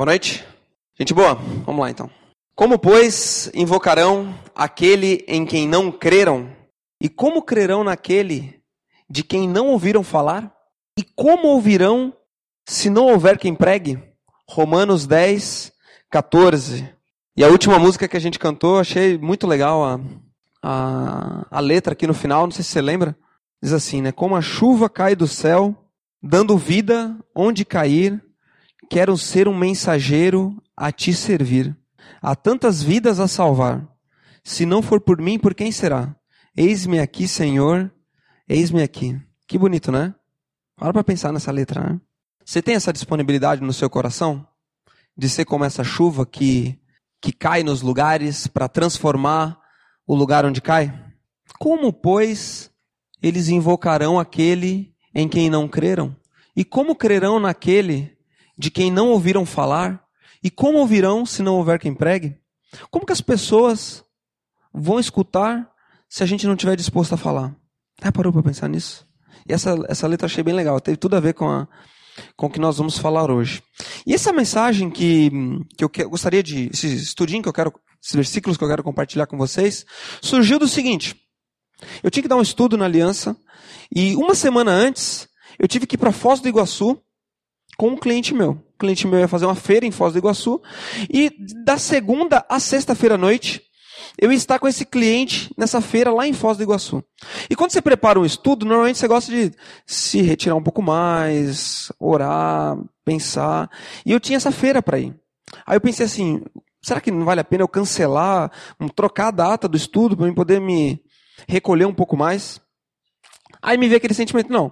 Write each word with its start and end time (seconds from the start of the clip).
Boa 0.00 0.06
noite. 0.06 0.42
Gente 0.98 1.12
boa, 1.12 1.34
vamos 1.34 1.78
lá 1.78 1.90
então. 1.90 2.08
Como, 2.56 2.78
pois, 2.78 3.50
invocarão 3.52 4.34
aquele 4.54 5.22
em 5.28 5.44
quem 5.44 5.68
não 5.68 5.92
creram? 5.92 6.48
E 6.98 7.06
como 7.06 7.42
crerão 7.42 7.84
naquele 7.84 8.62
de 9.10 9.22
quem 9.22 9.46
não 9.46 9.66
ouviram 9.66 10.02
falar? 10.02 10.50
E 10.98 11.04
como 11.04 11.48
ouvirão 11.48 12.14
se 12.66 12.88
não 12.88 13.08
houver 13.08 13.36
quem 13.36 13.54
pregue? 13.54 14.02
Romanos 14.48 15.06
10, 15.06 15.70
14. 16.08 16.88
E 17.36 17.44
a 17.44 17.48
última 17.48 17.78
música 17.78 18.08
que 18.08 18.16
a 18.16 18.20
gente 18.20 18.38
cantou, 18.38 18.78
achei 18.78 19.18
muito 19.18 19.46
legal 19.46 19.84
a, 19.84 20.00
a, 20.62 21.46
a 21.50 21.60
letra 21.60 21.92
aqui 21.92 22.06
no 22.06 22.14
final, 22.14 22.44
não 22.44 22.52
sei 22.52 22.64
se 22.64 22.70
você 22.70 22.80
lembra. 22.80 23.14
Diz 23.62 23.74
assim, 23.74 24.00
né? 24.00 24.12
Como 24.12 24.34
a 24.34 24.40
chuva 24.40 24.88
cai 24.88 25.14
do 25.14 25.28
céu, 25.28 25.76
dando 26.22 26.56
vida 26.56 27.14
onde 27.34 27.66
cair, 27.66 28.18
quero 28.90 29.16
ser 29.16 29.46
um 29.46 29.56
mensageiro 29.56 30.60
a 30.76 30.90
te 30.90 31.14
servir. 31.14 31.76
Há 32.20 32.34
tantas 32.34 32.82
vidas 32.82 33.20
a 33.20 33.28
salvar. 33.28 33.88
Se 34.42 34.66
não 34.66 34.82
for 34.82 35.00
por 35.00 35.22
mim, 35.22 35.38
por 35.38 35.54
quem 35.54 35.70
será? 35.70 36.14
Eis-me 36.56 36.98
aqui, 36.98 37.28
Senhor, 37.28 37.90
eis-me 38.48 38.82
aqui. 38.82 39.16
Que 39.46 39.56
bonito, 39.56 39.92
né? 39.92 40.12
Para 40.76 40.92
para 40.92 41.04
pensar 41.04 41.32
nessa 41.32 41.52
letra, 41.52 41.80
né? 41.80 42.00
Você 42.44 42.60
tem 42.60 42.74
essa 42.74 42.92
disponibilidade 42.92 43.62
no 43.62 43.72
seu 43.72 43.88
coração 43.88 44.44
de 45.16 45.28
ser 45.28 45.44
como 45.44 45.64
essa 45.64 45.84
chuva 45.84 46.26
que 46.26 46.76
que 47.22 47.32
cai 47.32 47.62
nos 47.62 47.82
lugares 47.82 48.46
para 48.46 48.66
transformar 48.66 49.60
o 50.06 50.16
lugar 50.16 50.44
onde 50.46 50.60
cai? 50.60 50.92
Como, 51.58 51.92
pois, 51.92 52.70
eles 53.22 53.48
invocarão 53.48 54.18
aquele 54.18 54.94
em 55.14 55.28
quem 55.28 55.50
não 55.50 55.68
creram? 55.68 56.16
E 56.56 56.64
como 56.64 56.96
crerão 56.96 57.38
naquele 57.38 58.16
de 58.60 58.70
quem 58.70 58.92
não 58.92 59.08
ouviram 59.08 59.46
falar? 59.46 60.04
E 60.44 60.50
como 60.50 60.78
ouvirão 60.78 61.24
se 61.24 61.42
não 61.42 61.56
houver 61.56 61.78
quem 61.78 61.94
pregue? 61.94 62.36
Como 62.90 63.06
que 63.06 63.12
as 63.12 63.22
pessoas 63.22 64.04
vão 64.72 65.00
escutar 65.00 65.68
se 66.08 66.22
a 66.22 66.26
gente 66.26 66.46
não 66.46 66.54
estiver 66.54 66.76
disposto 66.76 67.14
a 67.14 67.16
falar? 67.16 67.56
Ah, 68.02 68.12
parou 68.12 68.32
para 68.32 68.42
pensar 68.42 68.68
nisso? 68.68 69.06
E 69.48 69.52
essa, 69.52 69.74
essa 69.88 70.06
letra 70.06 70.26
achei 70.26 70.44
bem 70.44 70.54
legal, 70.54 70.78
teve 70.78 70.98
tudo 70.98 71.16
a 71.16 71.20
ver 71.20 71.32
com, 71.32 71.48
a, 71.48 71.66
com 72.36 72.46
o 72.46 72.50
que 72.50 72.60
nós 72.60 72.76
vamos 72.76 72.98
falar 72.98 73.30
hoje. 73.30 73.62
E 74.06 74.14
essa 74.14 74.30
mensagem 74.30 74.90
que, 74.90 75.30
que 75.76 75.82
eu, 75.82 75.88
que, 75.88 76.04
gostaria 76.04 76.42
de, 76.42 76.68
esse 76.70 76.94
estudinho 76.94 77.42
que 77.42 77.48
eu 77.48 77.52
quero, 77.54 77.72
esses 78.02 78.14
versículos 78.14 78.58
que 78.58 78.64
eu 78.64 78.68
quero 78.68 78.84
compartilhar 78.84 79.26
com 79.26 79.38
vocês, 79.38 79.86
surgiu 80.20 80.58
do 80.58 80.68
seguinte. 80.68 81.16
Eu 82.02 82.10
tinha 82.10 82.22
que 82.22 82.28
dar 82.28 82.36
um 82.36 82.42
estudo 82.42 82.76
na 82.76 82.84
aliança, 82.84 83.34
e 83.94 84.14
uma 84.16 84.34
semana 84.34 84.70
antes, 84.70 85.26
eu 85.58 85.66
tive 85.66 85.86
que 85.86 85.94
ir 85.94 85.98
para 85.98 86.12
Foz 86.12 86.40
do 86.40 86.48
Iguaçu 86.48 87.00
com 87.80 87.88
um 87.88 87.96
cliente 87.96 88.34
meu. 88.34 88.50
O 88.50 88.78
cliente 88.78 89.06
meu 89.06 89.20
ia 89.20 89.26
fazer 89.26 89.46
uma 89.46 89.54
feira 89.54 89.86
em 89.86 89.90
Foz 89.90 90.12
do 90.12 90.18
Iguaçu, 90.18 90.60
e 91.08 91.32
da 91.64 91.78
segunda 91.78 92.44
a 92.46 92.60
sexta-feira 92.60 93.14
à 93.14 93.18
noite, 93.18 93.62
eu 94.18 94.30
ia 94.30 94.36
estar 94.36 94.58
com 94.58 94.68
esse 94.68 94.84
cliente 94.84 95.50
nessa 95.56 95.80
feira 95.80 96.12
lá 96.12 96.26
em 96.26 96.34
Foz 96.34 96.58
do 96.58 96.62
Iguaçu. 96.62 97.02
E 97.48 97.56
quando 97.56 97.70
você 97.70 97.80
prepara 97.80 98.20
um 98.20 98.24
estudo, 98.26 98.66
normalmente 98.66 98.98
você 98.98 99.08
gosta 99.08 99.32
de 99.32 99.50
se 99.86 100.20
retirar 100.20 100.56
um 100.56 100.62
pouco 100.62 100.82
mais, 100.82 101.90
orar, 101.98 102.76
pensar. 103.02 103.70
E 104.04 104.12
eu 104.12 104.20
tinha 104.20 104.36
essa 104.36 104.52
feira 104.52 104.82
para 104.82 104.98
ir. 104.98 105.18
Aí 105.66 105.74
eu 105.74 105.80
pensei 105.80 106.04
assim, 106.04 106.42
será 106.82 107.00
que 107.00 107.10
não 107.10 107.24
vale 107.24 107.40
a 107.40 107.44
pena 107.44 107.62
eu 107.62 107.68
cancelar, 107.68 108.52
trocar 108.94 109.28
a 109.28 109.30
data 109.30 109.66
do 109.66 109.78
estudo 109.78 110.14
para 110.18 110.26
eu 110.26 110.34
poder 110.34 110.60
me 110.60 111.00
recolher 111.48 111.86
um 111.86 111.94
pouco 111.94 112.14
mais? 112.14 112.60
Aí 113.62 113.78
me 113.78 113.88
veio 113.88 113.96
aquele 113.96 114.12
sentimento, 114.12 114.52
não. 114.52 114.70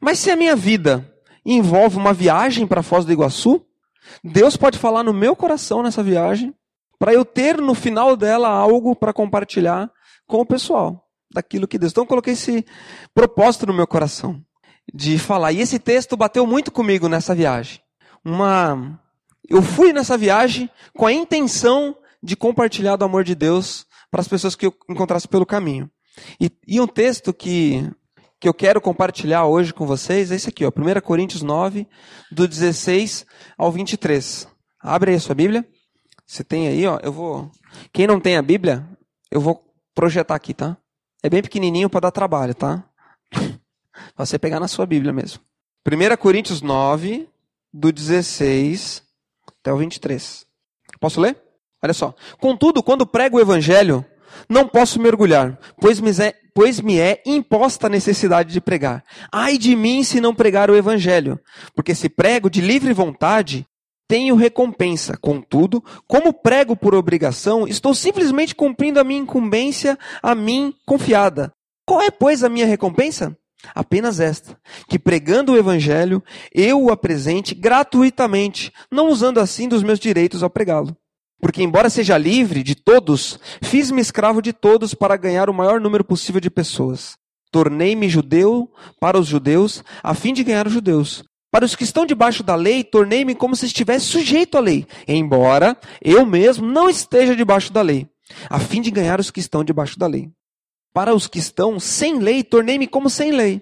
Mas 0.00 0.18
se 0.18 0.30
a 0.30 0.36
minha 0.36 0.56
vida 0.56 1.12
envolve 1.44 1.96
uma 1.96 2.12
viagem 2.12 2.66
para 2.66 2.82
Foz 2.82 3.04
do 3.04 3.12
Iguaçu, 3.12 3.64
Deus 4.22 4.56
pode 4.56 4.78
falar 4.78 5.02
no 5.02 5.12
meu 5.12 5.34
coração 5.34 5.82
nessa 5.82 6.02
viagem 6.02 6.54
para 6.98 7.12
eu 7.12 7.24
ter 7.24 7.60
no 7.60 7.74
final 7.74 8.16
dela 8.16 8.48
algo 8.48 8.94
para 8.94 9.12
compartilhar 9.12 9.90
com 10.26 10.38
o 10.40 10.46
pessoal 10.46 11.04
daquilo 11.32 11.66
que 11.66 11.78
Deus. 11.78 11.92
Então 11.92 12.04
eu 12.04 12.08
coloquei 12.08 12.34
esse 12.34 12.64
propósito 13.14 13.66
no 13.66 13.74
meu 13.74 13.86
coração 13.86 14.40
de 14.92 15.18
falar. 15.18 15.52
E 15.52 15.60
esse 15.60 15.78
texto 15.78 16.16
bateu 16.16 16.46
muito 16.46 16.70
comigo 16.70 17.08
nessa 17.08 17.34
viagem. 17.34 17.80
Uma 18.24 19.00
eu 19.48 19.62
fui 19.62 19.92
nessa 19.92 20.16
viagem 20.16 20.70
com 20.96 21.06
a 21.06 21.12
intenção 21.12 21.96
de 22.22 22.36
compartilhar 22.36 22.96
do 22.96 23.04
amor 23.04 23.24
de 23.24 23.34
Deus 23.34 23.86
para 24.10 24.20
as 24.20 24.28
pessoas 24.28 24.54
que 24.54 24.66
eu 24.66 24.74
encontrasse 24.88 25.26
pelo 25.26 25.44
caminho. 25.44 25.90
E, 26.40 26.50
e 26.66 26.80
um 26.80 26.86
texto 26.86 27.32
que, 27.32 27.90
que 28.42 28.48
eu 28.48 28.52
quero 28.52 28.80
compartilhar 28.80 29.46
hoje 29.46 29.72
com 29.72 29.86
vocês 29.86 30.32
é 30.32 30.34
esse 30.34 30.48
aqui, 30.48 30.64
ó, 30.64 30.68
1 30.68 31.00
Coríntios 31.00 31.42
9, 31.42 31.86
do 32.28 32.48
16 32.48 33.24
ao 33.56 33.70
23. 33.70 34.48
Abre 34.80 35.12
aí 35.12 35.16
a 35.16 35.20
sua 35.20 35.36
Bíblia. 35.36 35.64
Você 36.26 36.42
tem 36.42 36.66
aí, 36.66 36.84
ó, 36.84 36.98
eu 37.04 37.12
vou. 37.12 37.52
Quem 37.92 38.04
não 38.04 38.18
tem 38.18 38.36
a 38.36 38.42
Bíblia, 38.42 38.84
eu 39.30 39.40
vou 39.40 39.64
projetar 39.94 40.34
aqui, 40.34 40.52
tá? 40.52 40.76
É 41.22 41.30
bem 41.30 41.40
pequenininho 41.40 41.88
para 41.88 42.00
dar 42.00 42.10
trabalho, 42.10 42.52
tá? 42.52 42.84
Pra 43.30 44.26
você 44.26 44.40
pegar 44.40 44.58
na 44.58 44.66
sua 44.66 44.86
Bíblia 44.86 45.12
mesmo. 45.12 45.40
1 45.86 46.16
Coríntios 46.16 46.62
9, 46.62 47.28
do 47.72 47.92
16 47.92 49.04
até 49.60 49.72
o 49.72 49.76
23. 49.76 50.44
Posso 50.98 51.20
ler? 51.20 51.40
Olha 51.80 51.94
só. 51.94 52.12
Contudo, 52.40 52.82
quando 52.82 53.06
prego 53.06 53.36
o 53.36 53.40
evangelho, 53.40 54.04
não 54.48 54.66
posso 54.66 55.00
mergulhar, 55.00 55.56
pois 55.80 56.00
me, 56.00 56.10
é, 56.10 56.34
pois 56.54 56.80
me 56.80 56.98
é 56.98 57.22
imposta 57.24 57.86
a 57.86 57.90
necessidade 57.90 58.52
de 58.52 58.60
pregar. 58.60 59.04
Ai 59.30 59.58
de 59.58 59.74
mim 59.74 60.02
se 60.04 60.20
não 60.20 60.34
pregar 60.34 60.70
o 60.70 60.76
evangelho, 60.76 61.38
porque 61.74 61.94
se 61.94 62.08
prego 62.08 62.50
de 62.50 62.60
livre 62.60 62.92
vontade, 62.92 63.66
tenho 64.08 64.36
recompensa. 64.36 65.16
Contudo, 65.16 65.82
como 66.06 66.32
prego 66.32 66.76
por 66.76 66.94
obrigação, 66.94 67.66
estou 67.66 67.94
simplesmente 67.94 68.54
cumprindo 68.54 69.00
a 69.00 69.04
minha 69.04 69.20
incumbência 69.20 69.98
a 70.22 70.34
mim 70.34 70.74
confiada. 70.86 71.52
Qual 71.86 72.02
é, 72.02 72.10
pois, 72.10 72.44
a 72.44 72.48
minha 72.48 72.66
recompensa? 72.66 73.36
Apenas 73.74 74.20
esta: 74.20 74.58
que 74.88 74.98
pregando 74.98 75.52
o 75.52 75.56
Evangelho, 75.56 76.22
eu 76.52 76.82
o 76.82 76.90
apresente 76.90 77.54
gratuitamente, 77.54 78.72
não 78.90 79.08
usando 79.08 79.38
assim 79.38 79.68
dos 79.68 79.82
meus 79.82 79.98
direitos 79.98 80.42
ao 80.42 80.50
pregá-lo. 80.50 80.96
Porque, 81.42 81.60
embora 81.60 81.90
seja 81.90 82.16
livre 82.16 82.62
de 82.62 82.76
todos, 82.76 83.36
fiz-me 83.60 84.00
escravo 84.00 84.40
de 84.40 84.52
todos 84.52 84.94
para 84.94 85.16
ganhar 85.16 85.50
o 85.50 85.54
maior 85.54 85.80
número 85.80 86.04
possível 86.04 86.40
de 86.40 86.48
pessoas. 86.48 87.16
Tornei-me 87.50 88.08
judeu 88.08 88.70
para 89.00 89.18
os 89.18 89.26
judeus, 89.26 89.82
a 90.04 90.14
fim 90.14 90.32
de 90.32 90.44
ganhar 90.44 90.68
os 90.68 90.72
judeus. 90.72 91.24
Para 91.50 91.64
os 91.64 91.74
que 91.74 91.82
estão 91.82 92.06
debaixo 92.06 92.44
da 92.44 92.54
lei, 92.54 92.84
tornei-me 92.84 93.34
como 93.34 93.56
se 93.56 93.66
estivesse 93.66 94.06
sujeito 94.06 94.56
à 94.56 94.60
lei, 94.60 94.86
embora 95.06 95.76
eu 96.00 96.24
mesmo 96.24 96.64
não 96.64 96.88
esteja 96.88 97.34
debaixo 97.34 97.72
da 97.72 97.82
lei, 97.82 98.06
a 98.48 98.60
fim 98.60 98.80
de 98.80 98.92
ganhar 98.92 99.18
os 99.18 99.32
que 99.32 99.40
estão 99.40 99.64
debaixo 99.64 99.98
da 99.98 100.06
lei. 100.06 100.30
Para 100.94 101.12
os 101.12 101.26
que 101.26 101.40
estão 101.40 101.80
sem 101.80 102.20
lei, 102.20 102.44
tornei-me 102.44 102.86
como 102.86 103.10
sem 103.10 103.32
lei, 103.32 103.60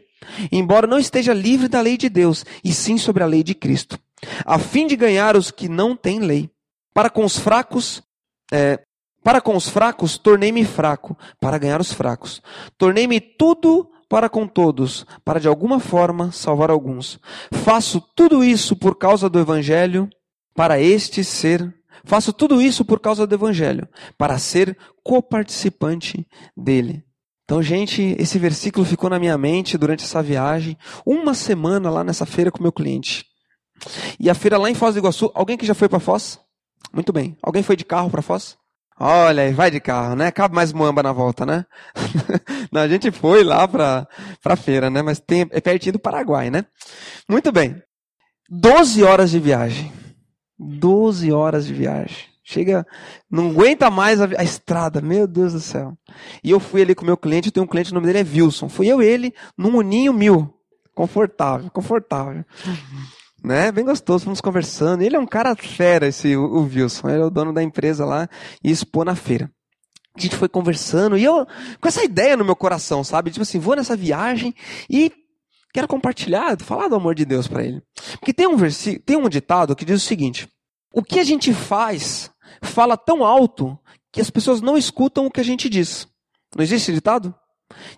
embora 0.53 0.87
não 0.87 0.99
esteja 0.99 1.33
livre 1.33 1.67
da 1.67 1.81
lei 1.81 1.97
de 1.97 2.11
Deus, 2.11 2.45
e 2.63 2.75
sim 2.75 2.99
sobre 2.99 3.23
a 3.23 3.27
lei 3.27 3.43
de 3.43 3.55
Cristo, 3.55 3.99
a 4.45 4.59
fim 4.59 4.87
de 4.87 4.97
ganhar 4.97 5.35
os 5.35 5.51
que 5.51 5.67
não 5.67 5.97
têm 5.97 6.21
lei. 6.21 6.51
Para 6.93 7.11
com 7.11 7.25
os 7.25 7.39
fracos, 7.39 8.03
é, 8.53 8.81
para 9.23 9.41
com 9.41 9.55
os 9.57 9.69
fracos, 9.69 10.17
tornei-me 10.17 10.65
fraco, 10.65 11.17
para 11.39 11.59
ganhar 11.59 11.81
os 11.81 11.93
fracos. 11.93 12.41
Tornei-me 12.79 13.21
tudo 13.21 13.91
para 14.09 14.29
com 14.29 14.47
todos, 14.47 15.07
para 15.25 15.39
de 15.39 15.47
alguma 15.47 15.79
forma 15.79 16.33
salvar 16.33 16.71
alguns. 16.71 17.21
Faço 17.53 18.01
tudo 18.17 18.43
isso 18.43 18.75
por 18.75 18.97
causa 18.97 19.29
do 19.29 19.39
Evangelho, 19.39 20.09
para 20.55 20.81
este 20.81 21.23
ser. 21.23 21.73
Faço 22.05 22.33
tudo 22.33 22.61
isso 22.61 22.85
por 22.85 22.99
causa 22.99 23.27
do 23.27 23.35
Evangelho, 23.35 23.89
para 24.19 24.39
ser 24.39 24.77
coparticipante 25.05 26.27
dele. 26.57 27.05
Então, 27.45 27.63
gente, 27.63 28.17
esse 28.19 28.39
versículo 28.39 28.87
ficou 28.87 29.11
na 29.11 29.19
minha 29.19 29.37
mente 29.37 29.77
durante 29.77 30.05
essa 30.05 30.23
viagem, 30.23 30.77
uma 31.05 31.35
semana 31.35 31.91
lá 31.91 32.03
nessa 32.03 32.25
feira 32.25 32.51
com 32.51 32.63
meu 32.63 32.73
cliente. 32.73 33.25
E 34.19 34.31
a 34.31 34.35
feira 34.35 34.59
lá 34.59 34.71
em 34.71 34.75
Foz 34.75 34.95
do 34.95 35.01
Iguaçu, 35.01 35.31
alguém 35.35 35.57
que 35.57 35.67
já 35.67 35.75
foi 35.75 35.89
para 35.89 36.01
Foz? 36.01 36.39
Muito 36.93 37.13
bem. 37.13 37.37
Alguém 37.43 37.63
foi 37.63 37.77
de 37.77 37.85
carro 37.85 38.11
para 38.11 38.23
Foz? 38.23 38.59
Olha, 39.03 39.51
vai 39.55 39.71
de 39.71 39.81
carro, 39.81 40.15
né? 40.15 40.31
Cabe 40.31 40.55
mais 40.55 40.75
muamba 40.75 41.03
na 41.03 41.11
volta, 41.11 41.47
né? 41.47 41.65
Não, 42.71 42.83
a 42.83 42.89
gente 42.89 43.11
foi 43.11 43.43
lá 43.43 43.67
pra, 43.67 44.07
pra 44.43 44.57
feira, 44.57 44.91
né? 44.91 45.01
Mas 45.01 45.19
tem, 45.19 45.49
é 45.51 45.61
pertinho 45.61 45.95
do 45.95 45.99
Paraguai, 45.99 46.51
né? 46.51 46.67
Muito 47.27 47.51
bem. 47.51 47.83
Doze 48.47 49.03
horas 49.03 49.31
de 49.31 49.39
viagem. 49.39 49.91
Doze 50.59 51.33
horas 51.33 51.67
de 51.67 51.73
viagem. 51.73 52.29
Chega, 52.45 52.87
não 53.31 53.51
aguenta 53.51 53.89
mais 53.89 54.21
a, 54.21 54.25
a, 54.37 54.45
estrada, 54.45 55.01
meu 55.01 55.27
Deus 55.27 55.55
do 55.55 55.61
céu. 55.61 55.97
E 56.45 56.51
eu 56.51 56.61
fui 56.61 56.83
ali 56.83 56.95
com 56.95 57.03
o 57.03 57.07
meu 57.07 57.17
cliente, 57.17 57.49
eu 57.49 57.53
tenho 57.53 57.65
um 57.65 57.69
cliente, 57.69 57.93
o 57.93 57.95
nome 57.95 58.07
dele 58.07 58.19
é 58.19 58.23
Wilson. 58.39 58.69
Fui 58.69 58.87
eu 58.87 59.01
e 59.01 59.07
ele 59.07 59.33
num 59.57 59.79
Uninho 59.79 60.13
Mil. 60.13 60.53
Confortável, 60.95 61.71
confortável 61.71 62.45
né? 63.43 63.73
Bem 63.73 63.85
gostoso, 63.85 64.25
fomos 64.25 64.41
conversando. 64.41 65.03
Ele 65.03 65.17
é 65.17 65.19
um 65.19 65.27
cara 65.27 65.55
fera, 65.57 66.07
esse 66.07 66.37
o, 66.37 66.63
Wilson. 66.63 67.09
Ele 67.09 67.23
é 67.23 67.25
o 67.25 67.31
dono 67.31 67.53
da 67.53 67.63
empresa 67.63 68.05
lá 68.05 68.29
e 68.63 68.71
expô 68.71 69.05
na 69.05 69.15
feira. 69.15 69.51
A 70.17 70.21
gente 70.21 70.37
foi 70.37 70.49
conversando 70.49 71.17
e 71.17 71.25
eu, 71.25 71.47
com 71.81 71.89
essa 71.89 72.05
ideia 72.05 72.37
no 72.37 72.45
meu 72.45 72.57
coração, 72.57 73.03
sabe? 73.05 73.31
Tipo 73.31 73.43
assim, 73.43 73.59
vou 73.59 73.77
nessa 73.77 73.97
viagem 73.97 74.55
e 74.89 75.13
quero 75.73 75.89
compartilhar, 75.89 76.61
falar 76.61 76.89
do 76.89 76.97
amor 76.97 77.15
de 77.15 77.25
Deus 77.25 77.47
para 77.47 77.65
ele. 77.65 77.83
Porque 78.19 78.35
tem 78.35 78.47
um 78.47 78.57
versículo, 78.57 79.03
tem 79.05 79.17
um 79.17 79.29
ditado 79.29 79.75
que 79.77 79.85
diz 79.85 80.03
o 80.03 80.07
seguinte: 80.07 80.49
O 80.93 81.03
que 81.03 81.21
a 81.21 81.25
gente 81.25 81.55
faz 81.55 82.31
fala 82.63 82.97
tão 82.97 83.25
alto 83.25 83.79
que 84.13 84.21
as 84.21 84.31
pessoas 84.31 84.61
não 84.61 84.77
escutam 84.77 85.27
o 85.27 85.31
que 85.31 85.41
a 85.41 85.45
gente 85.45 85.69
diz. 85.69 86.07
Não 86.55 86.65
existe 86.65 86.93
ditado? 86.93 87.35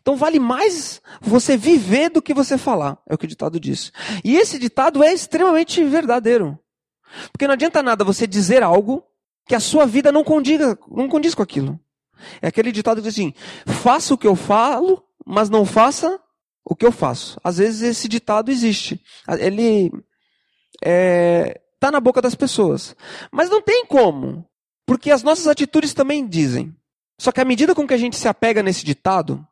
Então 0.00 0.16
vale 0.16 0.38
mais 0.38 1.00
você 1.20 1.56
viver 1.56 2.10
do 2.10 2.22
que 2.22 2.34
você 2.34 2.56
falar, 2.58 2.98
é 3.08 3.14
o 3.14 3.18
que 3.18 3.24
o 3.24 3.28
ditado 3.28 3.58
diz. 3.58 3.92
E 4.24 4.36
esse 4.36 4.58
ditado 4.58 5.02
é 5.02 5.12
extremamente 5.12 5.82
verdadeiro. 5.84 6.58
Porque 7.30 7.46
não 7.46 7.54
adianta 7.54 7.82
nada 7.82 8.04
você 8.04 8.26
dizer 8.26 8.62
algo 8.62 9.04
que 9.46 9.54
a 9.54 9.60
sua 9.60 9.86
vida 9.86 10.10
não 10.10 10.24
condiga, 10.24 10.78
não 10.90 11.08
condiz 11.08 11.34
com 11.34 11.42
aquilo. 11.42 11.78
É 12.40 12.48
aquele 12.48 12.72
ditado 12.72 12.96
que 12.96 13.08
diz 13.08 13.14
assim: 13.14 13.34
faça 13.66 14.14
o 14.14 14.18
que 14.18 14.26
eu 14.26 14.36
falo, 14.36 15.02
mas 15.26 15.50
não 15.50 15.64
faça 15.64 16.20
o 16.64 16.76
que 16.76 16.86
eu 16.86 16.92
faço. 16.92 17.40
Às 17.42 17.58
vezes 17.58 17.82
esse 17.82 18.08
ditado 18.08 18.50
existe. 18.50 19.02
Ele 19.38 19.90
é, 20.84 21.60
tá 21.80 21.90
na 21.90 22.00
boca 22.00 22.22
das 22.22 22.34
pessoas. 22.34 22.96
Mas 23.30 23.50
não 23.50 23.60
tem 23.60 23.84
como. 23.86 24.46
Porque 24.86 25.10
as 25.10 25.22
nossas 25.22 25.46
atitudes 25.46 25.94
também 25.94 26.26
dizem. 26.26 26.74
Só 27.18 27.30
que 27.30 27.40
à 27.40 27.44
medida 27.44 27.74
com 27.74 27.86
que 27.86 27.94
a 27.94 27.98
gente 27.98 28.16
se 28.16 28.28
apega 28.28 28.62
nesse 28.62 28.84
ditado, 28.84 29.46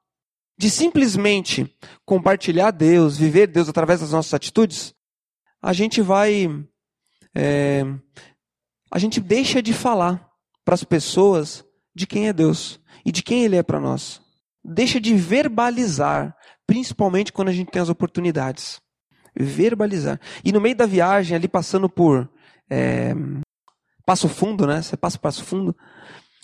de 0.61 0.69
simplesmente 0.71 1.75
compartilhar 2.05 2.71
Deus, 2.71 3.17
viver 3.17 3.47
Deus 3.47 3.67
através 3.67 4.01
das 4.01 4.13
nossas 4.13 4.35
atitudes, 4.35 4.95
a 5.63 5.73
gente 5.73 6.03
vai. 6.03 6.51
É, 7.35 7.83
a 8.91 8.99
gente 8.99 9.23
deixa 9.23 9.63
de 9.63 9.73
falar 9.73 10.29
para 10.63 10.75
as 10.75 10.85
pessoas 10.85 11.65
de 11.95 12.07
quem 12.07 12.29
é 12.29 12.33
Deus 12.35 12.79
e 13.07 13.11
de 13.11 13.23
quem 13.23 13.43
Ele 13.43 13.57
é 13.57 13.63
para 13.63 13.81
nós. 13.81 14.21
Deixa 14.63 15.01
de 15.01 15.15
verbalizar, 15.15 16.37
principalmente 16.67 17.33
quando 17.33 17.49
a 17.49 17.53
gente 17.53 17.71
tem 17.71 17.81
as 17.81 17.89
oportunidades. 17.89 18.83
Verbalizar. 19.35 20.21
E 20.45 20.53
no 20.53 20.61
meio 20.61 20.77
da 20.77 20.85
viagem, 20.85 21.35
ali 21.35 21.49
passando 21.49 21.89
por 21.89 22.31
é, 22.69 23.15
Passo 24.05 24.29
Fundo, 24.29 24.67
né? 24.67 24.83
Você 24.83 24.95
passa 24.95 25.19
Passo 25.19 25.43
Fundo. 25.43 25.75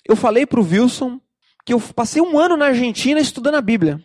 Eu 0.03 0.15
falei 0.15 0.47
para 0.47 0.59
o 0.59 0.63
Wilson 0.63 1.21
que 1.67 1.73
eu 1.73 1.81
passei 1.81 2.21
um 2.21 2.39
ano 2.39 2.55
na 2.55 2.67
Argentina 2.67 3.19
estudando 3.19 3.55
a 3.55 3.61
Bíblia, 3.61 4.01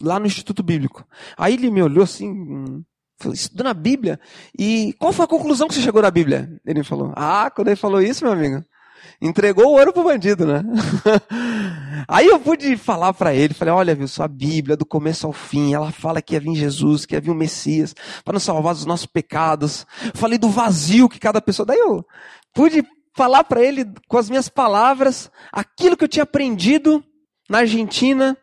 lá 0.00 0.18
no 0.18 0.26
Instituto 0.26 0.62
Bíblico. 0.62 1.04
Aí 1.36 1.54
ele 1.54 1.70
me 1.70 1.82
olhou 1.82 2.04
assim, 2.04 2.84
estudando 3.32 3.68
a 3.68 3.74
Bíblia, 3.74 4.20
e 4.58 4.94
qual 4.98 5.12
foi 5.12 5.24
a 5.24 5.28
conclusão 5.28 5.68
que 5.68 5.74
você 5.74 5.80
chegou 5.80 6.02
da 6.02 6.10
Bíblia? 6.10 6.60
Ele 6.64 6.84
falou, 6.84 7.12
ah, 7.16 7.50
quando 7.54 7.68
ele 7.68 7.76
falou 7.76 8.00
isso, 8.00 8.24
meu 8.24 8.32
amigo, 8.32 8.64
entregou 9.20 9.66
o 9.66 9.72
ouro 9.72 9.92
pro 9.92 10.04
bandido, 10.04 10.46
né? 10.46 10.62
Aí 12.06 12.26
eu 12.26 12.38
pude 12.38 12.76
falar 12.76 13.12
para 13.12 13.34
ele, 13.34 13.54
falei, 13.54 13.74
olha, 13.74 13.94
viu, 13.94 14.06
sua 14.06 14.28
Bíblia, 14.28 14.76
do 14.76 14.86
começo 14.86 15.26
ao 15.26 15.32
fim, 15.32 15.74
ela 15.74 15.90
fala 15.90 16.22
que 16.22 16.34
ia 16.34 16.40
vir 16.40 16.54
Jesus, 16.54 17.04
que 17.04 17.14
ia 17.14 17.20
vir 17.20 17.30
o 17.30 17.34
Messias, 17.34 17.94
para 18.24 18.34
nos 18.34 18.44
salvar 18.44 18.74
dos 18.74 18.86
nossos 18.86 19.06
pecados. 19.06 19.86
Falei 20.14 20.38
do 20.38 20.48
vazio 20.48 21.08
que 21.08 21.18
cada 21.18 21.40
pessoa. 21.40 21.66
Daí 21.66 21.78
eu 21.78 22.04
pude 22.54 22.84
falar 23.14 23.42
para 23.44 23.62
ele 23.62 23.84
com 24.06 24.16
as 24.16 24.30
minhas 24.30 24.48
palavras 24.48 25.30
aquilo 25.52 25.96
que 25.96 26.04
eu 26.04 26.08
tinha 26.08 26.22
aprendido 26.22 27.02
na 27.50 27.58
Argentina 27.58 28.36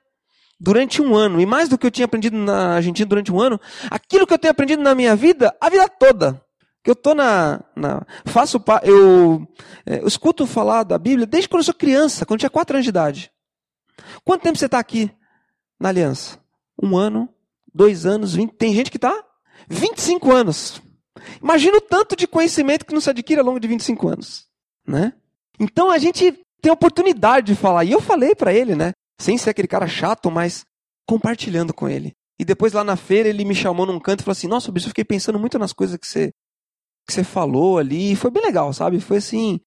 durante 0.60 1.02
um 1.02 1.16
ano. 1.16 1.40
E 1.42 1.46
mais 1.46 1.70
do 1.70 1.78
que 1.78 1.86
eu 1.86 1.92
tinha 1.92 2.06
aprendido 2.06 2.38
na 2.38 2.76
Argentina 2.76 3.08
durante 3.08 3.32
um 3.32 3.40
ano, 3.40 3.60
aquilo 3.90 4.26
que 4.26 4.34
eu 4.34 4.40
tenho 4.40 4.52
aprendido 4.52 4.82
na 4.82 4.96
minha 4.96 5.16
vida, 5.16 5.56
a 5.60 5.70
vida 5.70 5.88
toda. 5.88 6.42
Que 6.84 6.92
eu 6.92 6.96
tô 6.96 7.16
na, 7.16 7.64
na 7.76 8.06
faço 8.26 8.64
eu, 8.84 9.48
é, 9.86 10.02
eu 10.02 10.08
escuto 10.08 10.46
falar 10.46 10.84
da 10.84 11.00
Bíblia 11.00 11.26
desde 11.26 11.50
quando 11.50 11.62
eu 11.62 11.66
sou 11.66 11.74
criança, 11.74 12.26
quando 12.26 12.38
eu 12.38 12.42
tinha 12.42 12.50
quatro 12.50 12.76
anos 12.76 12.86
de 12.86 12.90
idade. 12.90 13.32
Quanto 14.24 14.44
tempo 14.44 14.58
você 14.58 14.66
está 14.66 14.78
aqui 14.78 15.12
na 15.80 15.90
aliança? 15.90 16.40
Um 16.82 16.96
ano, 16.96 17.28
dois 17.74 18.06
anos, 18.06 18.36
vinte. 18.36 18.54
Tem 18.54 18.74
gente 18.74 18.92
que 18.92 18.98
está 18.98 19.24
25 19.68 20.32
anos. 20.32 20.82
Imagina 21.42 21.78
o 21.78 21.82
tanto 21.82 22.16
de 22.16 22.28
conhecimento 22.28 22.86
que 22.86 22.94
não 22.94 23.02
se 23.02 23.10
adquire 23.10 23.40
ao 23.40 23.46
longo 23.46 23.60
de 23.60 23.68
25 23.68 24.08
anos, 24.08 24.46
né? 24.88 25.14
Então 25.60 25.90
a 25.90 25.98
gente 25.98 26.38
tem 26.62 26.72
oportunidade 26.72 27.48
de 27.48 27.56
falar. 27.56 27.84
E 27.84 27.92
eu 27.92 28.02
falei 28.02 28.36
para 28.36 28.54
ele, 28.54 28.76
né? 28.76 28.92
Sem 29.20 29.38
ser 29.38 29.52
aquele 29.52 29.68
cara 29.68 29.88
chato, 29.88 30.30
mas 30.30 30.66
compartilhando 31.08 31.74
com 31.74 31.88
ele. 31.88 32.14
E 32.40 32.44
depois 32.44 32.74
lá 32.74 32.84
na 32.84 32.96
feira 32.96 33.30
ele 33.30 33.46
me 33.46 33.56
chamou 33.56 33.86
num 33.86 34.00
canto 34.00 34.22
e 34.22 34.24
falou 34.24 34.34
assim: 34.34 34.48
Nossa, 34.48 34.72
bicho, 34.72 34.88
eu 34.88 34.90
fiquei 34.90 35.06
pensando 35.06 35.40
muito 35.40 35.58
nas 35.58 35.72
coisas 35.72 35.98
que 35.98 36.08
você, 36.08 36.32
que 37.08 37.14
você 37.14 37.24
falou 37.24 37.78
ali. 37.78 38.12
E 38.12 38.16
foi 38.16 38.30
bem 38.30 38.44
legal, 38.44 38.74
sabe? 38.74 39.00
Foi 39.00 39.18
assim, 39.18 39.60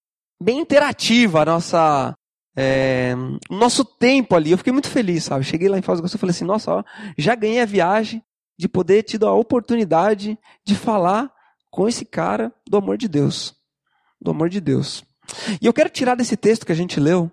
bem 0.43 0.61
interativa 0.61 1.43
a 1.43 1.45
nossa. 1.45 2.15
É, 2.61 3.15
nosso 3.49 3.85
tempo 3.85 4.35
ali. 4.35 4.51
Eu 4.51 4.59
fiquei 4.59 4.73
muito 4.73 4.91
feliz, 4.91 5.25
sabe? 5.25 5.45
Cheguei 5.45 5.69
lá 5.69 5.79
em 5.79 5.83
Foz 5.83 5.99
do 5.99 6.03
Iguaçu 6.03 6.17
e 6.17 6.21
falei 6.21 6.35
assim: 6.35 6.45
Nossa, 6.45 6.73
ó, 6.73 6.85
já 7.17 7.35
ganhei 7.35 7.61
a 7.61 7.67
viagem 7.67 8.23
de 8.59 8.69
poder 8.69 9.03
ter 9.05 9.13
tido 9.13 9.27
a 9.27 9.33
oportunidade 9.33 10.37
de 10.67 10.75
falar 10.75 11.33
com 11.71 11.89
esse 11.89 12.05
cara 12.05 12.53
do 12.69 12.77
amor 12.77 12.99
de 12.99 13.09
Deus. 13.09 13.55
Do 14.21 14.33
amor 14.33 14.49
de 14.49 14.61
Deus. 14.61 15.05
E 15.63 15.67
eu 15.67 15.73
quero 15.73 15.89
tirar 15.89 16.17
desse 16.17 16.37
texto 16.37 16.67
que 16.67 16.73
a 16.73 16.75
gente 16.75 16.99
leu 16.99 17.31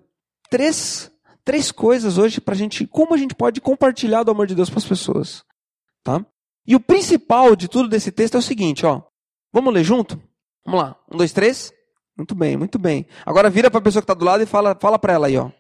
três 0.50 1.12
três 1.46 1.72
coisas 1.72 2.18
hoje 2.18 2.42
para 2.42 2.56
a 2.56 2.58
gente, 2.58 2.86
como 2.88 3.14
a 3.14 3.18
gente 3.18 3.36
pode 3.36 3.62
compartilhar 3.62 4.24
do 4.24 4.32
amor 4.32 4.48
de 4.48 4.56
Deus 4.56 4.70
para 4.70 4.80
as 4.80 4.86
pessoas, 4.86 5.44
tá? 6.04 6.26
E 6.68 6.76
o 6.76 6.80
principal 6.80 7.56
de 7.56 7.68
tudo 7.68 7.88
desse 7.88 8.12
texto 8.12 8.36
é 8.36 8.40
o 8.40 8.42
seguinte, 8.42 8.86
ó. 8.86 9.04
Vamos 9.54 9.74
ler 9.74 9.84
junto? 9.84 10.20
Vamos 10.66 10.82
lá. 10.82 10.96
Um, 11.10 11.18
dois, 11.18 11.32
três. 11.32 11.72
Muito 12.18 12.34
bem, 12.34 12.58
muito 12.58 12.80
bem. 12.80 13.06
Agora 13.26 13.50
vira 13.50 13.70
para 13.70 13.80
a 13.80 13.84
pessoa 13.84 14.02
que 14.02 14.06
está 14.06 14.14
do 14.14 14.26
lado 14.26 14.42
e 14.42 14.48
fala, 14.48 14.76
fala 14.82 14.98
para 14.98 15.14
ela 15.14 15.28
aí, 15.28 15.38
ó. 15.38 15.52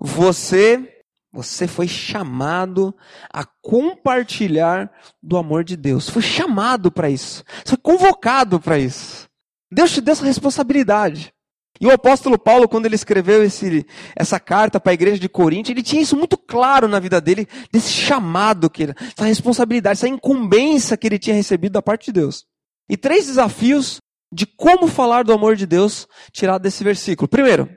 Você, 0.00 1.02
você 1.30 1.66
foi 1.66 1.86
chamado 1.86 2.94
a 3.30 3.44
compartilhar 3.60 4.90
do 5.22 5.36
amor 5.36 5.64
de 5.64 5.76
Deus. 5.76 6.08
Foi 6.08 6.22
chamado 6.22 6.90
para 6.90 7.10
isso. 7.10 7.44
Você 7.64 7.76
foi 7.76 7.78
convocado 7.78 8.58
para 8.58 8.78
isso. 8.78 9.28
Deus 9.70 9.92
te 9.92 10.00
deu 10.00 10.12
essa 10.12 10.24
responsabilidade. 10.24 11.34
E 11.82 11.86
o 11.86 11.90
apóstolo 11.90 12.38
Paulo, 12.38 12.68
quando 12.68 12.86
ele 12.86 12.94
escreveu 12.94 13.42
esse, 13.42 13.84
essa 14.14 14.38
carta 14.38 14.78
para 14.78 14.92
a 14.92 14.94
igreja 14.94 15.18
de 15.18 15.28
Corinto, 15.28 15.68
ele 15.68 15.82
tinha 15.82 16.00
isso 16.00 16.16
muito 16.16 16.38
claro 16.38 16.86
na 16.86 17.00
vida 17.00 17.20
dele, 17.20 17.44
desse 17.72 17.90
chamado, 17.90 18.70
que 18.70 18.84
ele, 18.84 18.94
essa 19.00 19.26
responsabilidade, 19.26 19.98
essa 19.98 20.06
incumbência 20.06 20.96
que 20.96 21.08
ele 21.08 21.18
tinha 21.18 21.34
recebido 21.34 21.72
da 21.72 21.82
parte 21.82 22.04
de 22.04 22.12
Deus. 22.12 22.46
E 22.88 22.96
três 22.96 23.26
desafios 23.26 24.00
de 24.32 24.46
como 24.46 24.86
falar 24.86 25.24
do 25.24 25.32
amor 25.32 25.56
de 25.56 25.66
Deus 25.66 26.06
tirado 26.30 26.62
desse 26.62 26.84
versículo. 26.84 27.26
Primeiro, 27.26 27.68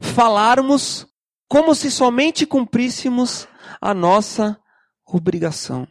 falarmos 0.00 1.04
como 1.48 1.74
se 1.74 1.90
somente 1.90 2.46
cumpríssemos 2.46 3.48
a 3.80 3.92
nossa 3.92 4.56
obrigação. 5.04 5.88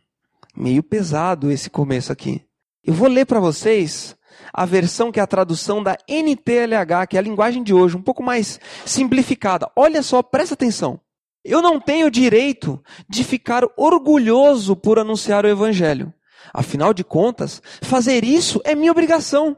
Meio 0.56 0.82
pesado 0.82 1.52
esse 1.52 1.70
começo 1.70 2.10
aqui. 2.10 2.42
Eu 2.82 2.94
vou 2.94 3.10
ler 3.10 3.26
para 3.26 3.42
vocês 3.42 4.16
a 4.52 4.66
versão 4.66 5.12
que 5.12 5.20
é 5.20 5.24
a 5.24 5.28
tradução 5.28 5.84
da 5.84 5.98
NTLH, 6.08 7.08
que 7.08 7.18
é 7.18 7.20
a 7.20 7.24
linguagem 7.24 7.64
de 7.64 7.74
hoje, 7.74 7.96
um 7.96 8.02
pouco 8.02 8.24
mais 8.24 8.60
simplificada. 8.86 9.70
Olha 9.76 10.02
só, 10.02 10.22
presta 10.22 10.54
atenção. 10.54 11.00
Eu 11.44 11.62
não 11.62 11.80
tenho 11.80 12.10
direito 12.10 12.82
de 13.08 13.24
ficar 13.24 13.64
orgulhoso 13.76 14.76
por 14.76 14.98
anunciar 14.98 15.46
o 15.46 15.50
evangelho. 15.50 16.14
Afinal 16.54 16.94
de 16.94 17.04
contas, 17.04 17.62
fazer 17.82 18.24
isso 18.24 18.62
é 18.64 18.74
minha 18.74 18.92
obrigação. 18.92 19.58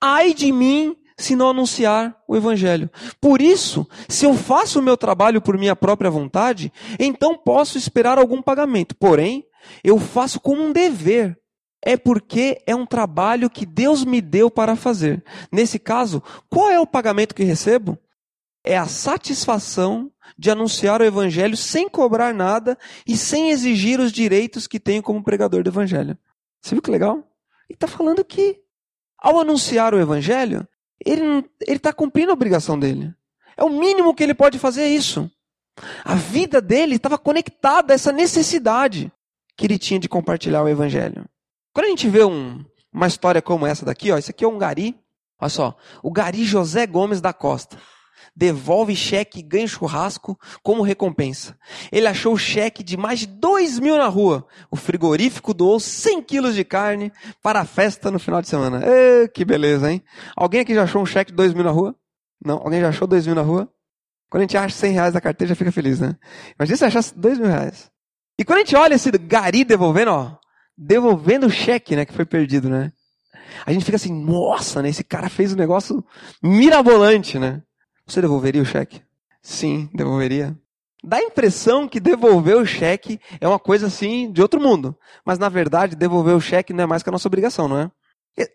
Ai 0.00 0.32
de 0.34 0.50
mim 0.50 0.96
se 1.16 1.36
não 1.36 1.50
anunciar 1.50 2.16
o 2.26 2.36
evangelho. 2.36 2.90
Por 3.20 3.40
isso, 3.40 3.86
se 4.08 4.24
eu 4.24 4.34
faço 4.34 4.80
o 4.80 4.82
meu 4.82 4.96
trabalho 4.96 5.40
por 5.40 5.56
minha 5.56 5.76
própria 5.76 6.10
vontade, 6.10 6.72
então 6.98 7.36
posso 7.36 7.78
esperar 7.78 8.18
algum 8.18 8.42
pagamento. 8.42 8.96
Porém, 8.96 9.44
eu 9.84 9.98
faço 9.98 10.40
como 10.40 10.62
um 10.62 10.72
dever, 10.72 11.38
é 11.84 11.96
porque 11.96 12.62
é 12.64 12.74
um 12.74 12.86
trabalho 12.86 13.50
que 13.50 13.66
Deus 13.66 14.04
me 14.04 14.20
deu 14.20 14.50
para 14.50 14.76
fazer. 14.76 15.22
Nesse 15.50 15.78
caso, 15.78 16.22
qual 16.48 16.70
é 16.70 16.78
o 16.78 16.86
pagamento 16.86 17.34
que 17.34 17.42
recebo? 17.42 17.98
É 18.64 18.78
a 18.78 18.86
satisfação 18.86 20.10
de 20.38 20.50
anunciar 20.50 21.00
o 21.00 21.04
evangelho 21.04 21.56
sem 21.56 21.88
cobrar 21.88 22.32
nada 22.32 22.78
e 23.06 23.16
sem 23.16 23.50
exigir 23.50 23.98
os 23.98 24.12
direitos 24.12 24.68
que 24.68 24.78
tenho 24.78 25.02
como 25.02 25.22
pregador 25.22 25.64
do 25.64 25.70
evangelho. 25.70 26.16
Você 26.60 26.74
viu 26.74 26.82
que 26.82 26.90
legal? 26.90 27.16
Ele 27.68 27.74
está 27.74 27.88
falando 27.88 28.24
que, 28.24 28.60
ao 29.18 29.40
anunciar 29.40 29.92
o 29.92 30.00
evangelho, 30.00 30.66
ele 31.04 31.44
está 31.66 31.92
cumprindo 31.92 32.30
a 32.30 32.34
obrigação 32.34 32.78
dele. 32.78 33.12
É 33.56 33.64
o 33.64 33.68
mínimo 33.68 34.14
que 34.14 34.22
ele 34.22 34.34
pode 34.34 34.58
fazer 34.58 34.82
é 34.82 34.88
isso. 34.88 35.28
A 36.04 36.14
vida 36.14 36.60
dele 36.60 36.96
estava 36.96 37.18
conectada 37.18 37.92
a 37.92 37.96
essa 37.96 38.12
necessidade 38.12 39.10
que 39.56 39.66
ele 39.66 39.78
tinha 39.78 39.98
de 39.98 40.08
compartilhar 40.08 40.62
o 40.62 40.68
evangelho. 40.68 41.28
Quando 41.72 41.86
a 41.86 41.90
gente 41.90 42.08
vê 42.08 42.24
um, 42.24 42.64
uma 42.92 43.06
história 43.06 43.40
como 43.40 43.66
essa 43.66 43.84
daqui, 43.84 44.12
ó, 44.12 44.18
esse 44.18 44.30
aqui 44.30 44.44
é 44.44 44.48
um 44.48 44.58
gari. 44.58 44.94
Olha 45.40 45.48
só, 45.48 45.76
o 46.02 46.12
gari 46.12 46.44
José 46.44 46.86
Gomes 46.86 47.20
da 47.20 47.32
Costa 47.32 47.78
devolve 48.34 48.94
cheque 48.94 49.40
e 49.40 49.42
ganha 49.42 49.66
churrasco 49.66 50.38
como 50.62 50.82
recompensa. 50.82 51.56
Ele 51.90 52.06
achou 52.06 52.34
o 52.34 52.38
cheque 52.38 52.82
de 52.82 52.96
mais 52.96 53.20
de 53.20 53.26
2 53.26 53.78
mil 53.78 53.96
na 53.96 54.06
rua. 54.06 54.46
O 54.70 54.76
frigorífico 54.76 55.52
doou 55.52 55.78
100 55.78 56.22
quilos 56.22 56.54
de 56.54 56.64
carne 56.64 57.12
para 57.42 57.60
a 57.60 57.64
festa 57.64 58.10
no 58.10 58.18
final 58.18 58.40
de 58.40 58.48
semana. 58.48 58.82
Ê, 58.84 59.28
que 59.28 59.44
beleza, 59.44 59.90
hein? 59.90 60.02
Alguém 60.36 60.60
aqui 60.60 60.74
já 60.74 60.84
achou 60.84 61.02
um 61.02 61.06
cheque 61.06 61.30
de 61.30 61.36
2 61.36 61.54
mil 61.54 61.64
na 61.64 61.70
rua? 61.70 61.94
Não? 62.44 62.58
Alguém 62.58 62.80
já 62.80 62.88
achou 62.88 63.06
2 63.06 63.26
mil 63.26 63.36
na 63.36 63.42
rua? 63.42 63.68
Quando 64.30 64.42
a 64.42 64.44
gente 64.44 64.56
acha 64.56 64.74
100 64.74 64.92
reais 64.92 65.14
na 65.14 65.20
carteira, 65.20 65.50
já 65.50 65.56
fica 65.56 65.70
feliz, 65.70 66.00
né? 66.00 66.16
Imagina 66.58 66.76
se 66.76 66.84
achasse 66.84 67.18
2 67.18 67.38
mil 67.38 67.48
reais. 67.48 67.90
E 68.38 68.44
quando 68.44 68.58
a 68.58 68.60
gente 68.60 68.74
olha 68.74 68.94
esse 68.94 69.10
gari 69.10 69.62
devolvendo, 69.62 70.10
ó, 70.10 70.36
devolvendo 70.86 71.46
o 71.46 71.50
cheque, 71.50 71.94
né, 71.96 72.04
que 72.04 72.12
foi 72.12 72.24
perdido, 72.24 72.68
né? 72.68 72.92
A 73.64 73.72
gente 73.72 73.84
fica 73.84 73.96
assim, 73.96 74.12
nossa, 74.12 74.82
né? 74.82 74.88
Esse 74.88 75.04
cara 75.04 75.28
fez 75.28 75.52
um 75.52 75.56
negócio 75.56 76.04
mirabolante, 76.42 77.38
né? 77.38 77.62
Você 78.06 78.20
devolveria 78.20 78.62
o 78.62 78.66
cheque? 78.66 79.02
Sim, 79.42 79.88
devolveria. 79.94 80.56
Dá 81.04 81.16
a 81.18 81.22
impressão 81.22 81.88
que 81.88 82.00
devolver 82.00 82.56
o 82.56 82.64
cheque 82.64 83.20
é 83.40 83.46
uma 83.46 83.58
coisa 83.58 83.86
assim 83.86 84.30
de 84.32 84.40
outro 84.40 84.60
mundo. 84.60 84.96
Mas 85.24 85.38
na 85.38 85.48
verdade, 85.48 85.96
devolver 85.96 86.34
o 86.34 86.40
cheque 86.40 86.72
não 86.72 86.84
é 86.84 86.86
mais 86.86 87.02
que 87.02 87.08
a 87.08 87.12
nossa 87.12 87.28
obrigação, 87.28 87.68
não 87.68 87.78
é? 87.78 87.90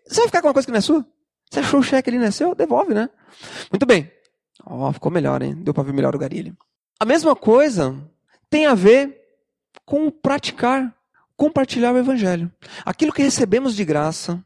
Você 0.06 0.20
vai 0.20 0.26
ficar 0.26 0.40
com 0.40 0.48
uma 0.48 0.54
coisa 0.54 0.66
que 0.66 0.72
não 0.72 0.78
é 0.78 0.82
sua? 0.82 1.06
Você 1.50 1.60
achou 1.60 1.80
o 1.80 1.82
cheque 1.82 2.10
ali, 2.10 2.18
não 2.18 2.26
é 2.26 2.30
seu? 2.30 2.54
Devolve, 2.54 2.92
né? 2.92 3.08
Muito 3.70 3.86
bem. 3.86 4.10
Ó, 4.64 4.88
oh, 4.88 4.92
ficou 4.92 5.12
melhor, 5.12 5.42
hein? 5.42 5.54
Deu 5.54 5.72
para 5.72 5.84
ver 5.84 5.92
melhor 5.92 6.14
o 6.14 6.18
garilho. 6.18 6.56
A 6.98 7.04
mesma 7.04 7.36
coisa 7.36 7.96
tem 8.50 8.66
a 8.66 8.74
ver 8.74 9.16
com 9.84 10.10
praticar, 10.10 10.94
compartilhar 11.38 11.94
o 11.94 11.98
evangelho. 11.98 12.52
Aquilo 12.84 13.12
que 13.12 13.22
recebemos 13.22 13.76
de 13.76 13.84
graça, 13.84 14.44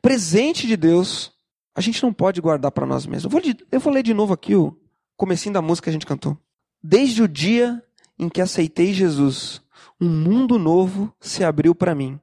presente 0.00 0.66
de 0.66 0.74
Deus, 0.74 1.30
a 1.76 1.82
gente 1.82 2.02
não 2.02 2.12
pode 2.12 2.40
guardar 2.40 2.72
para 2.72 2.86
nós 2.86 3.04
mesmos. 3.04 3.24
Eu 3.24 3.30
vou, 3.30 3.40
eu 3.70 3.78
vou 3.78 3.92
ler 3.92 4.02
de 4.02 4.14
novo 4.14 4.32
aqui 4.32 4.56
o 4.56 4.74
comecinho 5.16 5.52
da 5.52 5.60
música 5.60 5.84
que 5.84 5.90
a 5.90 5.92
gente 5.92 6.06
cantou. 6.06 6.36
Desde 6.82 7.22
o 7.22 7.28
dia 7.28 7.80
em 8.18 8.30
que 8.30 8.40
aceitei 8.40 8.94
Jesus, 8.94 9.60
um 10.00 10.08
mundo 10.08 10.58
novo 10.58 11.14
se 11.20 11.44
abriu 11.44 11.74
para 11.74 11.94
mim. 11.94 12.18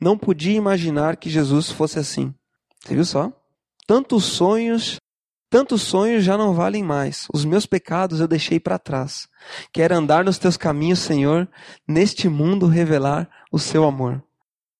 Não 0.00 0.16
podia 0.16 0.56
imaginar 0.56 1.16
que 1.16 1.28
Jesus 1.28 1.70
fosse 1.70 1.98
assim. 1.98 2.34
Você 2.80 2.94
viu 2.94 3.04
só? 3.04 3.30
Tantos 3.86 4.24
sonhos, 4.24 4.96
tantos 5.54 5.82
sonhos 5.82 6.24
já 6.24 6.36
não 6.36 6.52
valem 6.52 6.82
mais. 6.82 7.28
Os 7.32 7.44
meus 7.44 7.64
pecados 7.64 8.18
eu 8.18 8.26
deixei 8.26 8.58
para 8.58 8.76
trás. 8.76 9.28
Quero 9.72 9.94
andar 9.94 10.24
nos 10.24 10.36
teus 10.36 10.56
caminhos, 10.56 10.98
Senhor, 10.98 11.48
neste 11.86 12.28
mundo 12.28 12.66
revelar 12.66 13.30
o 13.52 13.58
seu 13.60 13.84
amor. 13.84 14.20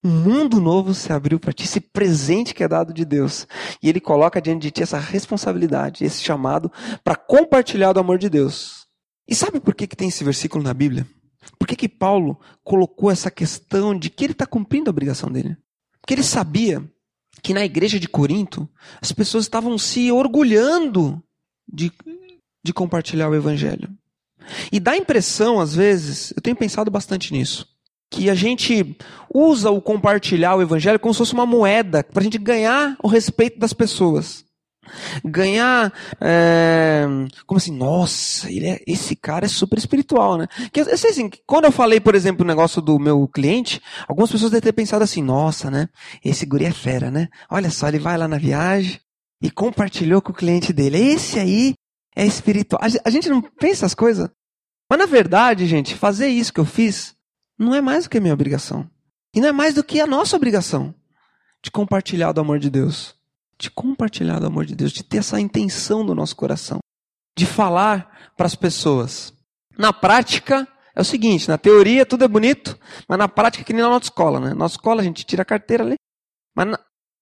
Um 0.03 0.11
mundo 0.11 0.61
novo 0.61 0.93
se 0.93 1.13
abriu 1.13 1.39
para 1.39 1.53
ti, 1.53 1.63
esse 1.63 1.81
presente 1.81 2.53
que 2.53 2.65
é 2.65 2.67
dado 2.67 2.93
de 2.93 3.05
Deus. 3.05 3.47
E 3.81 3.89
ele 3.89 4.01
coloca 4.01 4.43
diante 4.43 4.63
de 4.63 4.73
ti 4.73 4.83
essa 4.83 4.99
responsabilidade, 4.99 6.05
esse 6.05 6.25
chamado 6.25 6.73
para 7.05 7.15
compartilhar 7.15 7.93
do 7.93 8.01
amor 8.01 8.19
de 8.19 8.29
Deus. 8.29 8.89
E 9.29 9.35
sabe 9.37 9.61
por 9.61 9.77
que, 9.77 9.87
que 9.87 9.95
tem 9.95 10.09
esse 10.09 10.25
versículo 10.25 10.65
na 10.65 10.75
Bíblia? 10.75 11.07
Por 11.57 11.69
que, 11.69 11.77
que 11.77 11.89
Paulo 11.89 12.37
colocou 12.65 13.13
essa 13.13 13.31
questão 13.31 13.97
de 13.97 14.11
que 14.11 14.25
ele 14.25 14.33
está 14.33 14.45
cumprindo 14.45 14.91
a 14.91 14.91
obrigação 14.91 15.31
dele? 15.31 15.57
Porque 16.01 16.15
ele 16.15 16.25
sabia 16.25 16.83
que 17.43 17.55
na 17.55 17.65
igreja 17.65 18.01
de 18.01 18.09
Corinto 18.09 18.69
as 19.01 19.13
pessoas 19.13 19.45
estavam 19.45 19.77
se 19.79 20.11
orgulhando 20.11 21.23
de, 21.71 21.93
de 22.65 22.73
compartilhar 22.73 23.29
o 23.29 23.35
evangelho. 23.35 23.89
E 24.71 24.79
dá 24.79 24.93
a 24.93 24.97
impressão, 24.97 25.61
às 25.61 25.75
vezes, 25.75 26.33
eu 26.37 26.43
tenho 26.43 26.57
pensado 26.57 26.91
bastante 26.91 27.33
nisso, 27.33 27.67
que 28.11 28.29
a 28.29 28.35
gente 28.35 28.97
usa 29.33 29.71
o 29.71 29.81
compartilhar 29.81 30.55
o 30.55 30.63
evangelho 30.63 31.01
como 31.01 31.15
se 31.15 31.19
fosse 31.19 31.33
uma 31.33 31.47
moeda 31.47 32.05
para 32.05 32.21
a 32.21 32.25
gente 32.25 32.39
ganhar 32.39 32.97
o 33.03 33.09
respeito 33.09 33.59
das 33.59 33.73
pessoas. 33.73 34.45
Ganhar, 35.25 35.93
é, 36.21 37.05
como 37.47 37.59
assim, 37.59 37.77
nossa, 37.77 38.51
ele 38.51 38.67
é, 38.67 38.81
esse 38.87 39.17
cara 39.17 39.47
é 39.47 39.49
super 39.49 39.79
espiritual, 39.79 40.37
né? 40.37 40.47
Que, 40.73 40.81
assim, 40.81 41.31
quando 41.47 41.67
eu 41.67 41.73
falei, 41.73 42.01
por 42.01 42.15
exemplo, 42.15 42.45
o 42.45 42.49
negócio 42.49 42.81
do 42.81 42.99
meu 42.99 43.27
cliente, 43.29 43.81
algumas 44.09 44.31
pessoas 44.31 44.51
devem 44.51 44.63
ter 44.63 44.73
pensado 44.73 45.05
assim, 45.05 45.23
nossa, 45.23 45.71
né? 45.71 45.89
Esse 46.25 46.47
guri 46.47 46.65
é 46.65 46.73
fera, 46.73 47.11
né? 47.11 47.29
Olha 47.51 47.71
só, 47.71 47.89
ele 47.89 47.99
vai 47.99 48.17
lá 48.17 48.29
na 48.29 48.39
viagem 48.39 49.01
e 49.43 49.51
compartilhou 49.51 50.23
com 50.23 50.33
o 50.33 50.35
cliente 50.35 50.73
dele. 50.73 50.99
Esse 50.99 51.39
aí 51.39 51.75
é 52.17 52.25
espiritual. 52.25 52.81
A 53.05 53.11
gente 53.11 53.29
não 53.29 53.43
pensa 53.43 53.87
as 53.87 53.95
coisas. 53.95 54.29
Mas 54.89 54.99
na 54.99 55.07
verdade, 55.07 55.67
gente, 55.67 55.95
fazer 55.95 56.29
isso 56.29 56.53
que 56.53 56.61
eu 56.61 56.65
fiz 56.65 57.15
não 57.59 57.75
é 57.75 57.81
mais 57.81 58.05
do 58.05 58.11
que 58.11 58.19
a 58.19 58.21
minha 58.21 58.35
obrigação. 58.35 58.89
E 59.35 59.41
não 59.41 59.49
é 59.49 59.53
mais 59.53 59.75
do 59.75 59.83
que 59.83 60.01
a 60.01 60.07
nossa 60.07 60.37
obrigação 60.37 60.95
de 61.63 61.71
compartilhar 61.71 62.33
do 62.33 62.41
amor 62.41 62.59
de 62.59 62.71
Deus 62.71 63.15
de 63.59 63.71
compartilhar 63.71 64.43
o 64.43 64.47
amor 64.47 64.65
de 64.65 64.75
Deus, 64.75 64.93
de 64.93 65.03
ter 65.03 65.19
essa 65.19 65.41
intenção 65.41 66.05
do 66.05 66.15
nosso 66.15 66.37
coração, 66.37 66.79
de 67.37 67.47
falar 67.47 68.33
para 68.37 68.47
as 68.47 68.55
pessoas. 68.55 69.33
Na 69.77 69.93
prática, 69.93 70.67
é 70.95 71.01
o 71.01 71.05
seguinte: 71.05 71.49
na 71.49 71.59
teoria 71.59 72.07
tudo 72.07 72.25
é 72.25 72.29
bonito, 72.29 72.79
mas 73.09 73.19
na 73.19 73.29
prática 73.29 73.63
é 73.63 73.65
que 73.65 73.73
nem 73.73 73.83
na 73.83 73.89
nossa 73.89 74.05
escola. 74.05 74.41
Né? 74.41 74.49
Na 74.51 74.55
nossa 74.55 74.75
escola 74.75 75.01
a 75.01 75.05
gente 75.05 75.25
tira 75.25 75.43
a 75.43 75.47
carteira 75.47 75.83
ali, 75.83 75.97
mas 76.55 76.69
na, 76.69 76.79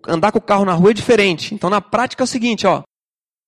andar 0.06 0.32
com 0.32 0.38
o 0.38 0.42
carro 0.42 0.64
na 0.64 0.74
rua 0.74 0.90
é 0.90 0.94
diferente. 0.94 1.54
Então 1.54 1.70
na 1.70 1.80
prática 1.80 2.22
é 2.22 2.26
o 2.26 2.28
seguinte: 2.28 2.66
ó, 2.66 2.82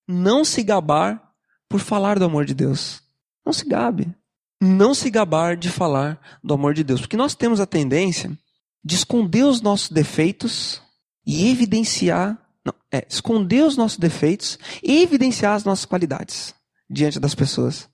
não 0.07 0.43
se 0.43 0.63
gabar 0.63 1.21
por 1.69 1.79
falar 1.79 2.19
do 2.19 2.25
amor 2.25 2.45
de 2.45 2.53
Deus. 2.53 3.01
Não 3.45 3.53
se 3.53 3.65
gabe. 3.65 4.13
Não 4.61 4.93
se 4.93 5.09
gabar 5.09 5.55
de 5.55 5.69
falar 5.69 6.19
do 6.43 6.53
amor 6.53 6.73
de 6.73 6.83
Deus. 6.83 7.01
Porque 7.01 7.17
nós 7.17 7.35
temos 7.35 7.59
a 7.59 7.65
tendência 7.65 8.35
de 8.83 8.95
esconder 8.95 9.43
os 9.43 9.61
nossos 9.61 9.89
defeitos 9.89 10.81
e 11.25 11.49
evidenciar 11.49 12.39
não, 12.65 12.73
é 12.91 13.05
esconder 13.09 13.63
os 13.63 13.77
nossos 13.77 13.97
defeitos 13.97 14.57
e 14.83 15.03
evidenciar 15.03 15.53
as 15.53 15.63
nossas 15.63 15.85
qualidades 15.85 16.55
diante 16.89 17.19
das 17.19 17.35
pessoas. 17.35 17.87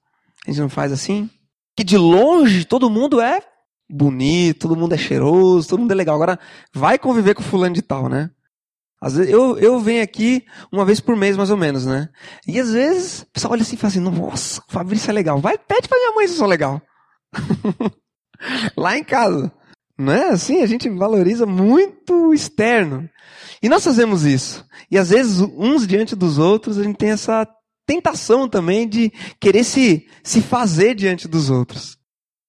A 0.46 0.52
gente 0.52 0.62
não 0.62 0.70
faz 0.70 0.92
assim? 0.92 1.30
Que 1.76 1.84
de 1.84 1.98
longe 1.98 2.66
todo 2.66 2.90
mundo 2.90 3.20
é 3.20 3.42
bonito, 3.90 4.62
todo 4.62 4.76
mundo 4.76 4.96
é 4.96 4.98
cheiroso, 4.98 5.68
todo 5.68 5.82
mundo 5.82 5.92
é 5.92 5.96
legal. 5.96 6.16
Agora, 6.16 6.40
vai 6.74 6.98
conviver 6.98 7.36
com 7.36 7.44
fulano 7.44 7.76
de 7.76 7.82
tal, 7.82 8.08
né? 8.08 8.32
Às 9.02 9.16
vezes, 9.16 9.34
eu, 9.34 9.58
eu 9.58 9.80
venho 9.80 10.04
aqui 10.04 10.46
uma 10.72 10.86
vez 10.86 11.00
por 11.00 11.16
mês, 11.16 11.36
mais 11.36 11.50
ou 11.50 11.58
menos, 11.58 11.86
né? 11.86 12.08
E 12.48 12.60
às 12.60 12.72
vezes, 12.72 13.24
o 13.24 13.32
pessoal 13.34 13.54
olha 13.54 13.64
assim 13.64 13.76
e 13.76 13.78
fala 13.78 13.92
assim, 13.92 14.00
nossa, 14.00 14.62
o 14.62 14.72
Fabrício 14.72 15.10
é 15.10 15.14
legal. 15.14 15.40
Vai, 15.40 15.58
pede 15.58 15.88
pra 15.88 15.98
minha 15.98 16.14
mãe 16.14 16.28
se 16.28 16.34
eu 16.34 16.38
sou 16.38 16.48
legal. 16.48 16.82
Lá 18.78 18.98
em 18.98 19.04
casa. 19.04 19.52
Não 19.98 20.14
é 20.14 20.30
assim? 20.30 20.62
A 20.62 20.66
gente 20.68 20.88
valoriza 20.90 21.46
muito 21.46 22.30
o 22.30 22.34
externo. 22.34 23.10
E 23.62 23.70
nós 23.70 23.84
fazemos 23.84 24.26
isso. 24.26 24.66
E 24.90 24.98
às 24.98 25.10
vezes, 25.10 25.40
uns 25.40 25.86
diante 25.86 26.16
dos 26.16 26.38
outros, 26.38 26.80
a 26.80 26.84
gente 26.84 26.98
tem 26.98 27.12
essa 27.12 27.48
tentação 27.86 28.48
também 28.48 28.88
de 28.88 29.12
querer 29.40 29.64
se, 29.64 30.08
se 30.24 30.42
fazer 30.42 30.96
diante 30.96 31.28
dos 31.28 31.50
outros. 31.50 31.98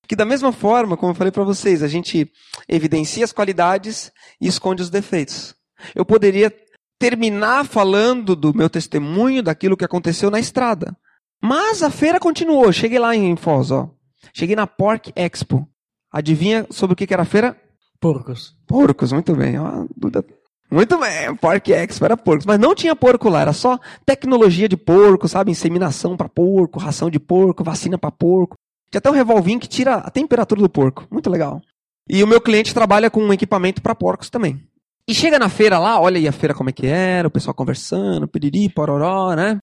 Que 0.09 0.16
da 0.16 0.25
mesma 0.25 0.52
forma, 0.52 0.97
como 0.97 1.12
eu 1.12 1.16
falei 1.16 1.31
para 1.31 1.45
vocês, 1.45 1.83
a 1.83 1.88
gente 1.88 2.31
evidencia 2.69 3.25
as 3.25 3.33
qualidades 3.33 4.11
e 4.40 4.47
esconde 4.47 4.83
os 4.83 4.90
defeitos. 4.90 5.54
Eu 5.95 6.04
poderia 6.04 6.52
terminar 6.99 7.66
falando 7.66 8.35
do 8.35 8.54
meu 8.54 8.71
testemunho, 8.71 9.42
daquilo 9.42 9.76
que 9.76 9.85
aconteceu 9.85 10.31
na 10.31 10.38
estrada. 10.38 10.97
Mas 11.42 11.83
a 11.83 11.90
feira 11.90 12.21
continuou. 12.21 12.73
Cheguei 12.73 12.99
lá 12.99 13.14
em 13.14 13.37
Foz, 13.37 13.71
ó. 13.71 13.90
Cheguei 14.33 14.54
na 14.54 14.66
Pork 14.66 15.12
Expo. 15.16 15.69
Adivinha 16.12 16.66
sobre 16.71 16.92
o 16.92 16.97
que 16.97 17.12
era 17.12 17.23
a 17.23 17.26
feira? 17.26 17.61
Porcos. 18.00 18.57
Porcos, 18.66 19.12
muito 19.12 19.35
bem. 19.35 19.59
Ó, 19.59 19.87
Duda 19.97 20.25
muito 20.73 20.99
bem, 20.99 21.35
Pork 21.37 21.71
Expo 21.73 22.05
era 22.05 22.17
porcos. 22.17 22.47
Mas 22.47 22.59
não 22.59 22.75
tinha 22.75 22.97
porco 22.97 23.29
lá, 23.29 23.43
era 23.43 23.52
só 23.52 23.79
tecnologia 24.07 24.69
de 24.69 24.76
porco, 24.76 25.29
sabe? 25.29 25.50
Inseminação 25.50 26.17
para 26.17 26.29
porco, 26.29 26.79
ração 26.79 27.11
de 27.11 27.21
porco, 27.21 27.62
vacina 27.62 27.99
para 27.99 28.11
porco. 28.11 28.57
Tinha 28.91 28.99
até 28.99 29.11
um 29.11 29.14
revolvinho 29.14 29.61
que 29.61 29.69
tira 29.69 29.97
a 29.97 30.11
temperatura 30.11 30.61
do 30.61 30.69
porco. 30.69 31.07
Muito 31.11 31.29
legal. 31.29 31.61
E 32.09 32.23
o 32.25 32.26
meu 32.26 32.41
cliente 32.41 32.75
trabalha 32.75 33.11
com 33.11 33.23
um 33.23 33.33
equipamento 33.33 33.81
para 33.81 33.95
porcos 33.95 34.31
também. 34.31 34.62
E 35.07 35.14
chega 35.14 35.38
na 35.38 35.49
feira 35.49 35.79
lá, 35.79 36.00
olha 36.00 36.19
aí 36.19 36.29
a 36.29 36.33
feira 36.33 36.55
como 36.55 36.71
é 36.71 36.73
que 36.73 36.87
era, 36.87 37.29
o 37.29 37.31
pessoal 37.31 37.55
conversando, 37.55 38.29
piriri, 38.29 38.69
pororó, 38.69 39.35
né? 39.35 39.59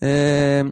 É... 0.00 0.64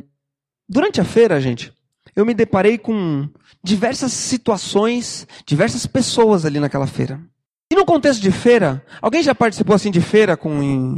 Durante 0.68 1.00
a 1.00 1.04
feira, 1.04 1.40
gente, 1.40 1.72
eu 2.14 2.24
me 2.24 2.34
deparei 2.34 2.78
com 2.78 3.28
diversas 3.62 4.12
situações, 4.12 5.26
diversas 5.44 5.86
pessoas 5.86 6.44
ali 6.44 6.60
naquela 6.60 6.86
feira. 6.86 7.20
E 7.70 7.74
no 7.74 7.84
contexto 7.84 8.20
de 8.20 8.30
feira, 8.30 8.84
alguém 9.02 9.22
já 9.22 9.34
participou 9.34 9.74
assim 9.74 9.90
de 9.90 10.00
feira 10.00 10.36
com, 10.36 10.94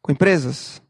com 0.00 0.12
empresas? 0.12 0.80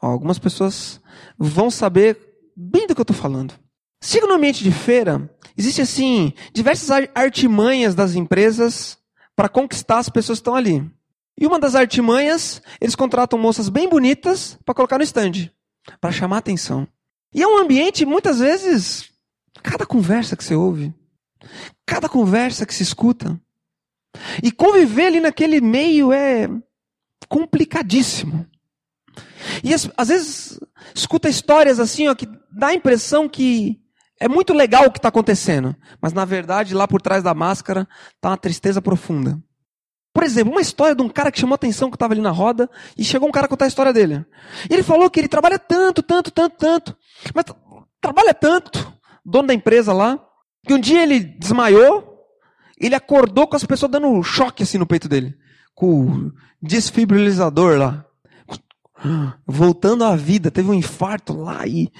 Ó, 0.00 0.08
algumas 0.08 0.38
pessoas 0.38 1.00
vão 1.38 1.70
saber 1.70 2.18
bem 2.56 2.86
do 2.86 2.94
que 2.94 3.00
eu 3.00 3.04
estou 3.04 3.16
falando. 3.16 3.54
Siga 4.02 4.26
no 4.26 4.34
ambiente 4.34 4.64
de 4.64 4.72
feira, 4.72 5.30
existe 5.56 5.80
assim 5.80 6.32
diversas 6.52 6.90
artimanhas 7.14 7.94
das 7.94 8.16
empresas 8.16 8.98
para 9.36 9.48
conquistar 9.48 9.98
as 9.98 10.08
pessoas 10.08 10.38
que 10.38 10.42
estão 10.42 10.56
ali. 10.56 10.90
E 11.38 11.46
uma 11.46 11.58
das 11.58 11.76
artimanhas, 11.76 12.60
eles 12.80 12.96
contratam 12.96 13.38
moças 13.38 13.68
bem 13.68 13.88
bonitas 13.88 14.58
para 14.64 14.74
colocar 14.74 14.98
no 14.98 15.04
stand, 15.04 15.50
para 16.00 16.10
chamar 16.10 16.38
atenção. 16.38 16.86
E 17.32 17.42
é 17.42 17.46
um 17.46 17.56
ambiente, 17.56 18.04
muitas 18.04 18.40
vezes, 18.40 19.10
cada 19.62 19.86
conversa 19.86 20.36
que 20.36 20.44
você 20.44 20.54
ouve, 20.54 20.92
cada 21.86 22.08
conversa 22.08 22.66
que 22.66 22.74
se 22.74 22.82
escuta, 22.82 23.40
e 24.42 24.50
conviver 24.50 25.06
ali 25.06 25.20
naquele 25.20 25.60
meio 25.60 26.12
é 26.12 26.48
complicadíssimo. 27.28 28.46
E 29.62 29.72
às 29.74 30.08
vezes 30.08 30.60
escuta 30.94 31.28
histórias 31.28 31.80
assim, 31.80 32.08
ó, 32.08 32.14
que 32.14 32.28
dá 32.50 32.68
a 32.68 32.74
impressão 32.74 33.28
que 33.28 33.80
é 34.20 34.28
muito 34.28 34.52
legal 34.52 34.86
o 34.86 34.90
que 34.90 34.98
está 34.98 35.08
acontecendo, 35.08 35.74
mas 36.00 36.12
na 36.12 36.24
verdade 36.24 36.74
lá 36.74 36.86
por 36.86 37.02
trás 37.02 37.22
da 37.22 37.34
máscara 37.34 37.88
está 38.14 38.30
uma 38.30 38.36
tristeza 38.36 38.80
profunda. 38.80 39.38
Por 40.14 40.22
exemplo, 40.22 40.52
uma 40.52 40.60
história 40.60 40.94
de 40.94 41.02
um 41.02 41.08
cara 41.08 41.32
que 41.32 41.40
chamou 41.40 41.54
atenção 41.54 41.88
que 41.90 41.96
estava 41.96 42.12
ali 42.12 42.20
na 42.20 42.30
roda 42.30 42.68
e 42.98 43.02
chegou 43.02 43.28
um 43.28 43.32
cara 43.32 43.46
a 43.46 43.48
contar 43.48 43.64
a 43.64 43.68
história 43.68 43.92
dele. 43.92 44.24
E 44.70 44.74
ele 44.74 44.82
falou 44.82 45.08
que 45.08 45.18
ele 45.18 45.28
trabalha 45.28 45.58
tanto, 45.58 46.02
tanto, 46.02 46.30
tanto, 46.30 46.56
tanto, 46.56 46.96
mas 47.34 47.46
trabalha 48.00 48.34
tanto, 48.34 48.92
dono 49.24 49.48
da 49.48 49.54
empresa 49.54 49.92
lá, 49.92 50.22
que 50.66 50.74
um 50.74 50.78
dia 50.78 51.02
ele 51.02 51.18
desmaiou 51.18 52.11
ele 52.82 52.94
acordou 52.94 53.46
com 53.46 53.56
as 53.56 53.64
pessoas 53.64 53.90
dando 53.90 54.08
um 54.08 54.22
choque 54.22 54.62
assim 54.62 54.78
no 54.78 54.86
peito 54.86 55.08
dele. 55.08 55.34
com 55.74 56.04
o 56.04 56.32
desfibrilizador 56.60 57.78
lá. 57.78 58.04
Voltando 59.46 60.04
à 60.04 60.14
vida, 60.14 60.50
teve 60.50 60.70
um 60.70 60.74
infarto 60.74 61.32
lá 61.32 61.66
e 61.66 61.90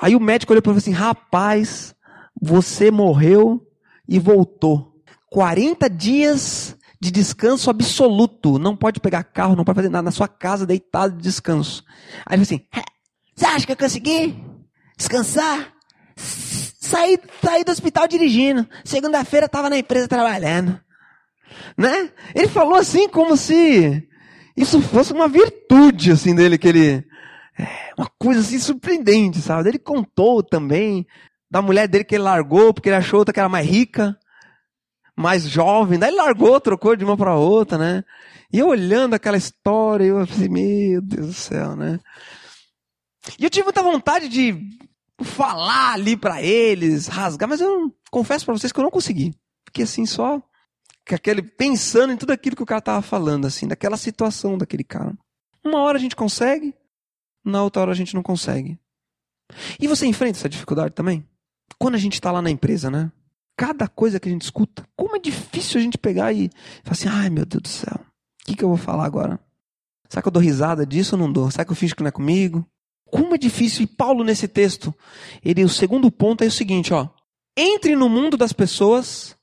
aí 0.00 0.16
o 0.16 0.20
médico 0.20 0.52
olhou 0.52 0.62
para 0.62 0.72
mim 0.72 0.78
assim: 0.78 0.92
"Rapaz, 0.92 1.94
você 2.40 2.90
morreu 2.90 3.66
e 4.08 4.18
voltou. 4.18 4.94
40 5.30 5.88
dias 5.88 6.76
de 7.00 7.10
descanso 7.10 7.70
absoluto. 7.70 8.58
Não 8.58 8.76
pode 8.76 9.00
pegar 9.00 9.24
carro, 9.24 9.56
não 9.56 9.64
pode 9.64 9.76
fazer 9.76 9.88
nada 9.88 10.04
na 10.04 10.10
sua 10.10 10.28
casa, 10.28 10.66
deitado 10.66 11.16
de 11.16 11.22
descanso. 11.22 11.84
Aí 12.24 12.36
ele 12.36 12.44
falou 12.44 12.60
assim: 12.60 12.84
Você 13.34 13.44
acha 13.46 13.66
que 13.66 13.72
eu 13.72 13.76
consegui 13.76 14.42
descansar? 14.96 15.72
Saí, 16.86 17.18
saí 17.42 17.64
do 17.64 17.72
hospital 17.72 18.06
dirigindo. 18.06 18.66
Segunda-feira 18.84 19.46
estava 19.46 19.68
na 19.68 19.78
empresa 19.78 20.06
trabalhando. 20.06 20.80
Né? 21.76 22.10
Ele 22.34 22.48
falou 22.48 22.74
assim 22.74 23.08
como 23.08 23.36
se 23.36 24.06
isso 24.56 24.80
fosse 24.80 25.12
uma 25.12 25.28
virtude 25.28 26.12
assim 26.12 26.34
dele 26.34 26.58
que 26.58 26.68
ele 26.68 27.04
é, 27.58 27.92
uma 27.96 28.10
coisa 28.18 28.40
assim 28.40 28.58
surpreendente, 28.58 29.40
sabe? 29.40 29.68
Ele 29.68 29.78
contou 29.78 30.42
também 30.42 31.06
da 31.50 31.62
mulher 31.62 31.88
dele 31.88 32.04
que 32.04 32.14
ele 32.14 32.24
largou 32.24 32.72
porque 32.72 32.88
ele 32.88 32.96
achou 32.96 33.18
outra 33.18 33.32
que 33.32 33.40
era 33.40 33.48
mais 33.48 33.66
rica, 33.66 34.16
mais 35.16 35.48
jovem. 35.48 35.98
Daí 35.98 36.10
ele 36.10 36.18
largou, 36.18 36.60
trocou 36.60 36.94
de 36.94 37.04
uma 37.04 37.16
para 37.16 37.34
outra, 37.34 37.78
né? 37.78 38.04
E 38.52 38.58
eu 38.58 38.68
olhando 38.68 39.14
aquela 39.14 39.36
história, 39.36 40.04
eu 40.04 40.18
assim, 40.18 40.48
meu 40.48 41.00
Deus 41.00 41.26
do 41.26 41.32
céu, 41.32 41.74
né? 41.74 41.98
E 43.38 43.44
eu 43.44 43.50
tive 43.50 43.64
muita 43.64 43.82
vontade 43.82 44.28
de 44.28 44.54
falar 45.22 45.92
ali 45.92 46.16
para 46.16 46.42
eles, 46.42 47.06
rasgar, 47.06 47.48
mas 47.48 47.60
eu 47.60 47.94
confesso 48.10 48.44
para 48.44 48.54
vocês 48.54 48.72
que 48.72 48.78
eu 48.78 48.84
não 48.84 48.90
consegui. 48.90 49.34
Fiquei 49.66 49.84
assim 49.84 50.06
só 50.06 50.42
aquele 51.14 51.42
pensando 51.42 52.12
em 52.12 52.16
tudo 52.16 52.32
aquilo 52.32 52.56
que 52.56 52.62
o 52.62 52.66
cara 52.66 52.80
tava 52.80 53.02
falando 53.02 53.46
assim, 53.46 53.66
daquela 53.66 53.96
situação 53.96 54.58
daquele 54.58 54.82
cara. 54.82 55.16
Uma 55.64 55.80
hora 55.80 55.98
a 55.98 56.00
gente 56.00 56.16
consegue, 56.16 56.74
na 57.44 57.62
outra 57.62 57.82
hora 57.82 57.92
a 57.92 57.94
gente 57.94 58.14
não 58.14 58.22
consegue. 58.22 58.78
E 59.78 59.86
você 59.86 60.06
enfrenta 60.06 60.38
essa 60.38 60.48
dificuldade 60.48 60.94
também? 60.94 61.26
Quando 61.78 61.94
a 61.94 61.98
gente 61.98 62.14
está 62.14 62.32
lá 62.32 62.42
na 62.42 62.50
empresa, 62.50 62.90
né? 62.90 63.10
Cada 63.56 63.88
coisa 63.88 64.18
que 64.18 64.28
a 64.28 64.32
gente 64.32 64.42
escuta, 64.42 64.86
como 64.96 65.16
é 65.16 65.18
difícil 65.18 65.78
a 65.78 65.82
gente 65.82 65.96
pegar 65.96 66.32
e 66.32 66.50
falar 66.82 66.92
assim: 66.92 67.08
ai 67.08 67.30
meu 67.30 67.46
Deus 67.46 67.62
do 67.62 67.68
céu, 67.68 67.94
o 67.94 68.44
que, 68.44 68.56
que 68.56 68.64
eu 68.64 68.68
vou 68.68 68.76
falar 68.76 69.04
agora? 69.04 69.40
Será 70.08 70.22
que 70.22 70.28
eu 70.28 70.32
dou 70.32 70.42
risada 70.42 70.84
disso 70.84 71.14
ou 71.14 71.20
não 71.20 71.32
dou? 71.32 71.50
Será 71.50 71.64
que 71.64 71.72
eu 71.72 71.76
finjo 71.76 71.96
que 71.96 72.02
não 72.02 72.08
é 72.08 72.12
comigo? 72.12 72.66
Como 73.10 73.34
é 73.34 73.38
difícil. 73.38 73.84
E 73.84 73.86
Paulo, 73.86 74.24
nesse 74.24 74.48
texto, 74.48 74.94
ele, 75.44 75.64
o 75.64 75.68
segundo 75.68 76.10
ponto 76.10 76.42
é 76.42 76.46
o 76.46 76.52
seguinte: 76.52 76.92
ó. 76.92 77.08
Entre 77.56 77.96
no 77.96 78.08
mundo 78.08 78.36
das 78.36 78.52
pessoas 78.52 79.36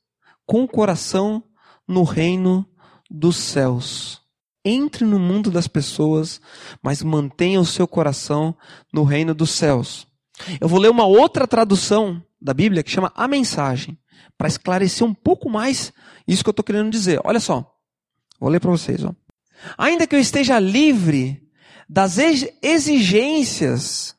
com 0.46 0.64
o 0.64 0.68
coração 0.68 1.44
no 1.88 2.04
reino 2.04 2.68
dos 3.10 3.38
céus. 3.38 4.22
Entre 4.66 5.04
no 5.04 5.20
mundo 5.20 5.52
das 5.52 5.68
pessoas, 5.68 6.40
mas 6.82 7.02
mantenha 7.02 7.60
o 7.60 7.66
seu 7.66 7.88
coração 7.88 8.56
no 8.94 9.04
reino 9.04 9.34
dos 9.34 9.52
céus. 9.52 10.08
Eu 10.60 10.68
vou 10.68 10.80
ler 10.80 10.90
uma 10.90 11.06
outra 11.06 11.48
tradução 11.48 12.24
da 12.42 12.54
Bíblia 12.54 12.84
que 12.84 12.92
chama 12.92 13.12
A 13.16 13.28
Mensagem, 13.28 13.98
para 14.38 14.48
esclarecer 14.48 15.06
um 15.06 15.14
pouco 15.14 15.50
mais 15.50 15.92
isso 16.28 16.44
que 16.44 16.50
eu 16.50 16.52
estou 16.52 16.64
querendo 16.64 16.92
dizer. 16.92 17.20
Olha 17.24 17.40
só, 17.40 17.76
vou 18.40 18.50
ler 18.50 18.60
para 18.60 18.72
vocês. 18.72 19.04
Ó. 19.04 19.14
Ainda 19.78 20.08
que 20.08 20.16
eu 20.16 20.20
esteja 20.20 20.60
livre 20.60 21.43
das 21.94 22.18
exigências 22.60 24.16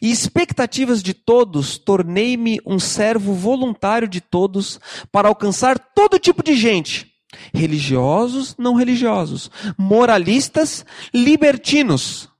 e 0.00 0.10
expectativas 0.10 1.02
de 1.02 1.12
todos, 1.12 1.76
tornei-me 1.76 2.58
um 2.64 2.78
servo 2.78 3.34
voluntário 3.34 4.08
de 4.08 4.18
todos 4.18 4.80
para 5.10 5.28
alcançar 5.28 5.78
todo 5.78 6.18
tipo 6.18 6.42
de 6.42 6.54
gente 6.54 7.12
religiosos, 7.52 8.56
não 8.58 8.74
religiosos, 8.74 9.50
moralistas, 9.76 10.86
libertinos, 11.12 12.30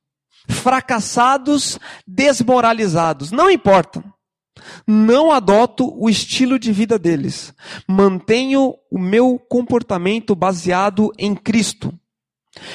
fracassados, 0.49 1.79
desmoralizados, 2.07 3.31
não 3.31 3.51
importa. 3.51 4.03
Não 4.87 5.31
adoto 5.33 5.93
o 6.03 6.09
estilo 6.09 6.59
de 6.59 6.73
vida 6.73 6.99
deles. 6.99 7.53
Mantenho 7.87 8.75
o 8.91 8.99
meu 8.99 9.39
comportamento 9.39 10.35
baseado 10.35 11.13
em 11.19 11.35
Cristo. 11.35 11.93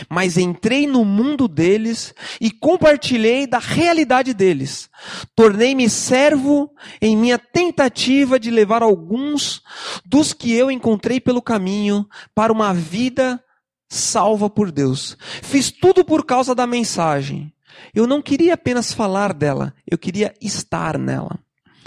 Mas 0.10 0.38
entrei 0.38 0.88
no 0.88 1.06
mundo 1.06 1.48
deles 1.48 2.14
e 2.42 2.50
compartilhei 2.50 3.46
da 3.46 3.60
realidade 3.60 4.34
deles. 4.34 4.90
Tornei-me 5.36 5.90
servo 5.90 6.72
em 7.00 7.16
minha 7.16 7.38
tentativa 7.38 8.40
de 8.40 8.50
levar 8.50 8.82
alguns 8.82 9.62
dos 10.04 10.34
que 10.34 10.52
eu 10.52 10.72
encontrei 10.72 11.20
pelo 11.20 11.42
caminho 11.42 12.08
para 12.34 12.52
uma 12.52 12.74
vida 12.74 13.42
salva 13.88 14.50
por 14.50 14.72
Deus. 14.72 15.16
Fiz 15.44 15.72
tudo 15.72 16.04
por 16.04 16.26
causa 16.26 16.56
da 16.56 16.66
mensagem. 16.66 17.54
Eu 17.94 18.08
não 18.08 18.22
queria 18.22 18.56
apenas 18.56 18.92
falar 18.92 19.34
dela, 19.34 19.74
eu 19.90 19.98
queria 19.98 20.34
estar 20.42 20.98
nela. 20.98 21.40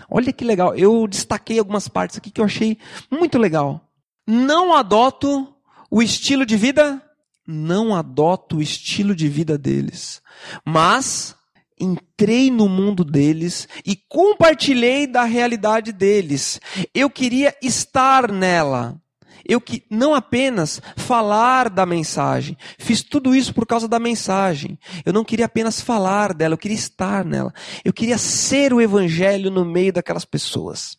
Olha 0.09 0.33
que 0.33 0.45
legal, 0.45 0.75
eu 0.75 1.07
destaquei 1.07 1.59
algumas 1.59 1.89
partes 1.89 2.17
aqui 2.17 2.31
que 2.31 2.41
eu 2.41 2.45
achei 2.45 2.79
muito 3.11 3.39
legal. 3.39 3.89
Não 4.27 4.75
adoto 4.75 5.53
o 5.91 6.01
estilo 6.03 6.47
de 6.47 6.57
vida 6.57 7.03
não 7.51 7.95
adoto 7.95 8.59
o 8.59 8.63
estilo 8.63 9.15
de 9.15 9.29
vida 9.29 9.59
deles, 9.59 10.23
mas 10.65 11.35
entrei 11.79 12.51
no 12.51 12.69
mundo 12.69 13.05
deles 13.05 13.67
e 13.85 13.97
compartilhei 13.97 15.07
da 15.07 15.25
realidade 15.25 15.93
deles. 15.93 16.61
Eu 16.95 17.11
queria 17.11 17.55
estar 17.63 18.31
nela. 18.31 19.01
Eu 19.43 19.61
que 19.61 19.83
não 19.91 20.15
apenas 20.15 20.81
falar 20.97 21.71
da 21.71 21.85
mensagem, 21.87 22.57
fiz 22.79 23.03
tudo 23.03 23.35
isso 23.35 23.53
por 23.53 23.67
causa 23.67 23.89
da 23.89 23.99
mensagem. 23.99 24.79
Eu 25.05 25.13
não 25.13 25.25
queria 25.25 25.47
apenas 25.47 25.81
falar 25.81 26.35
dela, 26.35 26.55
eu 26.55 26.59
queria 26.59 26.77
estar 26.77 27.25
nela. 27.25 27.53
Eu 27.83 27.93
queria 27.93 28.19
ser 28.19 28.73
o 28.73 28.81
evangelho 28.81 29.51
no 29.51 29.65
meio 29.65 29.93
daquelas 29.93 30.27
pessoas. 30.27 30.97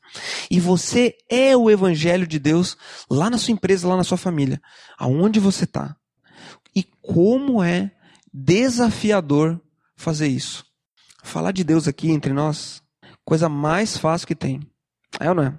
E 0.49 0.59
você 0.59 1.15
é 1.29 1.55
o 1.55 1.69
evangelho 1.69 2.27
de 2.27 2.39
Deus 2.39 2.75
lá 3.09 3.29
na 3.29 3.37
sua 3.37 3.53
empresa, 3.53 3.87
lá 3.87 3.95
na 3.95 4.03
sua 4.03 4.17
família, 4.17 4.59
aonde 4.97 5.39
você 5.39 5.63
está. 5.63 5.95
E 6.75 6.83
como 7.01 7.63
é 7.63 7.91
desafiador 8.33 9.59
fazer 9.95 10.27
isso. 10.27 10.65
Falar 11.23 11.51
de 11.51 11.63
Deus 11.63 11.87
aqui 11.87 12.11
entre 12.11 12.33
nós, 12.33 12.81
coisa 13.23 13.47
mais 13.47 13.97
fácil 13.97 14.27
que 14.27 14.35
tem. 14.35 14.61
É 15.19 15.29
ou 15.29 15.35
não 15.35 15.43
é? 15.43 15.53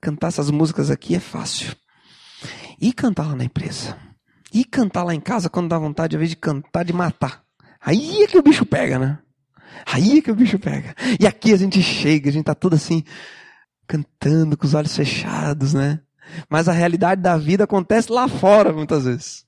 Cantar 0.00 0.28
essas 0.28 0.50
músicas 0.50 0.90
aqui 0.90 1.14
é 1.14 1.20
fácil. 1.20 1.74
E 2.80 2.92
cantar 2.92 3.28
lá 3.28 3.36
na 3.36 3.44
empresa. 3.44 3.96
E 4.52 4.64
cantar 4.64 5.04
lá 5.04 5.14
em 5.14 5.20
casa 5.20 5.50
quando 5.50 5.68
dá 5.68 5.78
vontade, 5.78 6.14
ao 6.14 6.18
invés 6.18 6.30
de 6.30 6.36
cantar, 6.36 6.84
de 6.84 6.92
matar. 6.92 7.42
Aí 7.80 8.22
é 8.22 8.26
que 8.26 8.38
o 8.38 8.42
bicho 8.42 8.64
pega, 8.64 8.98
né? 8.98 9.18
Aí 9.86 10.18
é 10.18 10.22
que 10.22 10.30
o 10.30 10.34
bicho 10.34 10.58
pega. 10.58 10.94
E 11.20 11.26
aqui 11.26 11.52
a 11.52 11.56
gente 11.56 11.82
chega, 11.82 12.28
a 12.28 12.32
gente 12.32 12.44
tá 12.44 12.54
tudo 12.54 12.74
assim, 12.74 13.04
cantando 13.86 14.56
com 14.56 14.66
os 14.66 14.74
olhos 14.74 14.96
fechados, 14.96 15.74
né? 15.74 16.00
Mas 16.48 16.68
a 16.68 16.72
realidade 16.72 17.22
da 17.22 17.36
vida 17.36 17.64
acontece 17.64 18.12
lá 18.12 18.28
fora 18.28 18.72
muitas 18.72 19.04
vezes. 19.04 19.47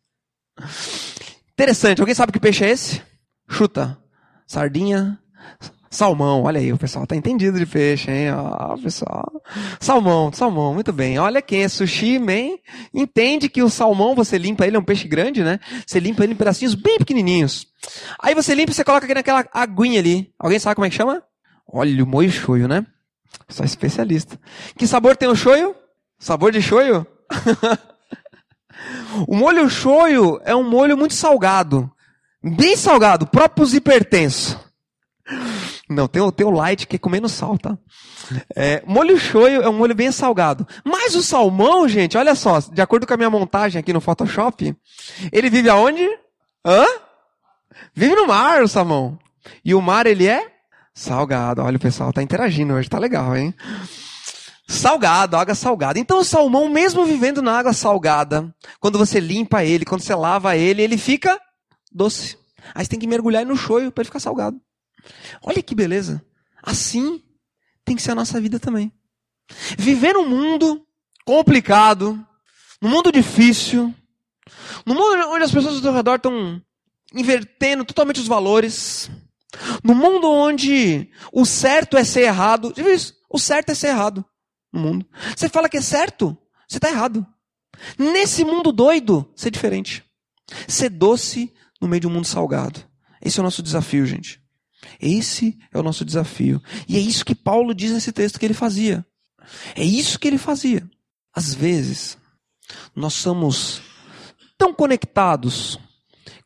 Interessante. 1.53 2.01
Alguém 2.01 2.15
sabe 2.15 2.33
que 2.33 2.41
peixe 2.41 2.65
é 2.65 2.71
esse? 2.71 3.03
Chuta. 3.49 3.99
Sardinha. 4.47 5.19
Salmão, 5.93 6.45
olha 6.45 6.61
aí, 6.61 6.73
o 6.73 6.79
pessoal 6.79 7.05
tá 7.05 7.17
entendido 7.17 7.59
de 7.59 7.67
peixe, 7.67 8.09
hein? 8.13 8.31
Ó, 8.33 8.77
pessoal. 8.77 9.43
Salmão, 9.81 10.33
salmão, 10.33 10.73
muito 10.73 10.93
bem. 10.93 11.19
Olha 11.19 11.43
quem 11.43 11.65
é 11.65 11.69
sushi, 11.69 12.17
man, 12.17 12.57
entende 12.95 13.49
que 13.49 13.61
o 13.61 13.69
salmão, 13.69 14.15
você 14.15 14.39
limpa 14.39 14.65
ele, 14.65 14.77
é 14.77 14.79
um 14.79 14.85
peixe 14.85 15.09
grande, 15.09 15.43
né? 15.43 15.59
Você 15.85 15.99
limpa 15.99 16.23
ele 16.23 16.35
em 16.35 16.37
pedacinhos 16.37 16.77
bem 16.77 16.97
pequenininhos. 16.97 17.67
Aí 18.23 18.37
você 18.37 18.55
limpa 18.55 18.71
e 18.71 18.75
você 18.75 18.85
coloca 18.85 19.05
aqui 19.05 19.15
naquela 19.15 19.45
aguinha 19.53 19.99
ali. 19.99 20.33
Alguém 20.39 20.61
sabe 20.61 20.77
como 20.77 20.87
é 20.87 20.91
que 20.91 20.97
chama? 20.97 21.25
Olha, 21.67 22.05
o 22.05 22.07
moio 22.07 22.31
shoyu, 22.31 22.69
né? 22.69 22.87
Só 23.49 23.65
especialista. 23.65 24.39
Que 24.79 24.87
sabor 24.87 25.17
tem 25.17 25.29
o 25.29 25.35
shoyu? 25.35 25.75
Sabor 26.21 26.53
de 26.53 26.63
shoyu? 26.63 27.05
O 29.27 29.37
molho 29.37 29.69
shoyu 29.69 30.41
é 30.45 30.55
um 30.55 30.69
molho 30.69 30.97
muito 30.97 31.15
salgado. 31.15 31.91
Bem 32.43 32.77
salgado, 32.77 33.27
próprios 33.27 33.75
hipertenso. 33.75 34.59
Não, 35.89 36.07
tem 36.07 36.23
o, 36.23 36.31
tem 36.31 36.47
o 36.47 36.51
light 36.51 36.87
que 36.87 36.97
é 36.97 36.99
com 36.99 37.11
menos 37.11 37.33
sal, 37.33 37.59
tá? 37.59 37.77
É, 38.55 38.83
molho 38.87 39.19
shoyu 39.19 39.61
é 39.63 39.69
um 39.69 39.73
molho 39.73 39.95
bem 39.95 40.13
salgado. 40.13 40.67
Mas 40.85 41.15
o 41.15 41.23
salmão, 41.23 41.89
gente, 41.89 42.17
olha 42.17 42.35
só, 42.35 42.61
de 42.61 42.81
acordo 42.81 43.07
com 43.07 43.15
a 43.15 43.17
minha 43.17 43.31
montagem 43.31 43.79
aqui 43.79 43.93
no 43.93 44.01
Photoshop, 44.01 44.75
ele 45.33 45.51
vive 45.51 45.69
aonde? 45.69 46.09
Hã? 46.65 46.87
Vive 47.95 48.15
no 48.15 48.27
mar, 48.27 48.63
o 48.63 48.69
salmão. 48.69 49.19
E 49.65 49.75
o 49.75 49.81
mar, 49.81 50.07
ele 50.07 50.27
é 50.27 50.47
salgado. 50.95 51.63
Olha, 51.63 51.77
o 51.77 51.81
pessoal 51.81 52.13
tá 52.13 52.23
interagindo 52.23 52.75
hoje, 52.75 52.89
tá 52.89 52.99
legal, 52.99 53.37
hein? 53.37 53.55
Salgado, 54.71 55.37
água 55.37 55.55
salgada. 55.55 55.99
Então 55.99 56.21
o 56.21 56.25
salmão, 56.25 56.69
mesmo 56.69 57.05
vivendo 57.05 57.43
na 57.43 57.59
água 57.59 57.73
salgada, 57.73 58.55
quando 58.79 58.99
você 58.99 59.19
limpa 59.19 59.65
ele, 59.65 59.85
quando 59.85 60.03
você 60.03 60.15
lava 60.15 60.57
ele, 60.57 60.81
ele 60.81 60.97
fica 60.97 61.39
doce. 61.91 62.39
Aí 62.75 62.85
você 62.85 62.91
tem 62.91 62.99
que 62.99 63.07
mergulhar 63.07 63.45
no 63.45 63.57
shoyu 63.57 63.91
para 63.91 64.03
ele 64.03 64.07
ficar 64.07 64.21
salgado. 64.21 64.61
Olha 65.43 65.63
que 65.63 65.75
beleza. 65.75 66.25
Assim 66.63 67.23
tem 67.85 67.97
que 67.97 68.03
ser 68.03 68.13
a 68.13 68.15
nossa 68.15 68.41
vida 68.41 68.61
também. 68.61 68.93
Viver 69.77 70.13
num 70.13 70.29
mundo 70.29 70.87
complicado, 71.25 72.25
num 72.81 72.91
mundo 72.91 73.11
difícil, 73.11 73.93
No 74.87 74.95
mundo 74.95 75.29
onde 75.31 75.45
as 75.45 75.51
pessoas 75.53 75.77
ao 75.77 75.83
seu 75.83 75.93
redor 75.93 76.17
estão 76.17 76.63
invertendo 77.15 77.85
totalmente 77.85 78.21
os 78.21 78.29
valores. 78.29 79.11
No 79.83 79.95
mundo 79.97 80.31
onde 80.31 81.11
o 81.33 81.45
certo 81.45 81.97
é 81.97 82.05
ser 82.05 82.23
errado. 82.23 82.73
Isso? 82.77 83.15
O 83.29 83.39
certo 83.39 83.71
é 83.71 83.75
ser 83.75 83.89
errado 83.89 84.25
no 84.73 84.81
mundo. 84.81 85.07
Você 85.37 85.49
fala 85.49 85.69
que 85.69 85.77
é 85.77 85.81
certo, 85.81 86.37
você 86.69 86.79
está 86.79 86.89
errado. 86.89 87.27
Nesse 87.99 88.45
mundo 88.45 88.73
doido, 88.73 89.31
ser 89.35 89.51
diferente. 89.51 90.05
Ser 90.69 90.91
doce 90.91 91.53
no 91.81 91.89
meio 91.89 92.01
de 92.01 92.07
um 92.07 92.11
mundo 92.11 92.27
salgado. 92.27 92.81
Esse 93.23 93.39
é 93.39 93.43
o 93.43 93.45
nosso 93.45 93.63
desafio, 93.63 94.05
gente. 94.07 94.41
Esse 95.01 95.59
é 95.73 95.79
o 95.79 95.83
nosso 95.83 96.05
desafio. 96.05 96.63
E 96.89 96.97
é 96.97 97.01
isso 97.01 97.25
que 97.25 97.35
Paulo 97.35 97.75
diz 97.75 97.93
nesse 97.93 98.13
texto 98.13 98.39
que 98.39 98.47
ele 98.47 98.55
fazia. 98.55 99.05
É 99.75 99.85
isso 99.85 100.19
que 100.19 100.29
ele 100.29 100.39
fazia. 100.39 100.89
Às 101.35 101.55
vezes, 101.55 102.19
nós 102.95 103.15
somos 103.15 103.83
tão 104.59 104.75
conectados 104.75 105.79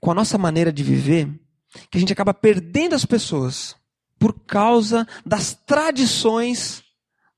com 0.00 0.10
a 0.10 0.14
nossa 0.14 0.38
maneira 0.38 0.72
de 0.72 0.82
viver 0.82 1.28
que 1.90 1.98
a 1.98 2.00
gente 2.00 2.12
acaba 2.12 2.32
perdendo 2.32 2.94
as 2.94 3.04
pessoas 3.04 3.74
por 4.18 4.32
causa 4.46 5.06
das 5.26 5.54
tradições 5.54 6.83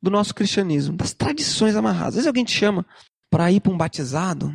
do 0.06 0.10
nosso 0.10 0.34
cristianismo, 0.34 0.96
das 0.96 1.12
tradições 1.12 1.74
amarradas. 1.74 2.08
Às 2.08 2.14
vezes 2.14 2.26
alguém 2.26 2.44
te 2.44 2.52
chama 2.52 2.86
para 3.28 3.50
ir 3.50 3.60
para 3.60 3.72
um 3.72 3.76
batizado, 3.76 4.54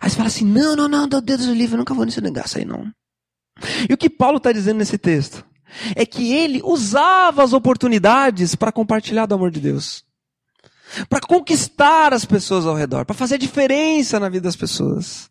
aí 0.00 0.10
você 0.10 0.16
fala 0.16 0.28
assim: 0.28 0.44
não, 0.44 0.74
não, 0.74 0.88
não, 0.88 1.08
Deus 1.08 1.46
do 1.46 1.54
livre, 1.54 1.74
eu 1.74 1.78
nunca 1.78 1.94
vou 1.94 2.04
nesse 2.04 2.20
negócio 2.20 2.58
aí 2.58 2.64
não. 2.64 2.92
E 3.88 3.94
o 3.94 3.96
que 3.96 4.10
Paulo 4.10 4.38
está 4.38 4.50
dizendo 4.50 4.78
nesse 4.78 4.98
texto 4.98 5.44
é 5.94 6.04
que 6.04 6.32
ele 6.32 6.60
usava 6.64 7.42
as 7.42 7.52
oportunidades 7.52 8.54
para 8.56 8.72
compartilhar 8.72 9.26
do 9.26 9.34
amor 9.36 9.50
de 9.50 9.60
Deus, 9.60 10.04
para 11.08 11.20
conquistar 11.20 12.12
as 12.12 12.24
pessoas 12.24 12.66
ao 12.66 12.74
redor, 12.74 13.04
para 13.06 13.14
fazer 13.14 13.38
diferença 13.38 14.18
na 14.18 14.28
vida 14.28 14.42
das 14.42 14.56
pessoas. 14.56 15.30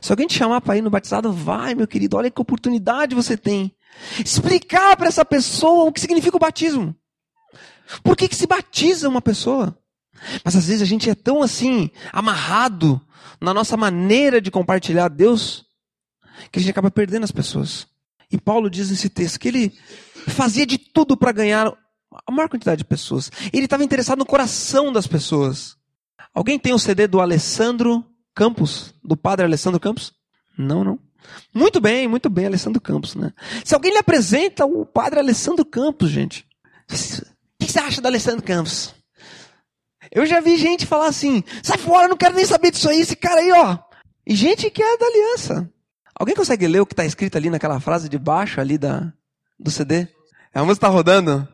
Se 0.00 0.12
alguém 0.12 0.26
te 0.26 0.36
chamar 0.36 0.60
para 0.60 0.76
ir 0.76 0.82
no 0.82 0.90
batizado, 0.90 1.32
vai, 1.32 1.74
meu 1.74 1.86
querido, 1.86 2.16
olha 2.16 2.30
que 2.30 2.40
oportunidade 2.40 3.14
você 3.14 3.36
tem. 3.36 3.74
Explicar 4.18 4.96
para 4.96 5.08
essa 5.08 5.24
pessoa 5.24 5.84
o 5.84 5.92
que 5.92 6.00
significa 6.00 6.36
o 6.36 6.40
batismo. 6.40 6.94
Por 8.02 8.16
que, 8.16 8.28
que 8.28 8.36
se 8.36 8.46
batiza 8.46 9.08
uma 9.08 9.20
pessoa? 9.20 9.76
Mas 10.44 10.56
às 10.56 10.66
vezes 10.66 10.82
a 10.82 10.86
gente 10.86 11.08
é 11.10 11.14
tão 11.14 11.42
assim, 11.42 11.90
amarrado 12.12 13.00
na 13.40 13.52
nossa 13.52 13.76
maneira 13.76 14.40
de 14.40 14.50
compartilhar 14.50 15.08
Deus, 15.08 15.66
que 16.50 16.58
a 16.58 16.62
gente 16.62 16.70
acaba 16.70 16.90
perdendo 16.90 17.24
as 17.24 17.32
pessoas. 17.32 17.86
E 18.30 18.38
Paulo 18.38 18.70
diz 18.70 18.90
nesse 18.90 19.08
texto 19.08 19.38
que 19.38 19.48
ele 19.48 19.72
fazia 20.28 20.66
de 20.66 20.78
tudo 20.78 21.16
para 21.16 21.32
ganhar 21.32 21.72
a 22.26 22.32
maior 22.32 22.48
quantidade 22.48 22.78
de 22.78 22.84
pessoas. 22.84 23.30
Ele 23.52 23.64
estava 23.64 23.84
interessado 23.84 24.18
no 24.18 24.26
coração 24.26 24.92
das 24.92 25.06
pessoas. 25.06 25.76
Alguém 26.32 26.58
tem 26.58 26.72
o 26.72 26.78
CD 26.78 27.06
do 27.06 27.20
Alessandro 27.20 28.04
Campos, 28.34 28.94
do 29.02 29.16
padre 29.16 29.44
Alessandro 29.44 29.78
Campos? 29.78 30.12
Não, 30.56 30.82
não. 30.82 30.98
Muito 31.54 31.80
bem, 31.80 32.08
muito 32.08 32.28
bem, 32.28 32.46
Alessandro 32.46 32.80
Campos, 32.80 33.14
né? 33.14 33.32
Se 33.64 33.74
alguém 33.74 33.92
lhe 33.92 33.98
apresenta 33.98 34.66
o 34.66 34.84
padre 34.84 35.20
Alessandro 35.20 35.64
Campos, 35.64 36.10
gente, 36.10 36.46
o 37.60 37.64
que 37.64 37.72
você 37.72 37.78
acha 37.78 38.00
do 38.00 38.06
Alessandro 38.06 38.42
Campos? 38.42 38.94
Eu 40.10 40.26
já 40.26 40.40
vi 40.40 40.56
gente 40.56 40.86
falar 40.86 41.08
assim: 41.08 41.42
sai 41.62 41.78
fora, 41.78 42.08
não 42.08 42.16
quero 42.16 42.34
nem 42.34 42.44
saber 42.44 42.70
disso 42.70 42.88
aí, 42.88 43.00
esse 43.00 43.16
cara 43.16 43.40
aí, 43.40 43.52
ó. 43.52 43.78
E 44.26 44.34
gente 44.34 44.70
que 44.70 44.82
é 44.82 44.96
da 44.96 45.06
aliança. 45.06 45.70
Alguém 46.14 46.34
consegue 46.34 46.68
ler 46.68 46.80
o 46.80 46.86
que 46.86 46.92
está 46.92 47.04
escrito 47.04 47.36
ali 47.36 47.50
naquela 47.50 47.80
frase 47.80 48.08
de 48.08 48.18
baixo 48.18 48.60
ali 48.60 48.78
da, 48.78 49.12
do 49.58 49.70
CD? 49.70 50.06
A 50.54 50.60
música 50.60 50.86
está 50.86 50.88
rodando. 50.88 51.46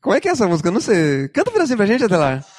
Como 0.00 0.14
é 0.14 0.20
que 0.20 0.28
é 0.28 0.32
essa 0.32 0.46
música? 0.46 0.68
Eu 0.68 0.72
não 0.72 0.80
sei. 0.80 1.28
Canta 1.28 1.50
um 1.50 1.52
pedacinho 1.52 1.76
pra 1.76 1.86
gente, 1.86 2.04
Adelar. 2.04 2.44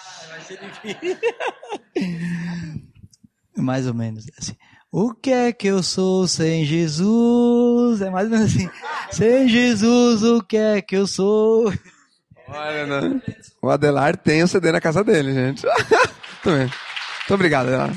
mais 3.58 3.86
ou 3.86 3.94
menos 3.94 4.26
assim. 4.38 4.56
O 4.92 5.14
que 5.14 5.32
é 5.32 5.54
que 5.54 5.68
eu 5.68 5.84
sou 5.84 6.28
sem 6.28 6.66
Jesus? 6.66 8.02
É 8.02 8.10
mais 8.10 8.26
ou 8.26 8.32
menos 8.32 8.56
assim. 8.56 8.68
Sem 9.12 9.48
Jesus, 9.48 10.24
o 10.24 10.42
que 10.42 10.58
é 10.58 10.82
que 10.82 10.96
eu 10.96 11.06
sou? 11.06 11.72
Olha, 12.50 12.86
né? 12.86 13.22
O 13.62 13.70
Adelar 13.70 14.18
tem 14.18 14.44
o 14.44 14.48
CD 14.48 14.72
na 14.72 14.82
casa 14.82 15.04
dele, 15.04 15.34
gente. 15.34 15.66
Muito 16.46 17.34
obrigado, 17.34 17.68
Adelar. 17.68 17.94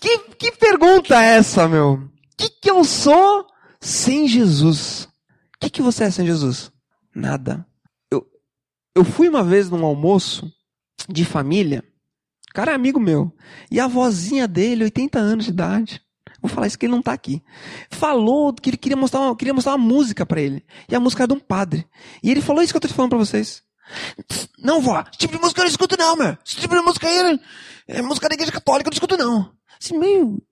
Que, 0.00 0.18
que 0.18 0.52
pergunta 0.52 1.14
é 1.22 1.36
essa, 1.36 1.68
meu? 1.68 1.94
O 1.94 2.10
que, 2.36 2.48
que 2.48 2.70
eu 2.70 2.84
sou 2.84 3.46
sem 3.80 4.26
Jesus? 4.26 5.04
O 5.04 5.60
que, 5.60 5.70
que 5.70 5.82
você 5.82 6.04
é 6.04 6.10
sem 6.10 6.26
Jesus? 6.26 6.72
Nada. 7.14 7.64
Eu, 8.10 8.26
eu 8.94 9.04
fui 9.04 9.28
uma 9.28 9.44
vez 9.44 9.70
num 9.70 9.84
almoço 9.84 10.52
de 11.08 11.24
família. 11.24 11.84
O 12.50 12.54
cara 12.54 12.72
é 12.72 12.74
amigo 12.74 13.00
meu. 13.00 13.32
E 13.70 13.80
a 13.80 13.86
vozinha 13.86 14.46
dele, 14.48 14.84
80 14.84 15.18
anos 15.18 15.44
de 15.44 15.50
idade. 15.50 16.02
Vou 16.42 16.50
falar 16.50 16.66
isso 16.66 16.76
que 16.76 16.86
ele 16.86 16.92
não 16.92 16.98
está 16.98 17.12
aqui. 17.12 17.40
Falou 17.88 18.52
que 18.52 18.68
ele 18.70 18.76
queria 18.76 18.96
mostrar 18.96 19.20
uma, 19.20 19.36
queria 19.36 19.54
mostrar 19.54 19.76
uma 19.76 19.86
música 19.86 20.26
para 20.26 20.40
ele. 20.40 20.64
E 20.88 20.94
a 20.94 21.00
música 21.00 21.22
era 21.22 21.28
de 21.28 21.34
um 21.34 21.40
padre. 21.40 21.86
E 22.22 22.30
ele 22.30 22.40
falou 22.40 22.62
isso 22.62 22.72
que 22.72 22.76
eu 22.76 22.80
estou 22.80 22.96
falando 22.96 23.10
para 23.10 23.18
vocês. 23.18 23.62
Não, 24.58 24.80
vó, 24.80 25.00
esse 25.00 25.18
tipo 25.18 25.36
de 25.36 25.40
música 25.40 25.60
eu 25.60 25.64
não 25.64 25.70
escuto 25.70 25.96
não, 25.96 26.16
meu. 26.16 26.36
Esse 26.44 26.56
tipo 26.56 26.74
de 26.74 26.82
música 26.82 27.06
aí 27.06 27.38
é, 27.88 27.98
é 27.98 28.02
música 28.02 28.28
da 28.28 28.34
igreja 28.34 28.50
católica, 28.50 28.88
eu 28.88 28.90
não 28.90 28.94
escuto 28.94 29.16
não. 29.16 29.52
Assim, 29.80 29.96
meio, 29.96 30.42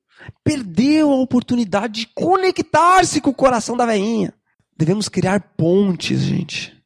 perdeu 0.45 1.11
a 1.11 1.21
oportunidade 1.21 2.01
de 2.01 2.07
conectar-se 2.15 3.21
com 3.21 3.31
o 3.31 3.35
coração 3.35 3.77
da 3.77 3.85
veinha. 3.87 4.33
Devemos 4.77 5.09
criar 5.09 5.41
pontes, 5.57 6.21
gente 6.21 6.80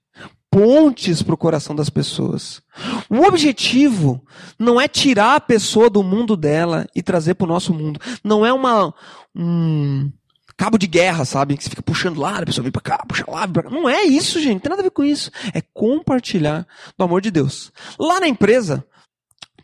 pontes 0.55 1.21
para 1.21 1.35
o 1.35 1.39
coração 1.39 1.75
das 1.75 1.91
pessoas. 1.91 2.63
O 3.11 3.27
objetivo 3.27 4.25
não 4.57 4.81
é 4.81 4.87
tirar 4.87 5.35
a 5.35 5.41
pessoa 5.41 5.91
do 5.91 6.01
mundo 6.01 6.37
dela 6.37 6.87
e 6.95 7.03
trazer 7.03 7.35
para 7.35 7.45
o 7.45 7.49
nosso 7.49 7.75
mundo. 7.75 7.99
Não 8.23 8.47
é 8.47 8.53
uma 8.53 8.95
um 9.35 10.13
cabo 10.57 10.79
de 10.79 10.87
guerra, 10.87 11.25
sabe? 11.25 11.57
Que 11.57 11.65
você 11.65 11.71
fica 11.71 11.83
puxando 11.83 12.21
lá, 12.21 12.39
a 12.39 12.47
pessoa 12.47 12.63
vem 12.63 12.71
para 12.71 12.83
cá, 12.83 13.05
puxa 13.09 13.25
lá, 13.27 13.49
pra 13.49 13.65
cá. 13.65 13.71
Não 13.71 13.89
é 13.89 14.05
isso, 14.05 14.39
gente. 14.39 14.55
Não 14.55 14.61
tem 14.61 14.71
nada 14.71 14.83
a 14.83 14.85
ver 14.85 14.93
com 14.93 15.03
isso. 15.03 15.29
É 15.53 15.61
compartilhar 15.61 16.65
do 16.97 17.03
amor 17.03 17.21
de 17.21 17.33
Deus. 17.33 17.73
Lá 17.99 18.21
na 18.21 18.29
empresa 18.29 18.87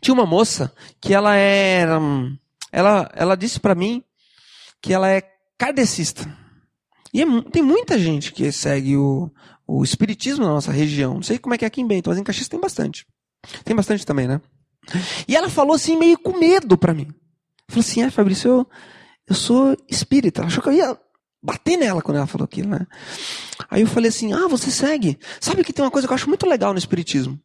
tinha 0.01 0.13
uma 0.13 0.25
moça 0.25 0.73
que 0.99 1.13
ela 1.13 1.35
era, 1.37 2.01
ela, 2.69 3.09
ela 3.15 3.37
disse 3.37 3.61
para 3.61 3.73
mim 3.73 4.03
que 4.81 4.93
ela 4.93 5.07
é 5.09 5.23
kardecista. 5.57 6.37
E 7.13 7.21
é, 7.21 7.25
tem 7.49 7.63
muita 7.63 7.97
gente 7.97 8.33
que 8.33 8.51
segue 8.51 8.97
o, 8.97 9.31
o 9.71 9.83
espiritismo 9.83 10.45
na 10.45 10.51
nossa 10.51 10.71
região. 10.71 11.15
Não 11.15 11.23
sei 11.23 11.37
como 11.37 11.55
é 11.55 11.57
que 11.57 11.63
é 11.63 11.67
aqui 11.67 11.79
em 11.79 11.87
Bento, 11.87 12.09
mas 12.09 12.19
em 12.19 12.23
Caxias 12.23 12.49
tem 12.49 12.59
bastante. 12.59 13.05
Tem 13.63 13.73
bastante 13.73 14.05
também, 14.05 14.27
né? 14.27 14.41
E 15.27 15.35
ela 15.35 15.49
falou 15.49 15.75
assim, 15.75 15.97
meio 15.97 16.17
com 16.17 16.37
medo 16.37 16.77
para 16.77 16.93
mim. 16.93 17.07
Falou 17.69 17.79
assim, 17.79 18.03
ah, 18.03 18.11
Fabrício, 18.11 18.49
eu, 18.49 18.67
eu 19.29 19.35
sou 19.35 19.77
espírita. 19.87 20.41
Ela 20.41 20.47
achou 20.47 20.61
que 20.61 20.69
eu 20.69 20.73
ia 20.73 20.99
bater 21.41 21.77
nela 21.77 22.01
quando 22.01 22.17
ela 22.17 22.27
falou 22.27 22.43
aquilo, 22.43 22.69
né? 22.69 22.85
Aí 23.69 23.81
eu 23.81 23.87
falei 23.87 24.09
assim, 24.09 24.33
ah, 24.33 24.47
você 24.47 24.69
segue. 24.69 25.17
Sabe 25.39 25.63
que 25.63 25.71
tem 25.71 25.85
uma 25.85 25.91
coisa 25.91 26.05
que 26.05 26.11
eu 26.11 26.15
acho 26.15 26.27
muito 26.27 26.45
legal 26.45 26.73
no 26.73 26.79
espiritismo? 26.79 27.39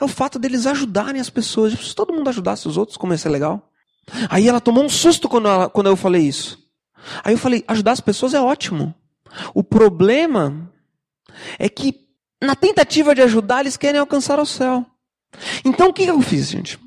É 0.00 0.04
o 0.04 0.08
fato 0.08 0.38
deles 0.38 0.66
ajudarem 0.66 1.20
as 1.20 1.30
pessoas. 1.30 1.72
Se 1.72 1.94
todo 1.96 2.12
mundo 2.12 2.28
ajudasse 2.28 2.68
os 2.68 2.76
outros, 2.76 2.96
como 2.96 3.12
ia 3.12 3.18
ser 3.18 3.30
legal. 3.30 3.72
Aí 4.30 4.48
ela 4.48 4.60
tomou 4.60 4.84
um 4.84 4.88
susto 4.88 5.28
quando, 5.28 5.48
ela, 5.48 5.68
quando 5.68 5.88
eu 5.88 5.96
falei 5.96 6.22
isso. 6.22 6.62
Aí 7.24 7.34
eu 7.34 7.38
falei, 7.38 7.64
ajudar 7.66 7.92
as 7.92 8.00
pessoas 8.00 8.34
é 8.34 8.40
ótimo. 8.40 8.94
O 9.52 9.64
problema 9.64 10.72
é 11.58 11.68
que, 11.68 12.06
na 12.42 12.54
tentativa 12.54 13.14
de 13.14 13.22
ajudar, 13.22 13.60
eles 13.60 13.76
querem 13.76 14.00
alcançar 14.00 14.38
o 14.38 14.46
céu. 14.46 14.84
Então 15.64 15.88
o 15.88 15.92
que 15.92 16.04
eu 16.04 16.20
fiz, 16.20 16.50
gente? 16.50 16.78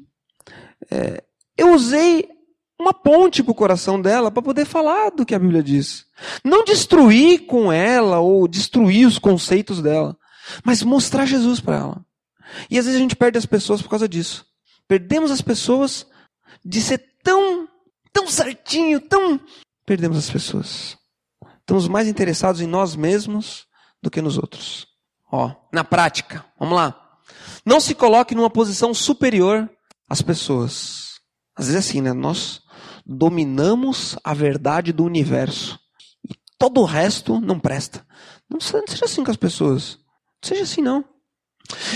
É, 0.90 1.24
eu 1.58 1.74
usei 1.74 2.30
uma 2.80 2.94
ponte 2.94 3.42
para 3.42 3.52
o 3.52 3.56
coração 3.56 4.00
dela 4.00 4.32
para 4.32 4.42
poder 4.42 4.66
falar 4.66 5.10
do 5.10 5.26
que 5.26 5.34
a 5.34 5.40
Bíblia 5.40 5.64
diz. 5.64 6.06
Não 6.44 6.64
destruir 6.64 7.46
com 7.46 7.72
ela 7.72 8.20
ou 8.20 8.48
destruir 8.48 9.08
os 9.08 9.18
conceitos 9.18 9.82
dela, 9.82 10.16
mas 10.64 10.84
mostrar 10.84 11.26
Jesus 11.26 11.60
para 11.60 11.78
ela. 11.78 12.06
E 12.70 12.78
às 12.78 12.86
vezes 12.86 13.00
a 13.00 13.02
gente 13.02 13.16
perde 13.16 13.38
as 13.38 13.46
pessoas 13.46 13.82
por 13.82 13.90
causa 13.90 14.08
disso. 14.08 14.46
Perdemos 14.88 15.32
as 15.32 15.42
pessoas 15.42 16.06
de 16.64 16.82
ser 16.82 17.04
tão, 17.24 17.68
tão 18.14 18.28
certinho, 18.28 19.02
tão 19.02 19.40
perdemos 19.86 20.18
as 20.18 20.30
pessoas. 20.30 20.98
Estamos 21.60 21.88
mais 21.88 22.08
interessados 22.08 22.62
em 22.62 22.68
nós 22.68 22.96
mesmos 22.96 23.67
do 24.02 24.10
que 24.10 24.22
nos 24.22 24.38
outros. 24.38 24.88
Ó, 25.32 25.52
na 25.74 25.84
prática, 25.84 26.46
vamos 26.60 26.76
lá. 26.76 27.18
Não 27.66 27.80
se 27.80 27.94
coloque 27.94 28.34
numa 28.34 28.50
posição 28.50 28.94
superior 28.94 29.70
às 30.10 30.22
pessoas. 30.22 31.20
Às 31.56 31.68
vezes 31.68 31.76
é 31.76 31.80
assim, 31.80 32.02
né? 32.02 32.14
Nós 32.14 32.62
dominamos 33.06 34.16
a 34.24 34.34
verdade 34.34 34.94
do 34.94 35.04
universo. 35.04 35.80
E 36.30 36.34
todo 36.58 36.82
o 36.82 36.86
resto 36.86 37.42
não 37.42 37.60
presta. 37.60 38.06
Não 38.50 38.60
seja 38.60 39.06
assim 39.06 39.24
com 39.24 39.32
as 39.32 39.38
pessoas. 39.38 39.98
Não 40.42 40.50
seja 40.50 40.64
assim, 40.64 40.82
não. 40.82 41.04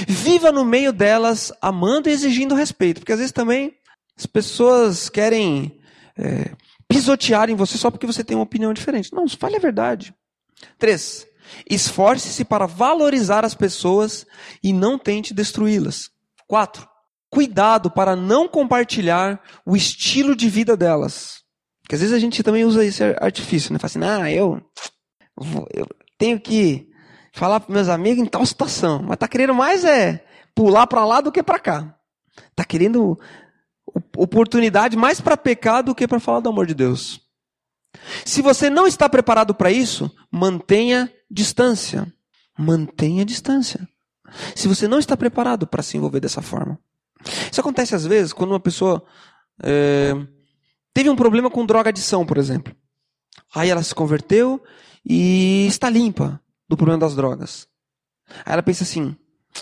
Viva 0.07 0.51
no 0.51 0.65
meio 0.65 0.91
delas, 0.91 1.53
amando 1.61 2.09
e 2.09 2.11
exigindo 2.11 2.55
respeito. 2.55 2.99
Porque 2.99 3.13
às 3.13 3.19
vezes 3.19 3.31
também 3.31 3.73
as 4.17 4.25
pessoas 4.25 5.09
querem 5.09 5.79
é, 6.17 6.55
pisotear 6.87 7.49
em 7.49 7.55
você 7.55 7.77
só 7.77 7.89
porque 7.89 8.07
você 8.07 8.23
tem 8.23 8.35
uma 8.35 8.43
opinião 8.43 8.73
diferente. 8.73 9.13
Não, 9.13 9.27
fale 9.29 9.55
a 9.55 9.59
verdade. 9.59 10.13
Três, 10.77 11.25
esforce-se 11.69 12.43
para 12.43 12.65
valorizar 12.65 13.45
as 13.45 13.55
pessoas 13.55 14.25
e 14.63 14.73
não 14.73 14.97
tente 14.97 15.33
destruí-las. 15.33 16.09
Quatro, 16.47 16.87
cuidado 17.29 17.89
para 17.89 18.15
não 18.15 18.47
compartilhar 18.47 19.41
o 19.65 19.75
estilo 19.75 20.35
de 20.35 20.49
vida 20.49 20.75
delas. 20.75 21.41
Porque 21.81 21.95
às 21.95 22.01
vezes 22.01 22.15
a 22.15 22.19
gente 22.19 22.43
também 22.43 22.65
usa 22.65 22.85
esse 22.85 23.03
artifício, 23.19 23.73
né? 23.73 23.79
Fala 23.79 23.89
assim, 23.89 24.23
ah, 24.23 24.31
eu, 24.31 24.61
eu 25.73 25.87
tenho 26.17 26.39
que 26.39 26.87
falar 27.33 27.59
para 27.59 27.73
meus 27.73 27.89
amigos 27.89 28.23
em 28.23 28.27
tal 28.27 28.45
situação, 28.45 29.01
mas 29.03 29.17
tá 29.17 29.27
querendo 29.27 29.53
mais 29.53 29.85
é 29.85 30.25
pular 30.53 30.85
para 30.87 31.05
lá 31.05 31.21
do 31.21 31.31
que 31.31 31.41
para 31.41 31.59
cá. 31.59 31.95
Tá 32.55 32.63
querendo 32.63 33.17
oportunidade 34.15 34.95
mais 34.95 35.19
para 35.19 35.37
pecar 35.37 35.83
do 35.83 35.95
que 35.95 36.07
para 36.07 36.19
falar 36.19 36.39
do 36.39 36.49
amor 36.49 36.65
de 36.65 36.73
Deus. 36.73 37.21
Se 38.25 38.41
você 38.41 38.69
não 38.69 38.87
está 38.87 39.09
preparado 39.09 39.53
para 39.53 39.71
isso, 39.71 40.09
mantenha 40.31 41.11
distância. 41.32 42.12
Mantenha 42.58 43.26
distância. 43.26 43.88
Se 44.56 44.67
você 44.67 44.88
não 44.88 45.00
está 45.00 45.15
preparado 45.15 45.65
para 45.65 45.82
se 45.82 45.98
envolver 45.98 46.20
dessa 46.20 46.41
forma. 46.41 46.80
Isso 47.52 47.62
acontece 47.62 47.96
às 47.96 48.06
vezes 48.06 48.34
quando 48.34 48.52
uma 48.52 48.60
pessoa 48.60 49.04
é, 49.63 50.13
teve 50.94 51.10
um 51.10 51.15
problema 51.15 51.50
com 51.50 51.65
droga 51.65 51.89
adição, 51.89 52.26
por 52.26 52.38
exemplo. 52.38 52.76
Aí 53.54 53.70
ela 53.70 53.84
se 53.84 53.94
converteu 53.94 54.62
e 55.06 55.65
está 55.67 55.89
limpa 55.89 56.41
do 56.67 56.78
problema 56.78 57.00
das 57.00 57.15
drogas. 57.15 57.67
Aí 58.46 58.54
ela 58.54 58.63
pensa 58.63 58.84
assim: 58.84 59.15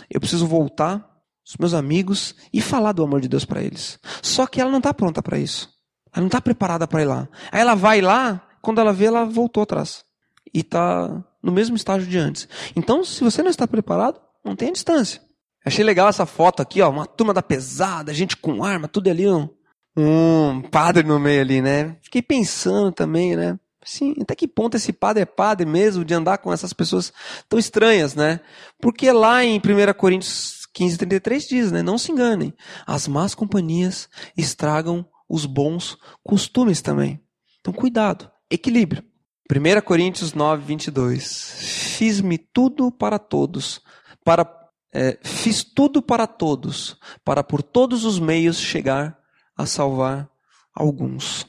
eu 0.10 0.20
preciso 0.20 0.48
voltar 0.48 1.08
os 1.46 1.58
meus 1.58 1.74
amigos 1.74 2.36
e 2.54 2.62
falar 2.62 2.92
do 2.92 3.04
amor 3.04 3.22
de 3.22 3.28
Deus 3.28 3.46
para 3.46 3.62
eles. 3.62 4.00
Só 4.22 4.46
que 4.46 4.62
ela 4.62 4.70
não 4.70 4.78
está 4.78 4.94
pronta 4.94 5.22
para 5.22 5.40
isso. 5.40 5.70
Ela 6.14 6.22
não 6.22 6.28
está 6.28 6.42
preparada 6.42 6.88
para 6.88 7.02
ir 7.02 7.06
lá. 7.06 7.28
Aí 7.52 7.62
ela 7.62 7.76
vai 7.76 8.02
lá, 8.02 8.48
quando 8.62 8.80
ela 8.80 8.94
vê, 8.94 9.06
ela 9.06 9.26
voltou 9.26 9.64
atrás. 9.64 10.06
E 10.54 10.60
está 10.60 11.24
no 11.42 11.52
mesmo 11.52 11.76
estágio 11.76 12.08
de 12.08 12.18
antes. 12.18 12.48
Então, 12.76 13.04
se 13.04 13.24
você 13.24 13.42
não 13.42 13.50
está 13.50 13.68
preparado, 13.68 14.20
não 14.44 14.56
tenha 14.56 14.72
distância. 14.72 15.22
Achei 15.66 15.84
legal 15.84 16.08
essa 16.08 16.26
foto 16.26 16.62
aqui, 16.62 16.82
ó, 16.82 16.90
uma 16.90 17.06
turma 17.06 17.34
da 17.34 17.42
pesada, 17.42 18.14
gente 18.14 18.38
com 18.38 18.64
arma, 18.64 18.88
tudo 18.88 19.10
ali, 19.10 19.28
um, 19.28 19.50
um 19.96 20.62
padre 20.62 21.04
no 21.04 21.20
meio 21.20 21.42
ali, 21.42 21.62
né? 21.62 21.98
Fiquei 22.02 22.22
pensando 22.22 22.92
também, 22.92 23.36
né? 23.36 23.60
Sim, 23.84 24.14
até 24.22 24.36
que 24.36 24.48
ponto 24.48 24.76
esse 24.76 24.92
padre 24.92 25.24
é 25.24 25.26
padre 25.26 25.66
mesmo 25.66 26.04
de 26.04 26.14
andar 26.14 26.38
com 26.40 26.52
essas 26.52 26.74
pessoas 26.74 27.14
tão 27.48 27.58
estranhas, 27.58 28.14
né? 28.14 28.40
Porque 28.82 29.12
lá 29.12 29.44
em 29.44 29.58
1 29.58 29.94
Coríntios 29.98 30.68
15, 30.74 30.98
33 30.98 31.48
diz, 31.48 31.72
né? 31.72 31.82
Não 31.82 31.98
se 31.98 32.12
enganem, 32.12 32.54
as 32.86 33.08
más 33.08 33.34
companhias 33.34 34.10
estragam 34.38 35.06
os 35.28 35.46
bons 35.46 35.98
costumes 36.24 36.82
também. 36.82 37.22
Então, 37.60 37.74
cuidado, 37.74 38.30
equilíbrio. 38.50 39.04
1 39.52 39.82
Coríntios 39.82 40.34
9, 40.34 40.64
22. 40.64 41.96
Fiz-me 41.98 42.38
tudo 42.38 42.92
para 42.92 43.18
todos, 43.18 43.82
para, 44.24 44.48
é, 44.94 45.18
fiz 45.24 45.64
tudo 45.64 46.02
para 46.02 46.28
todos, 46.28 46.98
para 47.26 47.44
por 47.44 47.64
todos 47.64 48.06
os 48.06 48.20
meios 48.20 48.60
chegar 48.60 49.18
a 49.58 49.66
salvar 49.66 50.30
alguns. 50.74 51.48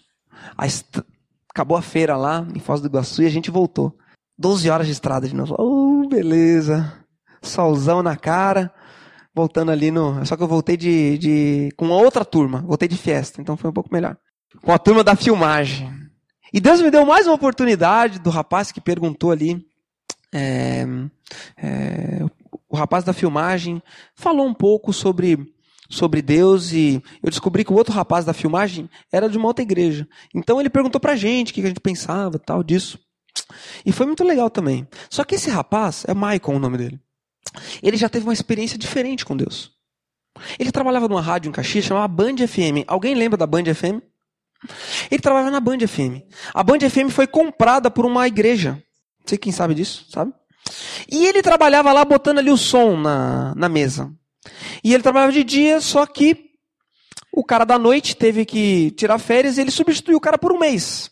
A 0.57 0.67
acabou 1.51 1.77
a 1.77 1.83
feira 1.83 2.17
lá 2.17 2.47
em 2.55 2.59
Foz 2.59 2.81
do 2.81 2.87
Iguaçu 2.87 3.23
e 3.23 3.27
a 3.27 3.31
gente 3.31 3.51
voltou. 3.51 3.97
12 4.39 4.71
horas 4.71 4.87
de 4.87 4.93
estrada 4.93 5.29
de 5.29 5.35
novo. 5.35 5.55
Oh, 5.59 6.09
beleza. 6.09 7.05
Solzão 7.43 8.03
na 8.03 8.17
cara. 8.17 8.73
Voltando 9.35 9.71
ali 9.71 9.91
no. 9.91 10.25
Só 10.25 10.37
que 10.37 10.43
eu 10.43 10.49
voltei 10.49 10.77
de, 10.77 11.19
de. 11.19 11.69
com 11.77 11.89
outra 11.91 12.25
turma. 12.25 12.63
Voltei 12.63 12.89
de 12.89 12.97
festa, 12.97 13.41
então 13.41 13.57
foi 13.57 13.69
um 13.69 13.73
pouco 13.75 13.93
melhor. 13.93 14.17
Com 14.63 14.73
a 14.73 14.79
turma 14.79 15.05
da 15.05 15.15
filmagem. 15.15 16.10
E 16.53 16.61
Deus 16.61 16.81
me 16.81 16.91
deu 16.91 17.07
mais 17.07 17.27
uma 17.27 17.35
oportunidade 17.35 18.19
do 18.19 18.31
rapaz 18.31 18.73
que 18.73 18.81
perguntou 18.81 19.31
ali. 19.31 19.65
É, 20.33 20.85
é, 21.57 22.25
o 22.69 22.77
rapaz 22.77 23.05
da 23.05 23.13
filmagem 23.13 23.83
falou 24.15 24.47
um 24.47 24.55
pouco 24.55 24.93
sobre 24.93 25.39
sobre 25.89 26.23
Deus 26.23 26.73
e 26.73 27.03
eu 27.21 27.29
descobri 27.29 27.65
que 27.65 27.73
o 27.73 27.77
outro 27.77 27.93
rapaz 27.93 28.25
da 28.25 28.33
filmagem 28.33 28.89
era 29.13 29.29
de 29.29 29.37
uma 29.37 29.49
outra 29.49 29.63
igreja. 29.63 30.09
Então 30.33 30.61
ele 30.61 30.71
perguntou 30.71 31.01
pra 31.01 31.17
gente 31.17 31.51
o 31.51 31.55
que 31.55 31.61
a 31.61 31.67
gente 31.67 31.81
pensava 31.81 32.39
tal 32.39 32.63
disso. 32.63 32.97
E 33.85 33.91
foi 33.91 34.07
muito 34.07 34.23
legal 34.23 34.49
também. 34.49 34.87
Só 35.11 35.25
que 35.25 35.35
esse 35.35 35.51
rapaz, 35.51 36.05
é 36.07 36.15
Michael 36.15 36.41
o 36.47 36.59
nome 36.61 36.79
dele, 36.79 37.01
ele 37.83 37.97
já 37.97 38.09
teve 38.09 38.25
uma 38.25 38.33
experiência 38.33 38.79
diferente 38.79 39.25
com 39.25 39.37
Deus. 39.37 39.73
Ele 40.59 40.71
trabalhava 40.71 41.09
numa 41.09 41.21
rádio 41.21 41.49
em 41.49 41.53
Caxias 41.53 41.85
chamada 41.85 42.07
Band 42.07 42.37
FM. 42.47 42.87
Alguém 42.87 43.17
lembra 43.17 43.37
da 43.37 43.47
Band 43.47 43.65
FM? 43.75 44.01
Ele 45.11 45.21
trabalhava 45.21 45.51
na 45.51 45.61
Band 45.61 45.79
FM. 45.87 46.23
A 46.55 46.63
Band 46.63 46.81
FM 46.81 47.11
foi 47.11 47.27
comprada 47.27 47.91
por 47.91 48.05
uma 48.05 48.27
igreja. 48.27 48.73
Não 49.21 49.27
sei 49.27 49.39
quem 49.39 49.53
sabe 49.53 49.75
disso, 49.75 50.07
sabe? 50.11 50.33
E 51.11 51.27
ele 51.27 51.43
trabalhava 51.43 51.93
lá 51.93 52.05
botando 52.05 52.39
ali 52.39 52.51
o 52.51 52.57
som 52.57 52.97
na, 52.97 53.55
na 53.55 53.69
mesa. 53.69 54.13
E 54.83 54.95
ele 54.95 55.03
trabalhava 55.03 55.33
de 55.33 55.45
dia, 55.45 55.81
só 55.81 56.07
que 56.07 56.51
o 57.33 57.45
cara 57.45 57.65
da 57.65 57.79
noite 57.79 58.17
teve 58.17 58.45
que 58.45 58.91
tirar 58.93 59.19
férias 59.19 59.57
e 59.57 59.61
ele 59.61 59.71
substituiu 59.71 60.19
o 60.19 60.21
cara 60.21 60.39
por 60.39 60.53
um 60.53 60.59
mês. 60.59 61.11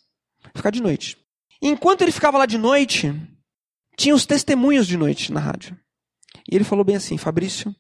Ficar 0.54 0.70
de 0.70 0.82
noite. 0.82 1.16
Enquanto 1.61 2.02
ele 2.02 2.12
ficava 2.12 2.38
lá 2.38 2.46
de 2.46 2.58
noite, 2.58 3.14
tinha 3.96 4.14
os 4.14 4.26
testemunhos 4.26 4.87
de 4.87 4.96
noite 4.96 5.32
na 5.32 5.40
rádio. 5.40 5.76
E 6.50 6.54
ele 6.54 6.64
falou 6.64 6.84
bem 6.84 6.96
assim: 6.96 7.18
Fabrício, 7.18 7.74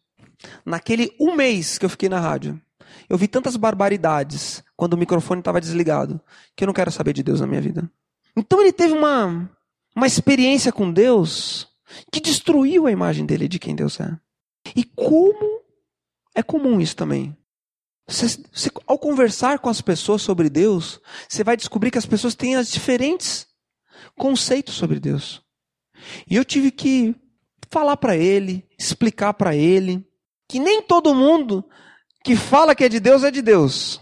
naquele 0.64 1.14
um 1.20 1.34
mês 1.34 1.78
que 1.78 1.84
eu 1.84 1.90
fiquei 1.90 2.08
na 2.08 2.20
rádio, 2.20 2.60
eu 3.08 3.16
vi 3.16 3.28
tantas 3.28 3.56
barbaridades 3.56 4.62
quando 4.78 4.92
o 4.94 4.96
microfone 4.96 5.40
estava 5.40 5.60
desligado 5.60 6.20
que 6.54 6.62
eu 6.62 6.66
não 6.66 6.72
quero 6.72 6.92
saber 6.92 7.12
de 7.12 7.24
Deus 7.24 7.40
na 7.40 7.48
minha 7.48 7.60
vida. 7.60 7.90
Então 8.36 8.60
ele 8.60 8.72
teve 8.72 8.92
uma, 8.94 9.50
uma 9.94 10.06
experiência 10.06 10.70
com 10.70 10.92
Deus 10.92 11.66
que 12.12 12.20
destruiu 12.20 12.86
a 12.86 12.92
imagem 12.92 13.26
dele 13.26 13.48
de 13.48 13.58
quem 13.58 13.74
Deus 13.74 13.98
é. 13.98 14.16
E 14.76 14.84
como 14.84 15.62
é 16.32 16.44
comum 16.44 16.80
isso 16.80 16.94
também. 16.94 17.36
Ao 18.86 18.96
conversar 18.96 19.58
com 19.58 19.68
as 19.68 19.80
pessoas 19.80 20.22
sobre 20.22 20.48
Deus, 20.48 21.00
você 21.28 21.42
vai 21.42 21.56
descobrir 21.56 21.90
que 21.90 21.98
as 21.98 22.06
pessoas 22.06 22.36
têm 22.36 22.54
as 22.54 22.70
diferentes 22.70 23.48
conceitos 24.16 24.76
sobre 24.76 25.00
Deus. 25.00 25.42
E 26.30 26.36
eu 26.36 26.44
tive 26.44 26.70
que 26.70 27.16
falar 27.68 27.96
para 27.96 28.16
ele, 28.16 28.64
explicar 28.78 29.34
para 29.34 29.56
ele, 29.56 30.06
que 30.48 30.60
nem 30.60 30.80
todo 30.80 31.16
mundo 31.16 31.68
que 32.22 32.36
fala 32.36 32.76
que 32.76 32.84
é 32.84 32.88
de 32.88 33.00
Deus 33.00 33.24
é 33.24 33.30
de 33.32 33.42
Deus. 33.42 34.00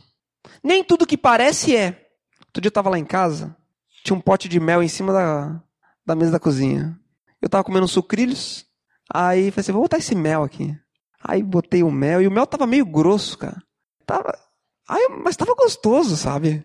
Nem 0.62 0.85
tudo 0.85 1.06
que 1.06 1.16
parece 1.16 1.76
é. 1.76 2.09
Outro 2.46 2.61
dia 2.61 2.68
eu 2.68 2.70
estava 2.70 2.90
lá 2.90 2.98
em 2.98 3.04
casa, 3.04 3.56
tinha 4.04 4.16
um 4.16 4.20
pote 4.20 4.48
de 4.48 4.59
mel 4.59 4.82
em 4.82 4.88
cima 4.88 5.12
da, 5.12 5.62
da 6.04 6.14
mesa 6.14 6.32
da 6.32 6.40
cozinha. 6.40 6.98
Eu 7.40 7.46
estava 7.46 7.64
comendo 7.64 7.87
sucrilhos, 7.87 8.66
Aí 9.12 9.50
falei 9.50 9.61
assim, 9.61 9.72
vou 9.72 9.82
botar 9.82 9.98
esse 9.98 10.14
mel 10.14 10.42
aqui. 10.42 10.74
Aí 11.22 11.42
botei 11.42 11.82
o 11.82 11.90
mel 11.90 12.20
e 12.20 12.26
o 12.26 12.30
mel 12.30 12.46
tava 12.46 12.66
meio 12.66 12.85
grosso, 12.85 13.38
cara. 13.38 13.62
Tava, 14.04 14.37
aí, 14.88 15.09
mas 15.22 15.37
tava 15.37 15.54
gostoso, 15.54 16.16
sabe? 16.16 16.64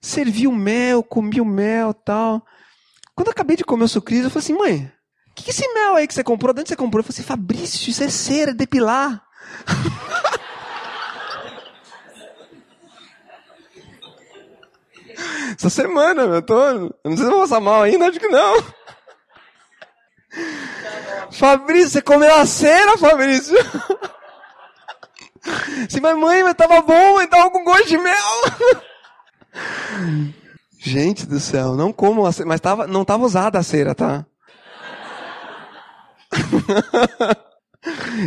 Servi 0.00 0.46
o 0.46 0.52
mel, 0.52 1.02
comi 1.02 1.40
o 1.40 1.44
mel 1.44 1.92
tal. 1.92 2.44
Quando 3.14 3.28
eu 3.28 3.32
acabei 3.32 3.56
de 3.56 3.64
comer 3.64 3.84
o 3.84 3.88
sucrilhos, 3.88 4.24
eu 4.24 4.30
falei 4.30 4.44
assim, 4.44 4.56
mãe, 4.56 4.92
que, 5.34 5.44
que 5.44 5.50
esse 5.50 5.66
mel 5.74 5.96
aí 5.96 6.06
que 6.06 6.14
você 6.14 6.22
comprou? 6.22 6.54
De 6.54 6.60
onde 6.60 6.68
você 6.68 6.76
comprou? 6.76 7.00
Eu 7.00 7.04
falei 7.04 7.16
assim, 7.16 7.26
Fabrício, 7.26 7.90
isso 7.90 8.04
é 8.04 8.08
cera, 8.08 8.50
é 8.52 8.54
depilar. 8.54 9.24
Essa 15.56 15.70
semana, 15.70 16.22
eu 16.22 16.42
tô. 16.42 16.60
Eu 16.60 16.90
não 17.04 17.16
sei 17.16 17.24
se 17.24 17.30
vou 17.30 17.40
passar 17.40 17.60
mal 17.60 17.82
ainda, 17.82 18.06
acho 18.08 18.20
que 18.20 18.28
não. 18.28 18.64
Fabrício, 21.32 21.90
você 21.90 22.02
comeu 22.02 22.34
a 22.34 22.46
cera, 22.46 22.96
Fabrício? 22.98 23.56
Você 25.88 26.00
vai, 26.00 26.14
mãe, 26.14 26.42
mas 26.42 26.54
tava 26.54 26.82
bom, 26.82 27.14
mas 27.14 27.28
tava 27.28 27.50
com 27.50 27.64
gosto 27.64 27.88
de 27.88 27.96
mel. 27.98 28.14
Gente 30.78 31.26
do 31.26 31.40
céu, 31.40 31.74
não 31.74 31.92
como 31.92 32.26
a 32.26 32.32
cera, 32.32 32.48
mas 32.48 32.60
tava, 32.60 32.86
não 32.86 33.04
tava 33.04 33.24
usada 33.24 33.58
a 33.58 33.62
cera, 33.62 33.94
tá? 33.94 34.26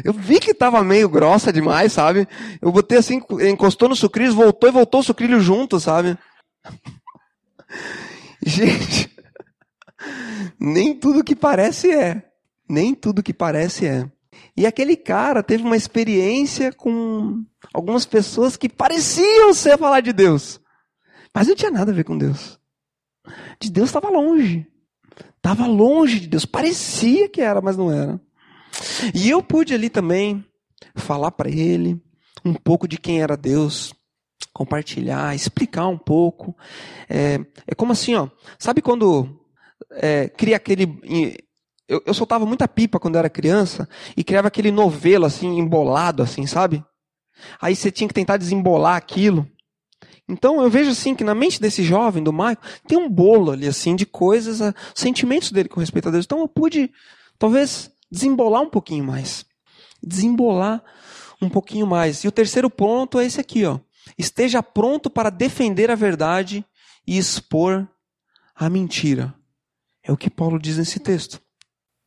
Eu 0.04 0.14
vi 0.14 0.40
que 0.40 0.54
tava 0.54 0.84
meio 0.84 1.08
grossa 1.08 1.52
demais, 1.54 1.94
sabe? 1.94 2.28
Eu 2.62 2.72
botei 2.72 2.98
assim, 2.98 3.22
encostou 3.48 3.88
no 3.90 3.96
sucrilho, 3.96 4.34
voltou 4.34 4.70
e 4.70 4.74
voltou 4.74 5.02
o 5.02 5.04
sucrilho 5.04 5.40
junto, 5.40 5.80
sabe? 5.80 6.18
Gente, 8.46 9.10
nem 10.60 10.94
tudo 10.94 11.24
que 11.24 11.36
parece 11.36 11.92
é. 11.92 12.32
Nem 12.68 12.96
tudo 12.96 13.24
que 13.24 13.34
parece 13.34 13.86
é. 13.86 14.10
E 14.56 14.66
aquele 14.66 14.96
cara 14.96 15.44
teve 15.44 15.64
uma 15.64 15.76
experiência 15.76 16.72
com 16.72 17.44
algumas 17.74 18.06
pessoas 18.06 18.58
que 18.58 18.70
pareciam 18.70 19.54
ser 19.54 19.78
falar 19.78 20.02
de 20.02 20.14
Deus. 20.14 20.60
Mas 21.34 21.48
não 21.48 21.56
tinha 21.56 21.72
nada 21.72 21.92
a 21.92 21.96
ver 21.96 22.04
com 22.04 22.18
Deus. 22.18 22.60
De 23.60 23.70
Deus 23.70 23.90
estava 23.90 24.10
longe. 24.10 24.68
Estava 25.38 25.66
longe 25.68 26.20
de 26.20 26.28
Deus. 26.28 26.46
Parecia 26.46 27.30
que 27.30 27.42
era, 27.42 27.62
mas 27.62 27.78
não 27.78 27.92
era. 27.92 28.20
E 29.14 29.30
eu 29.30 29.42
pude 29.42 29.74
ali 29.74 29.90
também 29.90 30.46
falar 30.96 31.32
para 31.32 31.50
ele 31.50 32.02
um 32.44 32.54
pouco 32.54 32.88
de 32.88 32.98
quem 32.98 33.22
era 33.22 33.38
Deus, 33.38 33.94
compartilhar, 34.54 35.36
explicar 35.36 35.88
um 35.88 35.98
pouco. 35.98 36.56
É, 37.10 37.40
é 37.68 37.76
como 37.76 37.92
assim, 37.92 38.16
ó. 38.16 38.28
Sabe 38.60 38.82
quando 38.82 39.40
é, 39.92 40.30
cria 40.30 40.56
aquele 40.56 40.88
eu, 41.92 42.02
eu 42.06 42.14
soltava 42.14 42.46
muita 42.46 42.70
pipa 42.70 42.98
quando 42.98 43.18
era 43.18 43.30
criança 43.30 43.88
e 44.16 44.24
criava 44.24 44.48
aquele 44.48 44.72
novelo 44.72 45.26
assim, 45.26 45.60
embolado, 45.60 46.24
assim, 46.24 46.48
sabe? 46.48 46.82
Aí 47.62 47.76
você 47.76 47.92
tinha 47.92 48.08
que 48.08 48.14
tentar 48.14 48.38
desembolar 48.38 48.96
aquilo. 48.96 49.46
Então 50.30 50.62
eu 50.62 50.70
vejo 50.70 50.92
assim 50.92 51.14
que 51.14 51.24
na 51.24 51.36
mente 51.36 51.60
desse 51.60 51.84
jovem, 51.84 52.24
do 52.24 52.32
Michael, 52.32 52.58
tem 52.88 52.98
um 52.98 53.10
bolo 53.10 53.52
ali 53.52 53.68
assim 53.68 53.94
de 53.94 54.06
coisas, 54.06 54.62
ah, 54.62 54.74
sentimentos 54.96 55.52
dele 55.52 55.68
com 55.68 55.82
respeito 55.82 56.08
a 56.08 56.12
Deus. 56.12 56.24
Então 56.24 56.40
eu 56.40 56.48
pude 56.48 56.90
talvez 57.38 57.92
desembolar 58.10 58.62
um 58.62 58.70
pouquinho 58.70 59.04
mais. 59.04 59.46
Desembolar 60.02 60.82
um 61.42 61.50
pouquinho 61.50 61.86
mais. 61.86 62.24
E 62.24 62.28
o 62.28 62.32
terceiro 62.32 62.70
ponto 62.70 63.20
é 63.20 63.26
esse 63.26 63.42
aqui, 63.42 63.66
ó. 63.66 63.80
Esteja 64.18 64.62
pronto 64.62 65.10
para 65.10 65.30
defender 65.30 65.90
a 65.90 65.96
verdade 65.96 66.66
e 67.06 67.18
expor 67.18 67.88
a 68.56 68.70
mentira. 68.70 69.34
É 70.04 70.12
o 70.12 70.18
que 70.18 70.30
Paulo 70.30 70.60
diz 70.60 70.78
nesse 70.78 71.00
texto. 71.00 71.42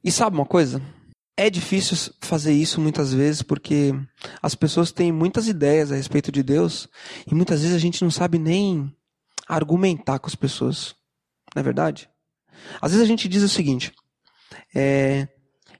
E 0.02 0.10
sabe 0.10 0.36
uma 0.36 0.46
coisa? 0.46 0.82
É 1.36 1.50
difícil 1.50 1.96
fazer 2.20 2.52
isso 2.52 2.80
muitas 2.80 3.12
vezes 3.12 3.42
porque 3.42 3.92
as 4.40 4.54
pessoas 4.54 4.92
têm 4.92 5.10
muitas 5.10 5.48
ideias 5.48 5.90
a 5.90 5.96
respeito 5.96 6.30
de 6.30 6.42
Deus 6.42 6.88
e 7.26 7.34
muitas 7.34 7.62
vezes 7.62 7.74
a 7.74 7.80
gente 7.80 8.02
não 8.02 8.10
sabe 8.10 8.38
nem 8.38 8.94
argumentar 9.48 10.18
com 10.18 10.28
as 10.28 10.34
pessoas. 10.34 10.94
Não 11.54 11.60
é 11.60 11.62
verdade? 11.62 12.08
Às 12.80 12.92
vezes 12.92 13.04
a 13.04 13.08
gente 13.08 13.28
diz 13.28 13.42
o 13.42 13.48
seguinte: 13.48 13.92
é, 14.74 15.28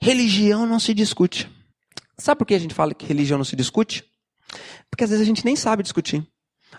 religião 0.00 0.66
não 0.66 0.80
se 0.80 0.92
discute. 0.92 1.48
Sabe 2.18 2.38
por 2.38 2.46
que 2.46 2.54
a 2.54 2.58
gente 2.58 2.74
fala 2.74 2.94
que 2.94 3.06
religião 3.06 3.38
não 3.38 3.44
se 3.44 3.56
discute? 3.56 4.04
Porque 4.94 5.02
às 5.02 5.10
vezes 5.10 5.24
a 5.24 5.26
gente 5.26 5.44
nem 5.44 5.56
sabe 5.56 5.82
discutir. 5.82 6.24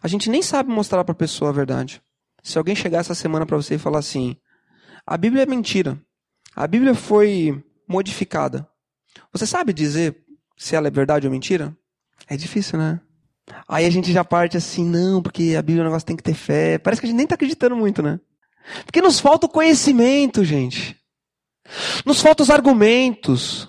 A 0.01 0.08
gente 0.08 0.30
nem 0.30 0.41
sabe 0.41 0.71
mostrar 0.71 1.04
para 1.04 1.12
a 1.12 1.17
pessoa 1.17 1.49
a 1.49 1.54
verdade. 1.54 2.01
Se 2.41 2.58
alguém 2.58 2.73
chegar 2.73 2.99
essa 2.99 3.13
semana 3.13 3.45
para 3.45 3.58
você 3.58 3.75
e 3.75 3.78
falar 3.78 3.99
assim: 3.99 4.38
a 5.06 5.17
Bíblia 5.17 5.43
é 5.43 5.45
mentira, 5.45 6.01
a 6.56 6.65
Bíblia 6.65 6.95
foi 6.95 7.62
modificada. 7.86 8.65
Você 9.34 9.45
sabe 9.45 9.73
dizer 9.73 10.15
se 10.56 10.78
ela 10.78 10.88
é 10.88 10.91
verdade 10.91 11.28
ou 11.28 11.32
mentira? 11.32 11.75
É 12.25 12.38
difícil, 12.38 12.80
né? 12.80 13.01
Aí 13.67 13.86
a 13.86 13.89
gente 13.89 14.13
já 14.13 14.23
parte 14.23 14.56
assim, 14.56 14.86
não, 14.86 15.21
porque 15.21 15.54
a 15.58 15.62
Bíblia 15.62 15.82
é 15.82 15.84
um 15.84 15.88
negócio 15.88 16.06
que 16.06 16.08
tem 16.08 16.15
que 16.15 16.23
ter 16.23 16.36
fé. 16.36 16.78
Parece 16.78 17.01
que 17.01 17.08
a 17.08 17.10
gente 17.10 17.17
nem 17.17 17.25
está 17.25 17.36
acreditando 17.36 17.75
muito, 17.75 18.01
né? 18.01 18.17
Porque 18.86 19.01
nos 19.01 19.19
falta 19.19 19.45
o 19.45 19.49
conhecimento, 19.49 20.41
gente. 20.45 20.97
Nos 22.06 22.21
falta 22.21 22.43
os 22.43 22.49
argumentos. 22.49 23.67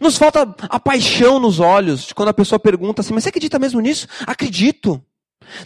Nos 0.00 0.16
falta 0.16 0.54
a 0.60 0.80
paixão 0.80 1.38
nos 1.38 1.60
olhos. 1.60 2.12
Quando 2.12 2.28
a 2.28 2.34
pessoa 2.34 2.58
pergunta 2.58 3.00
assim, 3.00 3.12
mas 3.12 3.24
você 3.24 3.28
acredita 3.28 3.58
mesmo 3.58 3.80
nisso? 3.80 4.06
Acredito. 4.26 5.02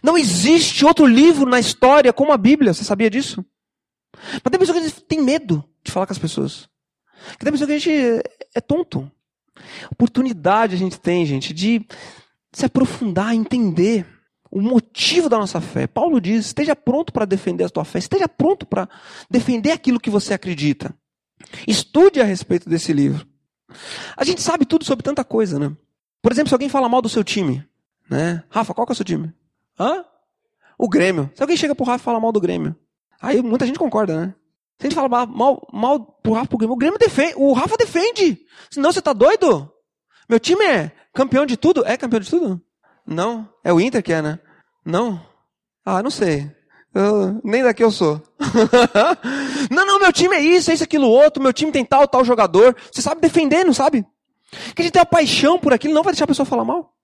Não 0.03 0.16
existe 0.18 0.85
outro 0.85 1.07
livro 1.07 1.49
na 1.49 1.61
história 1.61 2.12
como 2.12 2.33
a 2.33 2.37
Bíblia. 2.37 2.73
Você 2.73 2.85
sabia 2.85 3.11
disso? 3.11 3.44
Mas 4.16 4.51
tem 4.51 4.59
pessoa 4.59 4.81
que 4.81 5.01
tem 5.03 5.23
medo 5.23 5.64
de 5.85 5.92
falar 5.92 6.07
com 6.07 6.12
as 6.12 6.18
pessoas. 6.18 6.68
Tem 7.38 7.53
pessoa 7.53 7.66
que 7.66 7.75
a 7.75 7.79
gente 7.79 8.23
é 8.55 8.61
tonto. 8.61 9.11
Oportunidade 9.90 10.75
a 10.75 10.79
gente 10.79 10.99
tem, 10.99 11.27
gente, 11.27 11.53
de 11.53 11.85
se 12.53 12.64
aprofundar, 12.64 13.35
entender 13.35 14.07
o 14.51 14.61
motivo 14.61 15.29
da 15.29 15.38
nossa 15.38 15.61
fé. 15.61 15.87
Paulo 15.87 16.21
diz: 16.21 16.47
esteja 16.47 16.75
pronto 16.75 17.12
para 17.12 17.25
defender 17.25 17.64
a 17.64 17.68
tua 17.68 17.85
fé, 17.85 17.99
esteja 17.99 18.29
pronto 18.29 18.66
para 18.66 18.88
defender 19.31 19.73
aquilo 19.73 20.01
que 20.01 20.11
você 20.11 20.35
acredita. 20.35 20.94
Estude 21.66 22.21
a 22.21 22.25
respeito 22.25 22.68
desse 22.68 22.92
livro. 22.92 23.27
A 24.16 24.24
gente 24.24 24.40
sabe 24.40 24.64
tudo 24.64 24.85
sobre 24.85 25.02
tanta 25.02 25.24
coisa, 25.24 25.59
né? 25.59 25.74
Por 26.22 26.33
exemplo, 26.33 26.48
se 26.48 26.54
alguém 26.54 26.68
fala 26.68 26.88
mal 26.88 27.02
do 27.02 27.09
seu 27.09 27.22
time, 27.22 27.66
né? 28.09 28.42
Rafa, 28.50 28.74
qual 28.74 28.87
que 28.87 28.92
é 28.92 28.94
o 28.94 28.96
seu 28.96 29.04
time? 29.04 29.33
Hã? 29.78 30.04
O 30.78 30.88
Grêmio. 30.88 31.31
Se 31.35 31.42
alguém 31.42 31.57
chega 31.57 31.74
pro 31.74 31.85
Rafa 31.85 32.02
e 32.02 32.04
fala 32.04 32.20
mal 32.20 32.33
do 32.33 32.40
Grêmio, 32.40 32.74
aí 33.20 33.42
muita 33.42 33.66
gente 33.66 33.78
concorda, 33.78 34.20
né? 34.20 34.35
Se 34.81 34.87
a 34.87 34.90
gente 34.90 34.94
fala 34.94 35.26
mal, 35.26 35.68
mal 35.72 36.00
pro 36.22 36.33
Rafa 36.33 36.48
pro 36.48 36.59
Grêmio, 36.59 36.74
o 36.74 36.78
Grêmio 36.78 36.98
defende, 36.98 37.35
o 37.37 37.52
Rafa 37.52 37.76
defende. 37.76 38.40
Senão 38.70 38.92
você 38.92 39.02
tá 39.02 39.12
doido? 39.12 39.70
Meu 40.28 40.38
time 40.38 40.64
é 40.64 40.92
campeão 41.12 41.44
de 41.44 41.57
tudo? 41.57 41.85
É 41.85 41.96
campeão 41.96 42.20
de 42.20 42.31
tudo? 42.31 42.61
Não. 43.07 43.48
É 43.64 43.72
o 43.72 43.81
Inter 43.81 44.02
que 44.02 44.12
é, 44.12 44.22
né? 44.22 44.38
Não. 44.85 45.20
Ah, 45.85 46.02
não 46.02 46.11
sei. 46.11 46.54
Eu, 46.94 47.40
nem 47.44 47.62
daqui 47.62 47.85
eu 47.85 47.90
sou. 47.90 48.20
não, 49.70 49.87
não, 49.87 50.01
meu 50.01 50.12
time 50.12 50.35
é 50.35 50.40
isso, 50.40 50.70
é 50.70 50.74
isso, 50.74 50.85
aquilo, 50.85 51.09
outro. 51.09 51.42
Meu 51.42 51.53
time 51.53 51.70
tem 51.70 51.85
tal, 51.85 52.09
tal 52.09 52.24
jogador. 52.24 52.77
Você 52.92 53.03
sabe 53.03 53.20
defender, 53.20 53.64
não 53.64 53.74
sabe? 53.74 54.05
Que 54.74 54.83
a 54.83 54.85
gente 54.85 54.92
tem 54.92 55.01
uma 55.01 55.07
paixão 55.07 55.59
por 55.59 55.72
aquilo, 55.72 55.94
não 55.94 56.03
vai 56.03 56.12
deixar 56.12 56.24
a 56.24 56.29
pessoa 56.29 56.46
falar 56.46 56.64
mal. 56.64 56.94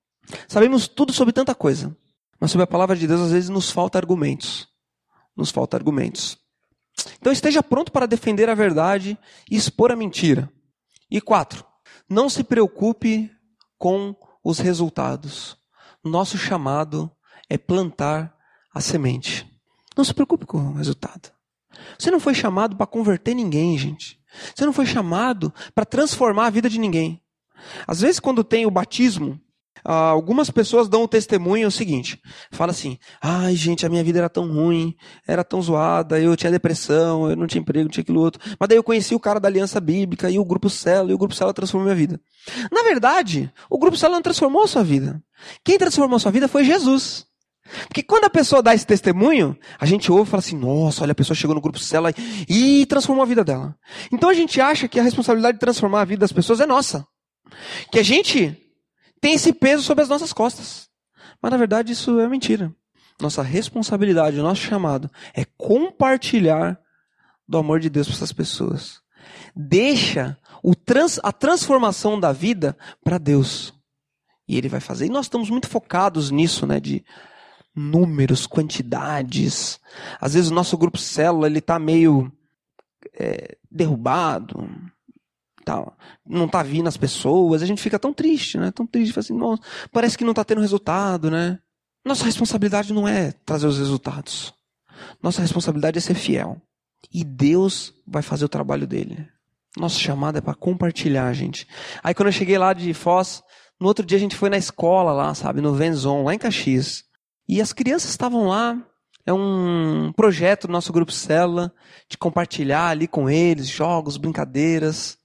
Sabemos 0.48 0.88
tudo 0.88 1.12
sobre 1.12 1.32
tanta 1.32 1.54
coisa. 1.54 1.94
Mas 2.40 2.50
sobre 2.50 2.64
a 2.64 2.68
palavra 2.68 2.96
de 2.96 3.06
Deus, 3.06 3.20
às 3.20 3.32
vezes 3.32 3.48
nos 3.48 3.70
falta 3.70 3.98
argumentos. 3.98 4.66
Nos 5.36 5.50
falta 5.50 5.76
argumentos. 5.76 6.38
Então 7.18 7.32
esteja 7.32 7.62
pronto 7.62 7.92
para 7.92 8.06
defender 8.06 8.48
a 8.48 8.54
verdade 8.54 9.18
e 9.50 9.56
expor 9.56 9.90
a 9.92 9.96
mentira. 9.96 10.50
E 11.10 11.20
quatro, 11.20 11.64
não 12.08 12.28
se 12.28 12.42
preocupe 12.42 13.30
com 13.78 14.14
os 14.42 14.58
resultados. 14.58 15.56
Nosso 16.02 16.38
chamado 16.38 17.10
é 17.48 17.58
plantar 17.58 18.34
a 18.72 18.80
semente. 18.80 19.53
Não 19.96 20.04
se 20.04 20.14
preocupe 20.14 20.46
com 20.46 20.58
o 20.58 20.74
resultado. 20.74 21.30
Você 21.98 22.10
não 22.10 22.20
foi 22.20 22.34
chamado 22.34 22.76
para 22.76 22.86
converter 22.86 23.34
ninguém, 23.34 23.76
gente. 23.78 24.20
Você 24.54 24.64
não 24.64 24.72
foi 24.72 24.86
chamado 24.86 25.52
para 25.74 25.84
transformar 25.84 26.46
a 26.46 26.50
vida 26.50 26.68
de 26.68 26.78
ninguém. 26.78 27.20
Às 27.86 28.00
vezes, 28.00 28.20
quando 28.20 28.44
tem 28.44 28.66
o 28.66 28.70
batismo, 28.70 29.40
ah, 29.84 30.08
algumas 30.08 30.50
pessoas 30.50 30.88
dão 30.88 31.02
o 31.02 31.08
testemunho 31.08 31.68
o 31.68 31.70
seguinte: 31.70 32.20
fala 32.50 32.70
assim, 32.70 32.98
ai 33.20 33.54
gente, 33.54 33.84
a 33.84 33.88
minha 33.88 34.02
vida 34.02 34.18
era 34.18 34.30
tão 34.30 34.50
ruim, 34.50 34.96
era 35.26 35.44
tão 35.44 35.60
zoada, 35.60 36.18
eu 36.18 36.34
tinha 36.36 36.50
depressão, 36.50 37.28
eu 37.28 37.36
não 37.36 37.46
tinha 37.46 37.60
emprego, 37.60 37.84
não 37.84 37.90
tinha 37.90 38.02
aquilo 38.02 38.20
outro. 38.20 38.40
Mas 38.58 38.68
daí 38.68 38.78
eu 38.78 38.82
conheci 38.82 39.14
o 39.14 39.20
cara 39.20 39.38
da 39.38 39.46
Aliança 39.46 39.80
Bíblica 39.80 40.30
e 40.30 40.38
o 40.38 40.44
Grupo 40.44 40.70
Celo, 40.70 41.10
e 41.10 41.14
o 41.14 41.18
Grupo 41.18 41.34
Celo 41.34 41.52
transformou 41.52 41.84
minha 41.84 41.96
vida. 41.96 42.18
Na 42.72 42.82
verdade, 42.82 43.52
o 43.68 43.78
Grupo 43.78 43.96
Celo 43.96 44.14
não 44.14 44.22
transformou 44.22 44.62
a 44.62 44.68
sua 44.68 44.82
vida. 44.82 45.22
Quem 45.62 45.78
transformou 45.78 46.16
a 46.16 46.20
sua 46.20 46.32
vida 46.32 46.48
foi 46.48 46.64
Jesus. 46.64 47.26
Porque 47.88 48.02
quando 48.02 48.24
a 48.24 48.30
pessoa 48.30 48.62
dá 48.62 48.74
esse 48.74 48.86
testemunho, 48.86 49.58
a 49.78 49.86
gente 49.86 50.12
ouve 50.12 50.28
e 50.28 50.30
fala 50.30 50.40
assim: 50.40 50.56
nossa, 50.56 51.02
olha, 51.02 51.12
a 51.12 51.14
pessoa 51.14 51.34
chegou 51.34 51.54
no 51.54 51.60
grupo 51.60 51.78
Cela 51.78 52.12
e 52.48 52.84
transformou 52.86 53.22
a 53.22 53.26
vida 53.26 53.42
dela. 53.42 53.76
Então 54.12 54.28
a 54.28 54.34
gente 54.34 54.60
acha 54.60 54.86
que 54.86 55.00
a 55.00 55.02
responsabilidade 55.02 55.56
de 55.56 55.60
transformar 55.60 56.02
a 56.02 56.04
vida 56.04 56.20
das 56.20 56.32
pessoas 56.32 56.60
é 56.60 56.66
nossa. 56.66 57.06
Que 57.90 57.98
a 57.98 58.02
gente 58.02 58.56
tem 59.20 59.34
esse 59.34 59.52
peso 59.52 59.82
sobre 59.82 60.02
as 60.02 60.08
nossas 60.08 60.32
costas. 60.32 60.88
Mas 61.40 61.50
na 61.50 61.56
verdade 61.56 61.92
isso 61.92 62.20
é 62.20 62.28
mentira. 62.28 62.74
Nossa 63.20 63.42
responsabilidade, 63.42 64.36
nosso 64.38 64.62
chamado 64.62 65.10
é 65.34 65.44
compartilhar 65.56 66.78
do 67.48 67.58
amor 67.58 67.80
de 67.80 67.88
Deus 67.88 68.06
para 68.06 68.16
essas 68.16 68.32
pessoas. 68.32 69.00
Deixa 69.54 70.36
trans, 70.84 71.20
a 71.22 71.32
transformação 71.32 72.18
da 72.18 72.32
vida 72.32 72.76
para 73.02 73.18
Deus. 73.18 73.72
E 74.48 74.56
Ele 74.58 74.68
vai 74.68 74.80
fazer. 74.80 75.06
E 75.06 75.10
nós 75.10 75.26
estamos 75.26 75.48
muito 75.48 75.68
focados 75.68 76.30
nisso, 76.30 76.66
né? 76.66 76.80
De 76.80 77.04
números, 77.74 78.46
quantidades. 78.46 79.80
Às 80.20 80.34
vezes 80.34 80.50
o 80.50 80.54
nosso 80.54 80.76
grupo 80.76 80.98
célula 80.98 81.46
ele 81.46 81.58
está 81.58 81.78
meio 81.78 82.32
é, 83.18 83.56
derrubado, 83.70 84.68
tá, 85.64 85.92
não 86.24 86.46
tá 86.46 86.62
vindo 86.62 86.88
as 86.88 86.96
pessoas, 86.96 87.62
a 87.62 87.66
gente 87.66 87.82
fica 87.82 87.98
tão 87.98 88.12
triste, 88.12 88.58
né? 88.58 88.70
Tão 88.70 88.86
triste, 88.86 89.18
assim, 89.18 89.34
nossa, 89.34 89.62
parece 89.90 90.16
que 90.16 90.24
não 90.24 90.32
está 90.32 90.44
tendo 90.44 90.60
resultado, 90.60 91.30
né? 91.30 91.58
Nossa 92.04 92.24
responsabilidade 92.24 92.92
não 92.92 93.08
é 93.08 93.32
trazer 93.44 93.66
os 93.66 93.78
resultados. 93.78 94.54
Nossa 95.22 95.40
responsabilidade 95.40 95.98
é 95.98 96.00
ser 96.00 96.14
fiel. 96.14 96.60
E 97.12 97.24
Deus 97.24 97.94
vai 98.06 98.22
fazer 98.22 98.44
o 98.44 98.48
trabalho 98.48 98.86
dele. 98.86 99.26
Nosso 99.76 99.98
chamado 99.98 100.38
é 100.38 100.40
para 100.40 100.54
compartilhar, 100.54 101.32
gente. 101.32 101.66
Aí 102.02 102.14
quando 102.14 102.28
eu 102.28 102.32
cheguei 102.32 102.56
lá 102.58 102.72
de 102.72 102.92
Foz, 102.94 103.42
no 103.80 103.88
outro 103.88 104.04
dia 104.04 104.16
a 104.16 104.20
gente 104.20 104.36
foi 104.36 104.48
na 104.48 104.56
escola 104.56 105.12
lá, 105.12 105.34
sabe, 105.34 105.60
no 105.60 105.74
Venzon, 105.74 106.22
lá 106.22 106.34
em 106.34 106.38
Caxias. 106.38 107.04
E 107.48 107.60
as 107.60 107.72
crianças 107.72 108.10
estavam 108.10 108.48
lá, 108.48 108.80
é 109.26 109.32
um 109.32 110.12
projeto 110.14 110.66
do 110.66 110.72
nosso 110.72 110.92
grupo 110.92 111.12
Célula, 111.12 111.72
de 112.08 112.18
compartilhar 112.18 112.88
ali 112.88 113.06
com 113.06 113.28
eles 113.28 113.68
jogos, 113.68 114.16
brincadeiras. 114.16 115.18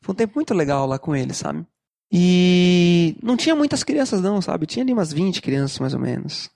Foi 0.00 0.12
um 0.12 0.16
tempo 0.16 0.34
muito 0.36 0.54
legal 0.54 0.86
lá 0.86 0.98
com 0.98 1.14
eles, 1.14 1.38
sabe? 1.38 1.66
E 2.10 3.16
não 3.22 3.36
tinha 3.36 3.54
muitas 3.54 3.82
crianças, 3.82 4.20
não, 4.20 4.40
sabe? 4.40 4.66
Tinha 4.66 4.84
ali 4.84 4.92
umas 4.92 5.12
20 5.12 5.42
crianças, 5.42 5.78
mais 5.78 5.94
ou 5.94 6.00
menos. 6.00 6.50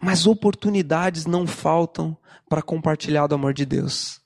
Mas 0.00 0.26
oportunidades 0.26 1.26
não 1.26 1.46
faltam 1.46 2.16
para 2.48 2.62
compartilhar 2.62 3.26
do 3.26 3.34
amor 3.34 3.52
de 3.52 3.66
Deus. 3.66 4.20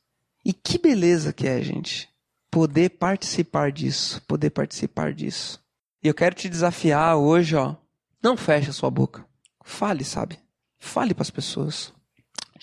E 0.45 0.53
que 0.53 0.79
beleza 0.79 1.33
que 1.33 1.47
é, 1.47 1.63
gente, 1.63 2.09
poder 2.51 2.91
participar 2.91 3.73
disso, 3.73 4.21
poder 4.29 4.51
participar 4.51 5.13
disso. 5.13 5.61
E 6.03 6.09
eu 6.09 6.15
quero 6.15 6.35
te 6.35 6.49
desafiar 6.49 7.17
hoje, 7.17 7.57
ó, 7.57 7.77
não 8.23 8.37
feche 8.37 8.71
a 8.71 8.73
sua 8.73 8.91
boca. 8.91 9.25
Fale, 9.65 10.05
sabe? 10.05 10.39
Fale 10.79 11.15
para 11.15 11.23
as 11.23 11.31
pessoas. 11.31 11.93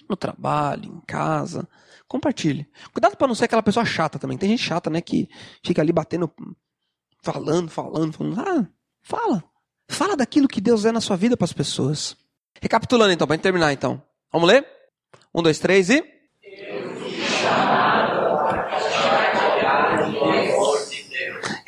No 0.10 0.16
trabalho, 0.16 0.86
em 0.86 1.02
casa. 1.02 1.68
Compartilhe. 2.08 2.68
Cuidado 2.92 3.16
para 3.16 3.28
não 3.28 3.36
ser 3.36 3.46
aquela 3.46 3.62
pessoa 3.62 3.86
chata 3.86 4.18
também. 4.18 4.38
Tem 4.38 4.50
gente 4.50 4.64
chata, 4.64 4.90
né? 4.90 5.02
Que 5.02 5.30
fica 5.64 5.82
ali 5.82 5.92
batendo, 5.92 6.32
falando, 7.22 7.70
falando, 7.70 8.14
falando. 8.14 8.40
Ah, 8.40 8.68
fala. 9.02 9.44
Fala 9.90 10.16
daquilo 10.16 10.48
que 10.48 10.62
Deus 10.62 10.86
é 10.86 10.92
na 10.92 11.02
sua 11.02 11.16
vida 11.16 11.38
para 11.38 11.46
as 11.46 11.54
pessoas. 11.54 12.16
Recapitulando 12.62 13.14
então, 13.14 13.28
para 13.28 13.38
terminar 13.38 13.72
então. 13.74 14.02
Vamos 14.32 14.48
ler? 14.48 14.66
Um, 15.34 15.42
dois, 15.42 15.60
três 15.60 15.90
e. 15.90 16.04
Eu 16.44 16.96
fui 16.96 17.22
chamado. 17.22 18.10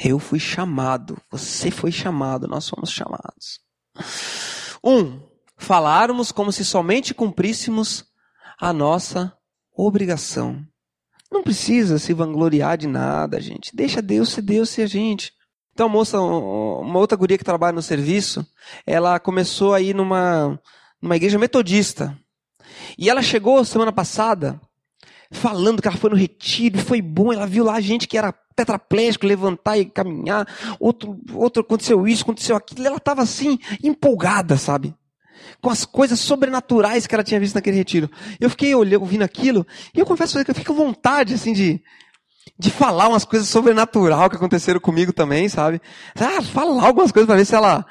Eu 0.04 0.20
fui 0.20 0.40
chamado. 0.40 1.18
Você 1.30 1.72
foi 1.72 1.92
chamado. 1.92 2.48
Nós 2.48 2.68
fomos 2.68 2.90
chamados. 2.92 3.60
Um, 4.84 5.22
falarmos 5.58 6.32
como 6.32 6.52
se 6.52 6.66
somente 6.66 7.14
cumpríssemos 7.14 8.06
a 8.60 8.74
nossa 8.74 9.36
obrigação. 9.76 10.66
Não 11.32 11.44
precisa 11.44 11.98
se 11.98 12.14
vangloriar 12.14 12.78
de 12.78 12.88
nada, 12.88 13.40
gente. 13.40 13.76
Deixa 13.76 14.02
Deus 14.02 14.30
ser 14.30 14.42
Deus 14.42 14.70
ser 14.70 14.84
a 14.84 14.88
gente. 14.88 15.32
Então, 15.74 15.88
moça, 15.88 16.20
uma 16.20 17.00
outra 17.00 17.18
guria 17.18 17.38
que 17.38 17.44
trabalha 17.44 17.74
no 17.74 17.82
serviço, 17.82 18.46
ela 18.86 19.20
começou 19.20 19.74
aí 19.74 19.94
numa, 19.94 20.60
numa 21.02 21.16
igreja 21.16 21.40
metodista. 21.40 22.18
E 22.98 23.10
ela 23.10 23.22
chegou 23.22 23.64
semana 23.64 23.92
passada 23.92 24.60
falando 25.32 25.82
que 25.82 25.88
ela 25.88 25.98
foi 25.98 26.10
no 26.10 26.16
retiro, 26.16 26.78
foi 26.78 27.02
bom, 27.02 27.32
ela 27.32 27.48
viu 27.48 27.64
lá 27.64 27.80
gente 27.80 28.08
que 28.08 28.18
era 28.18 28.34
tetraplégico, 28.56 29.26
levantar 29.26 29.78
e 29.78 29.86
caminhar, 29.86 30.46
outro, 30.80 31.20
outro 31.34 31.62
aconteceu 31.62 32.06
isso, 32.08 32.24
aconteceu 32.24 32.56
aquilo, 32.56 32.86
ela 32.86 32.98
estava 32.98 33.22
assim, 33.22 33.58
empolgada, 33.82 34.58
sabe? 34.58 34.94
Com 35.62 35.70
as 35.70 35.86
coisas 35.86 36.20
sobrenaturais 36.20 37.08
que 37.08 37.16
ela 37.16 37.24
tinha 37.24 37.40
visto 37.40 37.56
naquele 37.56 37.78
retiro. 37.78 38.12
Eu 38.40 38.50
fiquei 38.50 38.76
olhando, 38.76 39.02
ouvindo 39.02 39.24
aquilo, 39.24 39.66
e 39.96 40.00
eu 40.00 40.06
confesso 40.06 40.44
que 40.44 40.52
eu 40.52 40.56
fico 40.56 40.76
com 40.76 40.86
vontade, 40.86 41.34
assim, 41.34 41.54
de, 41.54 41.82
de 42.60 42.70
falar 42.70 43.08
umas 43.08 43.26
coisas 43.26 43.48
sobrenatural 43.48 44.30
que 44.30 44.36
aconteceram 44.36 44.80
comigo 44.80 45.14
também, 45.14 45.48
sabe? 45.48 45.82
Ah, 46.16 46.42
falar 46.42 46.86
algumas 46.86 47.12
coisas 47.12 47.26
para 47.26 47.38
ver 47.38 47.46
se 47.46 47.56
ela, 47.56 47.86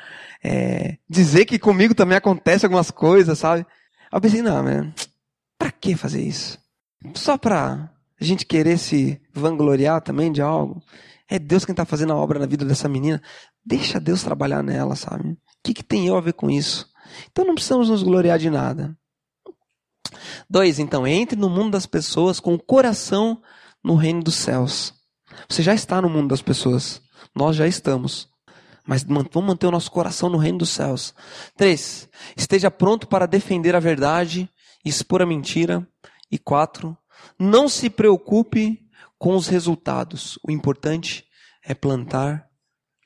é, 0.45 0.99
dizer 1.09 1.47
que 1.47 1.59
comigo 1.59 1.95
também 1.95 2.19
acontece 2.19 2.67
algumas 2.67 2.91
coisas, 2.91 3.39
sabe? 3.39 3.67
Aí 4.13 4.17
eu 4.17 4.21
pensei, 4.21 4.43
não, 4.43 4.63
man, 4.63 4.93
pra 5.59 5.71
que 5.71 5.97
fazer 5.97 6.23
isso? 6.23 6.60
Só 7.15 7.39
pra 7.39 7.91
a 8.21 8.25
gente 8.25 8.45
querer 8.45 8.79
se 8.79 9.21
vangloriar 9.33 10.03
também 10.03 10.31
de 10.31 10.43
algo. 10.43 10.83
É 11.29 11.39
Deus 11.39 11.65
quem 11.65 11.73
está 11.73 11.85
fazendo 11.85 12.13
a 12.13 12.17
obra 12.17 12.39
na 12.39 12.47
vida 12.47 12.65
dessa 12.65 12.89
menina. 12.89 13.23
Deixa 13.65 14.01
Deus 14.01 14.23
trabalhar 14.23 14.63
nela, 14.63 14.97
sabe? 14.97 15.31
O 15.31 15.39
que, 15.63 15.75
que 15.75 15.85
tem 15.85 16.07
eu 16.07 16.17
a 16.17 16.21
ver 16.21 16.35
com 16.35 16.51
isso? 16.51 16.89
Então 17.31 17.45
não 17.45 17.55
precisamos 17.55 17.89
nos 17.89 18.03
gloriar 18.03 18.39
de 18.39 18.51
nada. 18.51 18.97
Dois, 20.49 20.79
então, 20.79 21.07
entre 21.07 21.39
no 21.39 21.49
mundo 21.49 21.73
das 21.73 21.87
pessoas 21.87 22.41
com 22.41 22.55
o 22.55 22.63
coração 22.63 23.41
no 23.83 23.95
reino 23.95 24.23
dos 24.23 24.35
céus. 24.35 24.93
Você 25.49 25.63
já 25.63 25.75
está 25.75 26.03
no 26.03 26.11
mundo 26.11 26.29
das 26.29 26.43
pessoas. 26.43 27.01
Nós 27.35 27.57
já 27.57 27.67
estamos. 27.67 28.29
Mas 28.87 29.05
vamos 29.05 29.47
manter 29.47 29.67
o 29.67 29.71
nosso 29.71 29.91
coração 29.91 30.29
no 30.29 30.39
reino 30.39 30.59
dos 30.59 30.71
céus. 30.71 31.15
Três, 31.57 32.09
esteja 32.37 32.71
pronto 32.71 33.07
para 33.07 33.27
defender 33.27 33.77
a 33.77 33.81
verdade, 33.81 34.51
expor 34.85 35.23
a 35.23 35.27
mentira. 35.27 35.87
E 36.31 36.39
quatro, 36.39 36.97
não 37.39 37.69
se 37.69 37.91
preocupe 37.91 38.81
com 39.19 39.35
os 39.35 39.49
resultados. 39.49 40.39
O 40.47 40.51
importante 40.51 41.27
é 41.65 41.75
plantar 41.75 42.49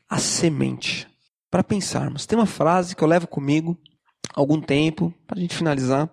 a 0.09 0.19
semente. 0.19 1.09
Para 1.51 1.63
pensarmos. 1.63 2.27
Tem 2.27 2.37
uma 2.37 2.47
frase 2.47 2.97
que 2.97 3.03
eu 3.03 3.09
levo 3.09 3.29
comigo 3.29 3.79
algum 4.35 4.61
tempo, 4.61 5.15
para 5.27 5.39
a 5.39 5.41
gente 5.41 5.55
finalizar, 5.55 6.11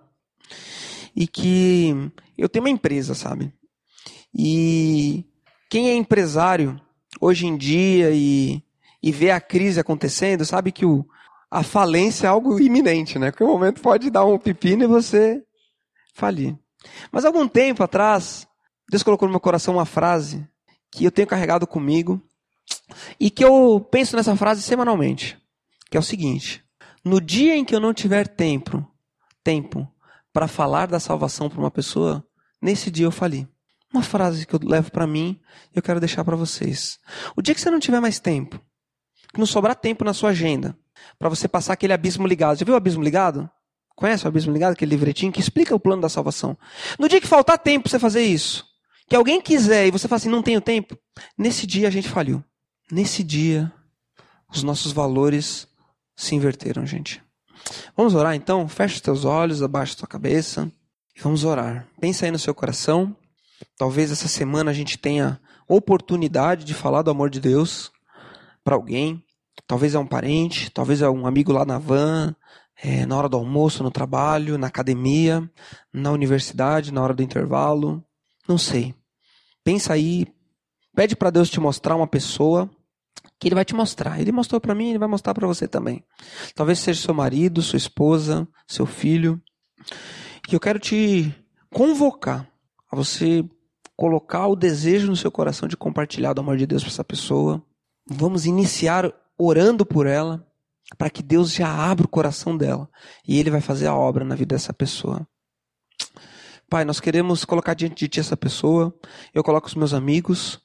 e 1.14 1.26
que 1.26 1.92
eu 2.38 2.48
tenho 2.48 2.64
uma 2.64 2.70
empresa, 2.70 3.14
sabe? 3.14 3.52
E 4.34 5.24
quem 5.68 5.88
é 5.88 5.94
empresário 5.94 6.80
hoje 7.20 7.46
em 7.46 7.56
dia 7.56 8.10
e, 8.12 8.62
e 9.02 9.10
vê 9.10 9.30
a 9.30 9.40
crise 9.40 9.80
acontecendo, 9.80 10.44
sabe 10.44 10.72
que 10.72 10.86
o, 10.86 11.04
a 11.50 11.62
falência 11.62 12.26
é 12.26 12.30
algo 12.30 12.58
iminente, 12.60 13.18
né? 13.18 13.30
Porque 13.30 13.44
o 13.44 13.48
momento 13.48 13.80
pode 13.80 14.10
dar 14.10 14.24
um 14.24 14.38
pepino 14.38 14.84
e 14.84 14.86
você 14.86 15.42
falir. 16.14 16.56
Mas 17.10 17.24
algum 17.24 17.46
tempo 17.48 17.82
atrás, 17.82 18.46
Deus 18.88 19.02
colocou 19.02 19.28
no 19.28 19.32
meu 19.32 19.40
coração 19.40 19.74
uma 19.74 19.86
frase 19.86 20.46
que 20.90 21.04
eu 21.04 21.10
tenho 21.10 21.28
carregado 21.28 21.66
comigo 21.66 22.20
e 23.18 23.30
que 23.30 23.44
eu 23.44 23.80
penso 23.90 24.16
nessa 24.16 24.36
frase 24.36 24.62
semanalmente, 24.62 25.38
que 25.90 25.96
é 25.96 26.00
o 26.00 26.02
seguinte: 26.02 26.64
no 27.04 27.20
dia 27.20 27.56
em 27.56 27.64
que 27.64 27.74
eu 27.74 27.80
não 27.80 27.94
tiver 27.94 28.28
tempo, 28.28 28.86
tempo 29.42 29.88
para 30.32 30.48
falar 30.48 30.86
da 30.86 31.00
salvação 31.00 31.48
para 31.48 31.58
uma 31.58 31.70
pessoa, 31.70 32.24
nesse 32.60 32.90
dia 32.90 33.06
eu 33.06 33.12
fali. 33.12 33.48
Uma 33.92 34.02
frase 34.02 34.46
que 34.46 34.54
eu 34.54 34.60
levo 34.62 34.90
para 34.90 35.06
mim 35.06 35.38
e 35.74 35.78
eu 35.78 35.82
quero 35.82 36.00
deixar 36.00 36.24
para 36.24 36.36
vocês. 36.36 36.98
O 37.36 37.42
dia 37.42 37.54
que 37.54 37.60
você 37.60 37.70
não 37.70 37.78
tiver 37.78 38.00
mais 38.00 38.18
tempo, 38.18 38.58
que 39.32 39.38
não 39.38 39.44
sobrar 39.44 39.74
tempo 39.74 40.02
na 40.02 40.14
sua 40.14 40.30
agenda, 40.30 40.76
para 41.18 41.28
você 41.28 41.46
passar 41.46 41.74
aquele 41.74 41.92
abismo 41.92 42.26
ligado. 42.26 42.58
Já 42.58 42.64
viu 42.64 42.74
o 42.74 42.76
abismo 42.76 43.02
ligado? 43.02 43.50
Conhece 43.96 44.24
o 44.24 44.28
Abismo 44.28 44.52
Ligado, 44.52 44.72
aquele 44.72 44.90
livretinho 44.90 45.32
que 45.32 45.40
explica 45.40 45.74
o 45.74 45.80
plano 45.80 46.02
da 46.02 46.08
salvação? 46.08 46.56
No 46.98 47.08
dia 47.08 47.20
que 47.20 47.26
faltar 47.26 47.58
tempo 47.58 47.84
para 47.84 47.90
você 47.90 47.98
fazer 47.98 48.22
isso, 48.24 48.64
que 49.08 49.16
alguém 49.16 49.40
quiser 49.40 49.86
e 49.86 49.90
você 49.90 50.08
fala 50.08 50.16
assim, 50.16 50.28
não 50.28 50.42
tenho 50.42 50.60
tempo, 50.60 50.96
nesse 51.36 51.66
dia 51.66 51.88
a 51.88 51.90
gente 51.90 52.08
falhou. 52.08 52.42
Nesse 52.90 53.22
dia, 53.22 53.72
os 54.50 54.62
nossos 54.62 54.92
valores 54.92 55.66
se 56.16 56.34
inverteram, 56.34 56.86
gente. 56.86 57.22
Vamos 57.96 58.14
orar 58.14 58.34
então? 58.34 58.68
Feche 58.68 58.96
os 58.96 59.00
teus 59.00 59.24
olhos, 59.24 59.62
abaixa 59.62 59.94
a 59.94 59.98
tua 59.98 60.08
cabeça 60.08 60.70
e 61.16 61.20
vamos 61.20 61.44
orar. 61.44 61.86
Pensa 62.00 62.24
aí 62.26 62.30
no 62.30 62.38
seu 62.38 62.54
coração. 62.54 63.16
Talvez 63.76 64.10
essa 64.10 64.28
semana 64.28 64.70
a 64.70 64.74
gente 64.74 64.98
tenha 64.98 65.40
oportunidade 65.68 66.64
de 66.64 66.74
falar 66.74 67.02
do 67.02 67.10
amor 67.10 67.30
de 67.30 67.40
Deus 67.40 67.90
para 68.64 68.74
alguém. 68.74 69.22
Talvez 69.66 69.94
é 69.94 69.98
um 69.98 70.06
parente, 70.06 70.70
talvez 70.70 71.02
é 71.02 71.08
um 71.08 71.26
amigo 71.26 71.52
lá 71.52 71.64
na 71.64 71.78
van, 71.78 72.34
é, 72.82 73.06
na 73.06 73.16
hora 73.16 73.28
do 73.28 73.36
almoço, 73.36 73.84
no 73.84 73.92
trabalho, 73.92 74.58
na 74.58 74.66
academia, 74.66 75.48
na 75.92 76.10
universidade, 76.10 76.92
na 76.92 77.00
hora 77.00 77.14
do 77.14 77.22
intervalo. 77.22 78.04
Não 78.48 78.58
sei. 78.58 78.92
Pensa 79.62 79.92
aí, 79.92 80.26
pede 80.92 81.14
para 81.14 81.30
Deus 81.30 81.48
te 81.48 81.60
mostrar 81.60 81.94
uma 81.94 82.08
pessoa 82.08 82.68
que 83.38 83.46
ele 83.46 83.54
vai 83.54 83.64
te 83.64 83.74
mostrar. 83.74 84.20
Ele 84.20 84.32
mostrou 84.32 84.60
para 84.60 84.74
mim, 84.74 84.90
ele 84.90 84.98
vai 84.98 85.06
mostrar 85.06 85.32
para 85.32 85.46
você 85.46 85.68
também. 85.68 86.04
Talvez 86.56 86.80
seja 86.80 87.00
seu 87.00 87.14
marido, 87.14 87.62
sua 87.62 87.76
esposa, 87.76 88.48
seu 88.66 88.84
filho. 88.84 89.40
E 90.50 90.54
eu 90.54 90.58
quero 90.58 90.80
te 90.80 91.32
convocar 91.72 92.48
a 92.90 92.96
você 92.96 93.44
colocar 93.96 94.48
o 94.48 94.56
desejo 94.56 95.06
no 95.06 95.16
seu 95.16 95.30
coração 95.30 95.68
de 95.68 95.76
compartilhar 95.76 96.32
do 96.32 96.40
amor 96.40 96.56
de 96.56 96.66
Deus 96.66 96.82
para 96.82 96.90
essa 96.90 97.04
pessoa. 97.04 97.62
Vamos 98.08 98.44
iniciar 98.44 99.12
orando 99.38 99.86
por 99.86 100.08
ela 100.08 100.44
para 100.96 101.10
que 101.10 101.22
Deus 101.22 101.52
já 101.52 101.68
abra 101.68 102.04
o 102.04 102.08
coração 102.08 102.56
dela 102.56 102.88
e 103.26 103.38
Ele 103.38 103.50
vai 103.50 103.60
fazer 103.60 103.86
a 103.86 103.94
obra 103.94 104.24
na 104.24 104.34
vida 104.34 104.54
dessa 104.54 104.72
pessoa. 104.72 105.26
Pai, 106.68 106.84
nós 106.84 107.00
queremos 107.00 107.44
colocar 107.44 107.74
diante 107.74 107.96
de 107.96 108.08
Ti 108.08 108.20
essa 108.20 108.36
pessoa. 108.36 108.94
Eu 109.34 109.44
coloco 109.44 109.66
os 109.66 109.74
meus 109.74 109.92
amigos, 109.92 110.58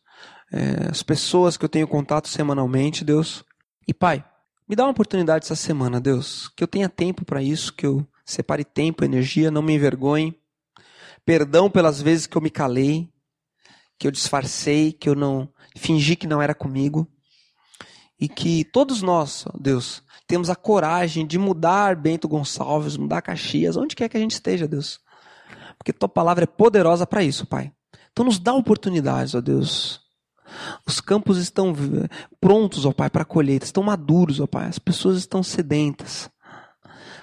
é, 0.52 0.90
as 0.90 1.04
pessoas 1.04 1.58
que 1.58 1.66
eu 1.66 1.70
tenho 1.70 1.88
contato 1.88 2.30
semanalmente, 2.30 3.04
Deus. 3.04 3.44
E 3.88 3.94
Pai, 3.94 4.24
me 4.68 4.76
dá 4.76 4.84
uma 4.84 4.92
oportunidade 4.92 5.46
essa 5.46 5.56
semana, 5.56 6.00
Deus, 6.00 6.50
que 6.56 6.64
eu 6.64 6.68
tenha 6.68 6.90
tempo 6.90 7.26
para 7.26 7.42
isso, 7.42 7.74
que 7.74 7.86
eu 7.86 8.08
separe 8.26 8.64
tempo, 8.64 9.04
energia, 9.04 9.52
não 9.52 9.62
me 9.62 9.74
envergonhe. 9.74 10.38
Perdão 11.26 11.70
pelas 11.70 12.02
vezes 12.02 12.26
que 12.26 12.38
eu 12.38 12.42
me 12.42 12.50
calei, 12.50 13.10
que 14.00 14.08
eu 14.08 14.12
disfarcei, 14.12 14.94
que 14.94 15.10
eu 15.10 15.16
não 15.16 15.50
fingi 15.76 16.16
que 16.16 16.28
não 16.28 16.42
era 16.42 16.56
comigo. 16.56 17.06
E 18.20 18.28
que 18.28 18.64
todos 18.64 19.02
nós, 19.02 19.46
Deus, 19.60 20.04
temos 20.28 20.50
a 20.50 20.56
coragem 20.56 21.26
de 21.26 21.40
mudar 21.40 21.96
Bento 21.96 22.28
Gonçalves, 22.28 22.98
mudar 22.98 23.22
Caxias, 23.22 23.78
onde 23.78 23.96
quer 23.96 24.10
que 24.10 24.18
a 24.18 24.20
gente 24.20 24.32
esteja, 24.32 24.68
Deus. 24.68 25.00
Porque 25.78 25.94
tua 25.94 26.10
palavra 26.10 26.44
é 26.44 26.48
poderosa 26.48 27.08
para 27.08 27.24
isso, 27.24 27.46
Pai. 27.46 27.72
Então 28.12 28.26
nos 28.26 28.38
dá 28.38 28.54
oportunidades, 28.54 29.34
ó 29.36 29.42
Deus. 29.42 30.02
Os 30.86 31.00
campos 31.00 31.38
estão 31.38 31.74
prontos, 32.40 32.86
ó 32.86 32.92
Pai, 32.92 33.10
para 33.10 33.26
colheita, 33.26 33.66
estão 33.66 33.84
maduros, 33.84 34.40
ó 34.40 34.48
Pai. 34.48 34.68
As 34.68 34.80
pessoas 34.80 35.18
estão 35.18 35.42
sedentas. 35.42 36.30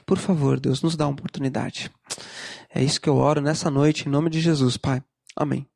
Por 0.06 0.18
favor, 0.18 0.60
Deus, 0.60 0.82
nos 0.82 0.96
dá 0.96 1.06
uma 1.06 1.14
oportunidade. 1.14 1.90
É 2.72 2.82
isso 2.82 3.00
que 3.00 3.08
eu 3.08 3.16
oro 3.16 3.40
nessa 3.40 3.70
noite, 3.70 4.06
em 4.06 4.10
nome 4.10 4.30
de 4.30 4.40
Jesus, 4.40 4.76
Pai. 4.76 5.02
Amém. 5.36 5.66